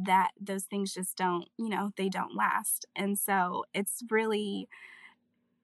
that 0.06 0.32
those 0.40 0.64
things 0.64 0.94
just 0.94 1.18
don't, 1.18 1.50
you 1.58 1.70
know, 1.70 1.92
they 1.98 2.10
don't 2.10 2.36
last. 2.36 2.86
And 2.96 3.18
so 3.18 3.66
it's 3.74 4.04
really 4.10 4.68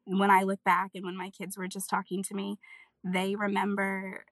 when 0.05 0.31
I 0.31 0.43
look 0.43 0.63
back 0.63 0.91
and 0.95 1.05
when 1.05 1.15
my 1.15 1.29
kids 1.29 1.57
were 1.57 1.67
just 1.67 1.89
talking 1.89 2.23
to 2.23 2.33
me, 2.33 2.57
they 3.03 3.35
remember 3.35 4.25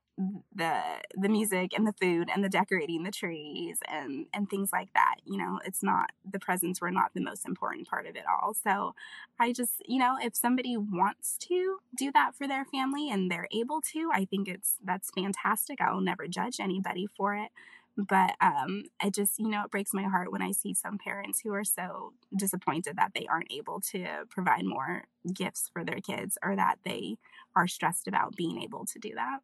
the 0.55 0.81
the 1.13 1.29
music 1.29 1.73
and 1.77 1.85
the 1.85 1.93
food 1.93 2.29
and 2.33 2.43
the 2.43 2.49
decorating 2.49 3.03
the 3.03 3.11
trees 3.11 3.77
and 3.87 4.25
and 4.33 4.49
things 4.49 4.71
like 4.73 4.91
that 4.93 5.15
you 5.25 5.37
know 5.37 5.59
it's 5.63 5.83
not 5.83 6.11
the 6.29 6.39
presents 6.39 6.81
were 6.81 6.89
not 6.91 7.13
the 7.13 7.21
most 7.21 7.45
important 7.47 7.87
part 7.87 8.07
of 8.07 8.15
it 8.15 8.23
all. 8.27 8.53
So 8.53 8.95
i 9.39 9.53
just 9.53 9.81
you 9.85 9.99
know 9.99 10.17
if 10.21 10.35
somebody 10.35 10.75
wants 10.75 11.37
to 11.37 11.77
do 11.95 12.11
that 12.11 12.35
for 12.35 12.47
their 12.47 12.65
family 12.65 13.09
and 13.11 13.29
they're 13.29 13.47
able 13.51 13.81
to 13.93 14.09
i 14.13 14.25
think 14.25 14.47
it's 14.47 14.77
that's 14.83 15.11
fantastic. 15.11 15.79
I 15.81 15.91
will 15.93 16.01
never 16.01 16.27
judge 16.27 16.59
anybody 16.59 17.07
for 17.15 17.35
it. 17.35 17.49
But 17.95 18.35
um 18.41 18.83
it 19.03 19.13
just 19.13 19.37
you 19.39 19.49
know 19.49 19.63
it 19.65 19.71
breaks 19.71 19.93
my 19.93 20.03
heart 20.03 20.31
when 20.31 20.41
i 20.41 20.51
see 20.51 20.73
some 20.73 20.97
parents 20.97 21.41
who 21.43 21.53
are 21.53 21.63
so 21.63 22.13
disappointed 22.35 22.95
that 22.97 23.11
they 23.15 23.27
aren't 23.27 23.51
able 23.51 23.81
to 23.81 24.25
provide 24.29 24.65
more 24.65 25.05
gifts 25.33 25.69
for 25.71 25.83
their 25.83 25.99
kids 25.99 26.37
or 26.43 26.55
that 26.55 26.77
they 26.85 27.17
are 27.55 27.67
stressed 27.67 28.07
about 28.07 28.35
being 28.35 28.61
able 28.61 28.85
to 28.85 28.99
do 28.99 29.11
that 29.15 29.39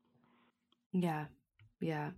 yeah. 0.93 1.27
Yeah. 1.81 2.11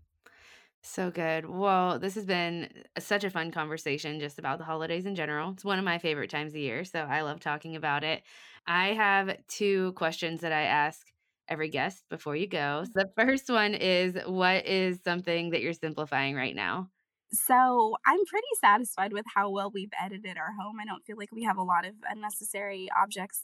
So 0.84 1.12
good. 1.12 1.48
Well, 1.48 2.00
this 2.00 2.16
has 2.16 2.26
been 2.26 2.86
such 3.00 3.24
a 3.24 3.32
fun 3.32 3.52
conversation 3.52 4.20
just 4.20 4.40
about 4.40 4.60
the 4.60 4.66
holidays 4.66 5.06
in 5.06 5.16
general. 5.16 5.52
It's 5.52 5.66
one 5.66 5.80
of 5.80 5.86
my 5.86 6.00
favorite 6.00 6.30
times 6.30 6.54
of 6.54 6.58
year, 6.60 6.86
so 6.86 7.02
I 7.02 7.22
love 7.22 7.40
talking 7.40 7.76
about 7.76 8.04
it. 8.04 8.24
I 8.68 8.90
have 8.94 9.38
two 9.48 9.94
questions 9.94 10.42
that 10.42 10.52
I 10.54 10.64
ask 10.64 11.12
every 11.48 11.70
guest 11.70 12.06
before 12.10 12.36
you 12.36 12.48
go. 12.48 12.86
So 12.86 12.92
the 12.96 13.12
first 13.18 13.50
one 13.50 13.76
is 13.76 14.18
what 14.28 14.66
is 14.68 15.02
something 15.04 15.52
that 15.52 15.62
you're 15.62 15.74
simplifying 15.74 16.36
right 16.36 16.56
now? 16.56 16.92
So 17.32 17.98
I'm 18.06 18.24
pretty 18.26 18.48
satisfied 18.62 19.12
with 19.12 19.26
how 19.34 19.50
well 19.50 19.72
we've 19.72 19.92
edited 20.00 20.38
our 20.38 20.54
home. 20.54 20.80
I 20.80 20.86
don't 20.86 21.04
feel 21.06 21.18
like 21.18 21.32
we 21.32 21.44
have 21.44 21.58
a 21.58 21.64
lot 21.64 21.86
of 21.86 21.96
unnecessary 22.10 22.88
objects 22.96 23.44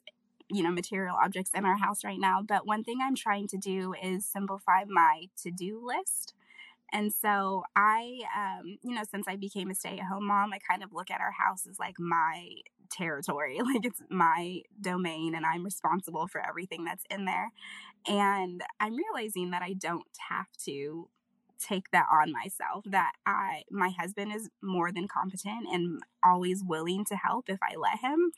you 0.52 0.64
know, 0.64 0.72
material 0.72 1.16
objects 1.22 1.52
in 1.54 1.66
our 1.66 1.78
house 1.78 2.04
right 2.04 2.20
now. 2.20 2.42
But 2.42 2.66
one 2.68 2.84
thing 2.84 3.00
I'm 3.02 3.16
trying 3.16 3.48
to 3.50 3.58
do 3.58 3.94
is 4.02 4.26
simplify 4.26 4.84
my 4.88 5.28
to 5.44 5.52
do 5.52 5.82
list. 5.84 6.34
And 6.94 7.14
so 7.14 7.64
I, 7.76 8.20
um, 8.38 8.78
you 8.84 8.94
know, 8.94 9.04
since 9.10 9.28
I 9.28 9.38
became 9.38 9.70
a 9.70 9.76
stay 9.76 9.98
at 9.98 10.06
home 10.06 10.28
mom, 10.28 10.52
I 10.54 10.60
kind 10.60 10.84
of 10.84 10.92
look 10.92 11.10
at 11.10 11.22
our 11.22 11.32
house 11.32 11.66
as 11.70 11.80
like 11.80 11.96
my 12.00 12.50
territory, 12.92 13.60
like 13.74 13.86
it's 13.86 14.02
my 14.10 14.62
domain 14.80 15.34
and 15.34 15.46
I'm 15.46 15.64
responsible 15.64 16.28
for 16.28 16.46
everything 16.46 16.84
that's 16.84 17.04
in 17.10 17.26
there. 17.26 17.52
And 18.08 18.62
I'm 18.80 18.96
realizing 18.96 19.52
that 19.52 19.62
I 19.62 19.74
don't 19.74 20.06
have 20.30 20.48
to 20.66 21.08
take 21.62 21.92
that 21.92 22.08
on 22.12 22.32
myself 22.32 22.84
that 22.88 23.14
I 23.26 23.62
my 23.70 23.92
husband 23.92 24.34
is 24.34 24.50
more 24.64 24.92
than 24.92 25.08
competent 25.08 25.68
and 25.72 26.02
always 26.24 26.64
willing 26.64 27.06
to 27.06 27.16
help 27.16 27.50
if 27.50 27.60
I 27.62 27.76
let 27.76 28.00
him 28.00 28.32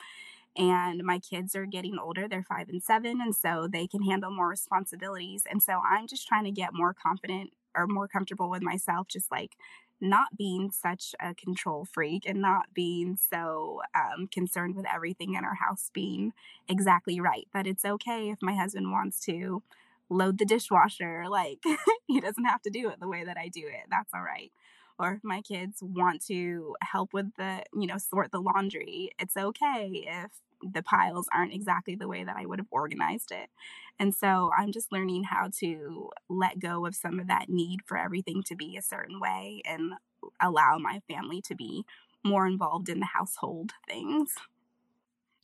and 0.56 1.02
my 1.02 1.18
kids 1.18 1.54
are 1.56 1.66
getting 1.66 1.98
older 1.98 2.28
they're 2.28 2.42
five 2.42 2.68
and 2.68 2.82
seven 2.82 3.20
and 3.20 3.34
so 3.34 3.68
they 3.70 3.86
can 3.86 4.02
handle 4.02 4.30
more 4.30 4.48
responsibilities 4.48 5.44
and 5.50 5.62
so 5.62 5.80
i'm 5.88 6.06
just 6.06 6.26
trying 6.26 6.44
to 6.44 6.50
get 6.50 6.70
more 6.72 6.94
confident 6.94 7.50
or 7.76 7.86
more 7.86 8.06
comfortable 8.08 8.48
with 8.50 8.62
myself 8.62 9.08
just 9.08 9.30
like 9.30 9.52
not 10.00 10.36
being 10.36 10.70
such 10.70 11.14
a 11.20 11.34
control 11.34 11.84
freak 11.84 12.24
and 12.26 12.40
not 12.40 12.66
being 12.74 13.16
so 13.16 13.80
um, 13.94 14.26
concerned 14.26 14.74
with 14.74 14.84
everything 14.92 15.34
in 15.34 15.44
our 15.44 15.54
house 15.54 15.90
being 15.94 16.32
exactly 16.68 17.20
right 17.20 17.48
that 17.54 17.66
it's 17.66 17.84
okay 17.84 18.30
if 18.30 18.38
my 18.42 18.54
husband 18.54 18.90
wants 18.92 19.20
to 19.20 19.62
load 20.10 20.38
the 20.38 20.44
dishwasher 20.44 21.24
like 21.28 21.62
he 22.06 22.20
doesn't 22.20 22.44
have 22.44 22.60
to 22.62 22.70
do 22.70 22.90
it 22.90 23.00
the 23.00 23.08
way 23.08 23.24
that 23.24 23.38
i 23.38 23.48
do 23.48 23.66
it 23.66 23.86
that's 23.90 24.12
all 24.14 24.22
right 24.22 24.52
or 24.98 25.14
if 25.14 25.24
my 25.24 25.40
kids 25.42 25.82
want 25.82 26.24
to 26.26 26.76
help 26.82 27.12
with 27.12 27.34
the, 27.36 27.62
you 27.74 27.86
know, 27.86 27.98
sort 27.98 28.30
the 28.32 28.40
laundry, 28.40 29.10
it's 29.18 29.36
okay 29.36 30.04
if 30.06 30.30
the 30.62 30.82
piles 30.82 31.28
aren't 31.32 31.52
exactly 31.52 31.94
the 31.94 32.08
way 32.08 32.24
that 32.24 32.36
I 32.36 32.46
would 32.46 32.58
have 32.58 32.68
organized 32.70 33.32
it. 33.32 33.50
And 33.98 34.14
so 34.14 34.50
I'm 34.56 34.72
just 34.72 34.92
learning 34.92 35.24
how 35.24 35.50
to 35.58 36.10
let 36.28 36.58
go 36.58 36.86
of 36.86 36.94
some 36.94 37.20
of 37.20 37.26
that 37.28 37.48
need 37.48 37.80
for 37.84 37.98
everything 37.98 38.42
to 38.44 38.56
be 38.56 38.76
a 38.76 38.82
certain 38.82 39.20
way 39.20 39.62
and 39.64 39.94
allow 40.40 40.78
my 40.78 41.00
family 41.08 41.42
to 41.42 41.54
be 41.54 41.84
more 42.24 42.46
involved 42.46 42.88
in 42.88 43.00
the 43.00 43.06
household 43.06 43.72
things. 43.86 44.34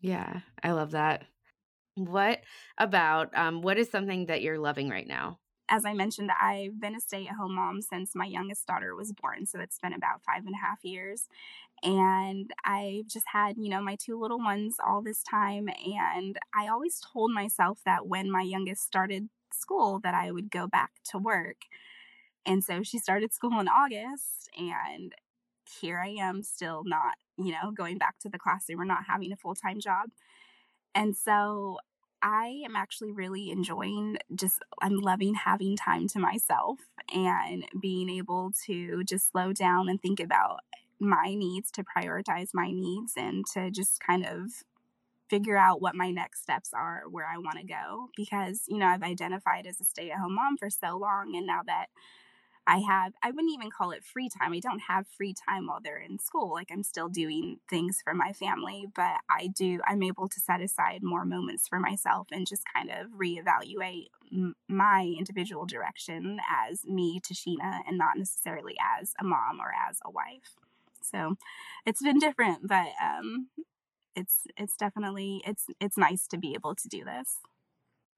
Yeah, 0.01 0.41
I 0.63 0.73
love 0.73 0.93
that. 0.93 1.27
What 1.97 2.43
about 2.79 3.37
um 3.37 3.63
what 3.63 3.79
is 3.79 3.91
something 3.91 4.27
that 4.27 4.43
you're 4.43 4.59
loving 4.59 4.91
right 4.91 5.07
now? 5.07 5.41
As 5.71 5.85
I 5.85 5.95
mentioned, 5.95 6.31
I've 6.41 6.81
been 6.81 6.97
a 6.97 7.01
stay 7.01 7.29
at 7.29 7.37
home 7.37 7.55
mom 7.55 7.81
since 7.81 8.15
my 8.15 8.27
youngest 8.27 8.67
daughter 8.67 8.95
was 8.95 9.13
born. 9.13 9.47
So 9.47 9.61
it's 9.61 9.79
been 9.79 9.93
about 9.93 10.23
five 10.27 10.45
and 10.45 10.55
a 10.55 10.59
half 10.67 10.85
years. 10.85 11.29
And 11.83 12.51
I've 12.65 13.07
just 13.07 13.27
had, 13.33 13.57
you 13.57 13.71
know, 13.71 13.81
my 13.81 13.97
two 13.97 14.21
little 14.21 14.39
ones 14.39 14.77
all 14.85 15.01
this 15.01 15.23
time. 15.23 15.69
And 15.87 16.37
I 16.55 16.69
always 16.69 17.01
told 17.01 17.33
myself 17.33 17.81
that 17.87 18.07
when 18.09 18.31
my 18.31 18.43
youngest 18.43 18.83
started 18.83 19.29
school, 19.53 20.01
that 20.03 20.15
I 20.15 20.33
would 20.33 20.51
go 20.51 20.67
back 20.67 20.91
to 21.11 21.19
work. 21.19 21.63
And 22.45 22.65
so 22.65 22.83
she 22.83 22.99
started 22.99 23.33
school 23.33 23.61
in 23.61 23.69
August. 23.69 24.51
And 24.59 25.15
here 25.81 26.01
I 26.01 26.09
am 26.09 26.43
still 26.43 26.83
not, 26.85 27.15
you 27.39 27.53
know, 27.53 27.71
going 27.71 27.97
back 27.97 28.19
to 28.21 28.29
the 28.29 28.39
classroom 28.39 28.81
or 28.81 28.85
not 28.85 29.05
having 29.07 29.33
a 29.33 29.37
full 29.37 29.55
time 29.55 29.81
job. 29.81 30.11
And 30.95 31.17
so 31.17 31.79
I 32.23 32.63
am 32.65 32.77
actually 32.77 33.13
really 33.13 33.51
enjoying 33.51 34.19
just, 34.35 34.63
I'm 34.81 34.99
loving 34.99 35.35
having 35.35 35.77
time 35.77 36.07
to 36.09 36.19
myself 36.19 36.79
and 37.15 37.65
being 37.81 38.11
able 38.11 38.53
to 38.67 39.03
just 39.05 39.31
slow 39.31 39.53
down 39.53 39.89
and 39.89 40.01
think 40.01 40.21
about 40.21 40.61
my 40.99 41.35
needs, 41.35 41.71
to 41.73 41.85
prioritize 41.85 42.51
my 42.53 42.71
needs, 42.71 43.15
and 43.17 43.47
to 43.55 43.71
just 43.71 44.01
kind 44.01 44.27
of 44.27 44.51
figure 45.31 45.57
out 45.57 45.81
what 45.81 45.95
my 45.95 46.11
next 46.11 46.43
steps 46.43 46.71
are, 46.75 47.05
where 47.11 47.27
I 47.27 47.39
want 47.39 47.59
to 47.59 47.65
go. 47.65 48.11
Because, 48.17 48.65
you 48.69 48.79
know, 48.79 48.87
I've 48.87 49.03
identified 49.03 49.67
as 49.67 49.81
a 49.81 49.85
stay 49.85 50.11
at 50.11 50.19
home 50.19 50.35
mom 50.35 50.59
for 50.59 50.69
so 50.69 50.99
long. 50.99 51.35
And 51.37 51.47
now 51.47 51.61
that 51.67 51.87
I 52.67 52.79
have, 52.79 53.15
I 53.23 53.31
wouldn't 53.31 53.53
even 53.53 53.71
call 53.71 53.91
it 53.91 54.05
free 54.05 54.29
time. 54.29 54.53
I 54.53 54.61
don't 54.61 54.83
have 54.89 55.07
free 55.09 55.35
time 55.35 55.67
while 55.67 55.81
they're 55.83 55.99
in 55.99 56.19
school. 56.19 56.53
Like 56.53 56.69
I'm 56.71 56.83
still 56.85 57.09
doing 57.09 57.59
things 57.69 58.01
for 58.05 58.15
my 58.15 58.33
family, 58.33 58.87
but 58.95 59.17
I 59.29 59.49
do, 59.49 59.81
I'm 59.87 60.03
able 60.03 60.29
to 60.29 60.41
set 60.41 60.61
aside 60.61 61.03
more 61.03 61.25
moments 61.25 61.67
for 61.67 61.81
myself 61.81 62.29
and 62.31 62.47
just 62.47 62.63
kind 62.75 62.91
of 62.91 63.09
reevaluate 63.11 64.09
m- 64.33 64.55
my 64.69 65.13
individual 65.19 65.67
direction 65.67 66.39
as 66.69 66.85
me, 66.85 67.21
Tasheena, 67.21 67.81
and 67.89 67.99
not 67.99 68.17
necessarily 68.17 68.77
as 69.01 69.15
a 69.21 69.25
mom 69.25 69.61
or 69.61 69.73
as 69.89 69.99
a 70.05 70.11
wife. 70.11 70.57
So 71.03 71.37
it's 71.87 72.03
been 72.03 72.19
different, 72.19 72.69
but 72.69 72.89
um, 73.03 73.49
it's 74.15 74.47
it's 74.57 74.77
definitely 74.77 75.43
it's 75.47 75.67
it's 75.81 75.97
nice 75.97 76.27
to 76.29 76.39
be 76.39 76.55
able 76.55 76.75
to 76.75 76.89
do 76.89 77.05
this. 77.05 77.39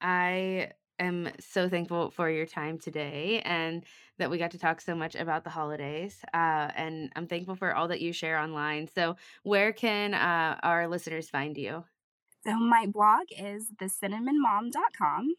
I 0.01 0.73
am 1.05 1.31
so 1.41 1.69
thankful 1.69 2.11
for 2.11 2.31
your 2.31 2.47
time 2.47 2.79
today 2.79 3.43
and 3.45 3.85
that 4.19 4.31
we 4.31 4.39
got 4.39 4.53
to 4.53 4.59
talk 4.59 4.81
so 4.81 4.95
much 4.95 5.15
about 5.15 5.45
the 5.45 5.51
holidays. 5.51 6.21
Uh, 6.35 6.71
and 6.77 7.11
I'm 7.17 7.27
thankful 7.27 7.57
for 7.57 7.75
all 7.75 7.89
that 7.89 8.01
you 8.01 8.13
share 8.13 8.39
online. 8.39 8.89
So, 8.95 9.17
where 9.43 9.73
can 9.73 10.15
uh, 10.15 10.59
our 10.63 10.89
listeners 10.89 11.29
find 11.29 11.57
you? 11.57 11.85
So, 12.45 12.55
my 12.57 12.87
blog 12.87 13.27
is 13.31 13.69
thecinnamonmom.com 13.81 15.35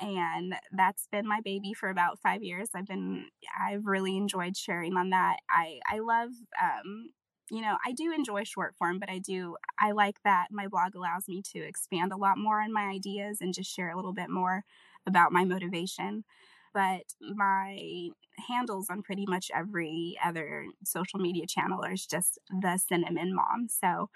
and 0.00 0.54
that's 0.72 1.06
been 1.10 1.26
my 1.26 1.40
baby 1.44 1.74
for 1.74 1.90
about 1.90 2.18
five 2.18 2.42
years 2.42 2.70
i've 2.74 2.86
been 2.86 3.26
i've 3.60 3.84
really 3.84 4.16
enjoyed 4.16 4.56
sharing 4.56 4.96
on 4.96 5.10
that 5.10 5.36
i 5.50 5.80
i 5.86 5.98
love 5.98 6.30
um 6.60 7.10
you 7.50 7.60
know 7.60 7.76
i 7.84 7.92
do 7.92 8.12
enjoy 8.12 8.42
short 8.42 8.74
form 8.74 8.98
but 8.98 9.10
i 9.10 9.18
do 9.18 9.56
i 9.78 9.90
like 9.90 10.16
that 10.24 10.46
my 10.50 10.66
blog 10.66 10.94
allows 10.94 11.28
me 11.28 11.42
to 11.42 11.58
expand 11.58 12.12
a 12.12 12.16
lot 12.16 12.38
more 12.38 12.62
on 12.62 12.72
my 12.72 12.84
ideas 12.84 13.38
and 13.40 13.52
just 13.52 13.74
share 13.74 13.90
a 13.90 13.96
little 13.96 14.14
bit 14.14 14.30
more 14.30 14.64
about 15.06 15.32
my 15.32 15.44
motivation. 15.44 16.24
But 16.74 17.02
my 17.20 18.08
handles 18.48 18.86
on 18.88 19.02
pretty 19.02 19.26
much 19.26 19.50
every 19.54 20.18
other 20.24 20.66
social 20.84 21.18
media 21.18 21.46
channel 21.46 21.84
are 21.84 21.94
just 21.94 22.38
the 22.48 22.78
cinnamon 22.78 23.34
mom. 23.34 23.68
So 23.68 24.08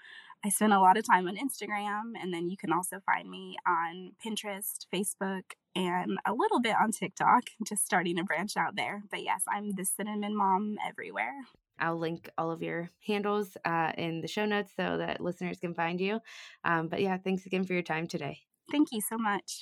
I 0.43 0.49
spend 0.49 0.73
a 0.73 0.79
lot 0.79 0.97
of 0.97 1.05
time 1.05 1.27
on 1.27 1.35
Instagram, 1.35 2.13
and 2.21 2.33
then 2.33 2.49
you 2.49 2.57
can 2.57 2.71
also 2.71 2.99
find 3.05 3.29
me 3.29 3.57
on 3.67 4.11
Pinterest, 4.23 4.85
Facebook, 4.93 5.43
and 5.75 6.17
a 6.25 6.33
little 6.33 6.59
bit 6.59 6.75
on 6.79 6.91
TikTok, 6.91 7.43
just 7.67 7.85
starting 7.85 8.17
to 8.17 8.23
branch 8.23 8.55
out 8.55 8.75
there. 8.75 9.03
But 9.09 9.23
yes, 9.23 9.43
I'm 9.47 9.71
the 9.75 9.85
cinnamon 9.85 10.35
mom 10.35 10.77
everywhere. 10.87 11.33
I'll 11.79 11.97
link 11.97 12.29
all 12.37 12.51
of 12.51 12.63
your 12.63 12.89
handles 13.05 13.55
uh, 13.65 13.91
in 13.97 14.21
the 14.21 14.27
show 14.27 14.45
notes 14.45 14.71
so 14.75 14.97
that 14.97 15.21
listeners 15.21 15.59
can 15.59 15.73
find 15.73 15.99
you. 16.01 16.19
Um, 16.63 16.87
but 16.87 17.01
yeah, 17.01 17.17
thanks 17.17 17.45
again 17.45 17.63
for 17.63 17.73
your 17.73 17.83
time 17.83 18.07
today. 18.07 18.39
Thank 18.71 18.89
you 18.91 19.01
so 19.01 19.17
much. 19.17 19.61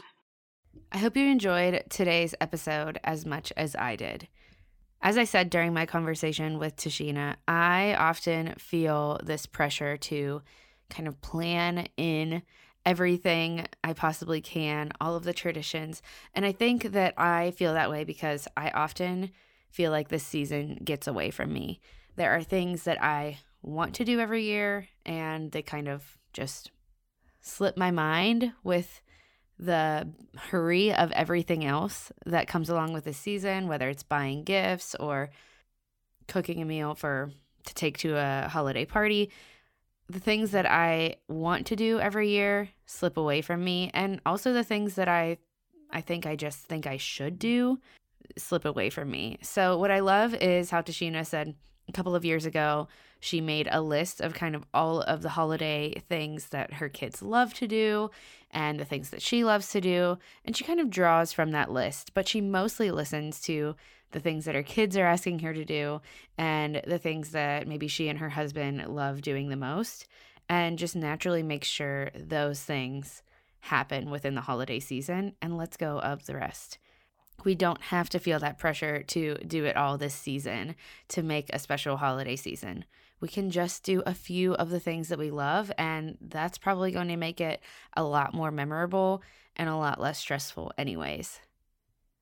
I 0.91 0.97
hope 0.97 1.17
you 1.17 1.25
enjoyed 1.27 1.83
today's 1.89 2.35
episode 2.39 2.99
as 3.03 3.25
much 3.25 3.51
as 3.57 3.75
I 3.75 3.95
did. 3.95 4.27
As 5.01 5.17
I 5.17 5.23
said 5.23 5.49
during 5.49 5.73
my 5.73 5.85
conversation 5.85 6.57
with 6.57 6.77
Tasheena, 6.77 7.35
I 7.47 7.95
often 7.95 8.55
feel 8.57 9.19
this 9.23 9.45
pressure 9.45 9.97
to 9.97 10.41
kind 10.89 11.07
of 11.07 11.21
plan 11.21 11.87
in 11.97 12.41
everything 12.85 13.67
I 13.83 13.93
possibly 13.93 14.41
can, 14.41 14.91
all 15.01 15.15
of 15.15 15.23
the 15.23 15.33
traditions. 15.33 16.01
And 16.33 16.45
I 16.45 16.51
think 16.51 16.91
that 16.91 17.13
I 17.19 17.51
feel 17.51 17.73
that 17.73 17.89
way 17.89 18.03
because 18.03 18.47
I 18.55 18.69
often 18.69 19.31
feel 19.69 19.91
like 19.91 20.07
this 20.07 20.23
season 20.23 20.79
gets 20.83 21.07
away 21.07 21.31
from 21.31 21.51
me. 21.51 21.81
There 22.15 22.31
are 22.31 22.43
things 22.43 22.83
that 22.83 23.03
I 23.03 23.39
want 23.61 23.95
to 23.95 24.05
do 24.05 24.19
every 24.19 24.43
year, 24.43 24.87
and 25.05 25.51
they 25.51 25.61
kind 25.61 25.87
of 25.87 26.17
just 26.31 26.71
slip 27.41 27.75
my 27.75 27.91
mind 27.91 28.53
with 28.63 29.01
the 29.57 30.07
hurry 30.35 30.93
of 30.93 31.11
everything 31.11 31.63
else 31.63 32.11
that 32.25 32.47
comes 32.47 32.69
along 32.69 32.93
with 32.93 33.05
the 33.05 33.13
season, 33.13 33.67
whether 33.67 33.89
it's 33.89 34.03
buying 34.03 34.43
gifts 34.43 34.95
or 34.95 35.29
cooking 36.27 36.61
a 36.61 36.65
meal 36.65 36.95
for 36.95 37.31
to 37.65 37.73
take 37.73 37.97
to 37.99 38.15
a 38.15 38.49
holiday 38.49 38.85
party. 38.85 39.31
The 40.07 40.19
things 40.19 40.51
that 40.51 40.65
I 40.65 41.15
want 41.27 41.67
to 41.67 41.75
do 41.75 41.99
every 41.99 42.29
year 42.29 42.69
slip 42.85 43.17
away 43.17 43.41
from 43.41 43.63
me 43.63 43.89
and 43.93 44.19
also 44.25 44.53
the 44.53 44.63
things 44.63 44.95
that 44.95 45.07
I 45.07 45.37
I 45.91 46.01
think 46.01 46.25
I 46.25 46.35
just 46.35 46.59
think 46.59 46.85
I 46.87 46.97
should 46.97 47.39
do 47.39 47.79
slip 48.37 48.65
away 48.65 48.89
from 48.89 49.09
me. 49.09 49.37
So 49.41 49.77
what 49.77 49.91
I 49.91 49.99
love 49.99 50.33
is 50.33 50.69
how 50.69 50.81
Tasheena 50.81 51.25
said 51.25 51.55
a 51.87 51.91
couple 51.91 52.15
of 52.15 52.25
years 52.25 52.45
ago, 52.45 52.87
she 53.19 53.41
made 53.41 53.67
a 53.71 53.81
list 53.81 54.21
of 54.21 54.33
kind 54.33 54.55
of 54.55 54.65
all 54.73 55.01
of 55.01 55.21
the 55.21 55.29
holiday 55.29 55.93
things 56.07 56.47
that 56.49 56.73
her 56.73 56.89
kids 56.89 57.21
love 57.21 57.53
to 57.55 57.67
do 57.67 58.11
and 58.51 58.79
the 58.79 58.85
things 58.85 59.09
that 59.09 59.21
she 59.21 59.43
loves 59.43 59.69
to 59.69 59.81
do. 59.81 60.17
And 60.43 60.55
she 60.55 60.63
kind 60.63 60.79
of 60.79 60.89
draws 60.89 61.33
from 61.33 61.51
that 61.51 61.71
list, 61.71 62.13
but 62.13 62.27
she 62.27 62.41
mostly 62.41 62.91
listens 62.91 63.41
to 63.41 63.75
the 64.11 64.19
things 64.19 64.45
that 64.45 64.55
her 64.55 64.63
kids 64.63 64.95
are 64.95 65.05
asking 65.05 65.39
her 65.39 65.53
to 65.53 65.65
do 65.65 66.01
and 66.37 66.81
the 66.87 66.99
things 66.99 67.31
that 67.31 67.67
maybe 67.67 67.87
she 67.87 68.07
and 68.07 68.19
her 68.19 68.29
husband 68.29 68.85
love 68.87 69.21
doing 69.21 69.49
the 69.49 69.55
most, 69.55 70.07
and 70.47 70.77
just 70.77 70.95
naturally 70.95 71.43
makes 71.43 71.67
sure 71.67 72.11
those 72.15 72.61
things 72.61 73.23
happen 73.59 74.11
within 74.11 74.35
the 74.35 74.41
holiday 74.41 74.79
season 74.79 75.33
and 75.41 75.57
lets 75.57 75.75
go 75.75 75.99
of 75.99 76.27
the 76.27 76.35
rest 76.35 76.77
we 77.43 77.55
don't 77.55 77.81
have 77.83 78.09
to 78.09 78.19
feel 78.19 78.39
that 78.39 78.57
pressure 78.57 79.03
to 79.03 79.35
do 79.45 79.65
it 79.65 79.77
all 79.77 79.97
this 79.97 80.15
season 80.15 80.75
to 81.09 81.21
make 81.21 81.49
a 81.49 81.59
special 81.59 81.97
holiday 81.97 82.35
season. 82.35 82.85
We 83.19 83.27
can 83.27 83.51
just 83.51 83.83
do 83.83 84.03
a 84.05 84.13
few 84.13 84.53
of 84.55 84.69
the 84.69 84.79
things 84.79 85.09
that 85.09 85.19
we 85.19 85.31
love, 85.31 85.71
and 85.77 86.17
that's 86.21 86.57
probably 86.57 86.91
going 86.91 87.07
to 87.07 87.17
make 87.17 87.39
it 87.39 87.61
a 87.95 88.03
lot 88.03 88.33
more 88.33 88.51
memorable 88.51 89.21
and 89.55 89.69
a 89.69 89.75
lot 89.75 90.01
less 90.01 90.19
stressful, 90.19 90.73
anyways. 90.77 91.39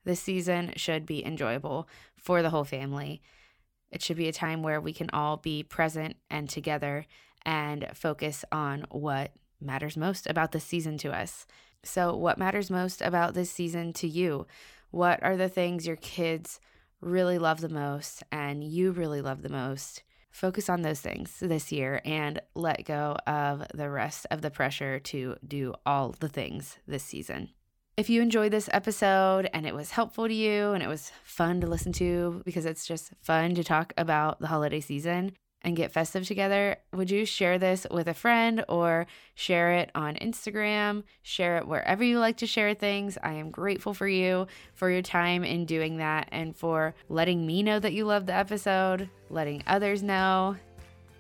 This 0.03 0.19
season 0.19 0.73
should 0.75 1.05
be 1.05 1.25
enjoyable 1.25 1.87
for 2.15 2.41
the 2.41 2.49
whole 2.49 2.63
family. 2.63 3.21
It 3.91 4.01
should 4.01 4.17
be 4.17 4.27
a 4.27 4.33
time 4.33 4.63
where 4.63 4.81
we 4.81 4.93
can 4.93 5.09
all 5.11 5.37
be 5.37 5.63
present 5.63 6.17
and 6.29 6.49
together 6.49 7.05
and 7.45 7.87
focus 7.93 8.43
on 8.51 8.85
what 8.89 9.31
matters 9.59 9.97
most 9.97 10.27
about 10.27 10.51
this 10.51 10.63
season 10.63 10.97
to 10.99 11.15
us. 11.15 11.45
So, 11.83 12.15
what 12.15 12.37
matters 12.37 12.69
most 12.69 13.01
about 13.01 13.33
this 13.33 13.51
season 13.51 13.93
to 13.93 14.07
you? 14.07 14.47
What 14.93 15.23
are 15.23 15.35
the 15.35 15.49
things 15.49 15.87
your 15.87 15.95
kids 15.95 16.59
really 17.01 17.39
love 17.39 17.61
the 17.61 17.67
most 17.67 18.21
and 18.31 18.63
you 18.63 18.91
really 18.91 19.23
love 19.23 19.41
the 19.41 19.49
most? 19.49 20.03
Focus 20.29 20.69
on 20.69 20.83
those 20.83 21.01
things 21.01 21.39
this 21.39 21.71
year 21.71 21.99
and 22.05 22.39
let 22.53 22.85
go 22.85 23.17
of 23.25 23.65
the 23.73 23.89
rest 23.89 24.27
of 24.29 24.43
the 24.43 24.51
pressure 24.51 24.99
to 24.99 25.35
do 25.47 25.73
all 25.83 26.13
the 26.19 26.29
things 26.29 26.77
this 26.87 27.01
season. 27.01 27.49
If 27.97 28.07
you 28.07 28.21
enjoyed 28.21 28.51
this 28.51 28.69
episode 28.71 29.49
and 29.51 29.65
it 29.65 29.73
was 29.73 29.89
helpful 29.89 30.27
to 30.27 30.33
you 30.33 30.73
and 30.73 30.83
it 30.83 30.87
was 30.87 31.11
fun 31.23 31.59
to 31.61 31.67
listen 31.67 31.91
to 31.93 32.43
because 32.45 32.67
it's 32.67 32.85
just 32.85 33.13
fun 33.19 33.55
to 33.55 33.63
talk 33.63 33.93
about 33.97 34.41
the 34.41 34.47
holiday 34.47 34.79
season, 34.79 35.31
and 35.63 35.75
get 35.75 35.91
festive 35.91 36.27
together, 36.27 36.77
would 36.91 37.09
you 37.09 37.25
share 37.25 37.57
this 37.57 37.87
with 37.89 38.07
a 38.07 38.13
friend 38.13 38.65
or 38.67 39.07
share 39.35 39.73
it 39.73 39.91
on 39.95 40.15
Instagram? 40.15 41.03
Share 41.21 41.57
it 41.57 41.67
wherever 41.67 42.03
you 42.03 42.19
like 42.19 42.37
to 42.37 42.47
share 42.47 42.73
things. 42.73 43.17
I 43.23 43.33
am 43.33 43.49
grateful 43.49 43.93
for 43.93 44.07
you 44.07 44.47
for 44.73 44.89
your 44.89 45.01
time 45.01 45.43
in 45.43 45.65
doing 45.65 45.97
that 45.97 46.27
and 46.31 46.55
for 46.55 46.95
letting 47.07 47.45
me 47.45 47.63
know 47.63 47.79
that 47.79 47.93
you 47.93 48.05
love 48.05 48.25
the 48.25 48.33
episode, 48.33 49.09
letting 49.29 49.63
others 49.65 50.03
know 50.03 50.57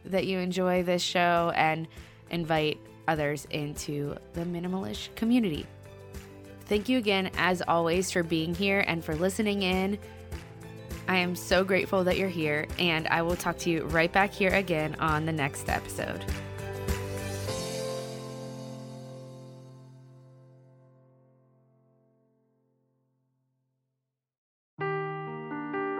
that 0.05 0.25
you 0.25 0.39
enjoy 0.39 0.83
this 0.83 1.01
show, 1.01 1.53
and 1.55 1.87
invite 2.29 2.77
others 3.07 3.47
into 3.51 4.15
the 4.33 4.41
minimalish 4.41 5.13
community. 5.15 5.65
Thank 6.65 6.89
you 6.89 6.97
again, 6.97 7.29
as 7.37 7.61
always, 7.61 8.11
for 8.11 8.23
being 8.23 8.55
here 8.55 8.83
and 8.87 9.03
for 9.03 9.15
listening 9.15 9.61
in. 9.63 9.99
I 11.07 11.17
am 11.17 11.35
so 11.35 11.63
grateful 11.63 12.03
that 12.05 12.17
you're 12.17 12.29
here, 12.29 12.65
and 12.79 13.07
I 13.07 13.21
will 13.21 13.35
talk 13.35 13.57
to 13.59 13.69
you 13.69 13.83
right 13.85 14.11
back 14.11 14.31
here 14.31 14.51
again 14.51 14.95
on 14.99 15.25
the 15.25 15.31
next 15.31 15.69
episode. 15.69 16.23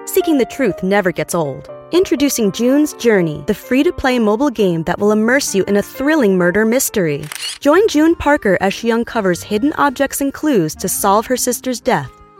Seeking 0.06 0.38
the 0.38 0.46
truth 0.46 0.84
never 0.84 1.12
gets 1.12 1.36
old. 1.36 1.70
Introducing 1.92 2.52
June's 2.52 2.94
Journey, 2.94 3.44
the 3.48 3.54
free 3.54 3.84
to 3.84 3.92
play 3.92 4.20
mobile 4.20 4.50
game 4.50 4.84
that 4.84 5.00
will 5.00 5.12
immerse 5.12 5.54
you 5.54 5.64
in 5.66 5.78
a 5.78 5.82
thrilling 5.82 6.38
murder 6.38 6.66
mystery. 6.66 7.26
Join 7.60 7.88
June 7.88 8.16
Parker 8.16 8.58
as 8.62 8.74
she 8.74 8.92
uncovers 8.92 9.44
hidden 9.44 9.74
objects 9.74 10.22
and 10.22 10.34
clues 10.34 10.76
to 10.76 10.88
solve 10.88 11.26
her 11.28 11.38
sister's 11.38 11.80
death 11.80 12.23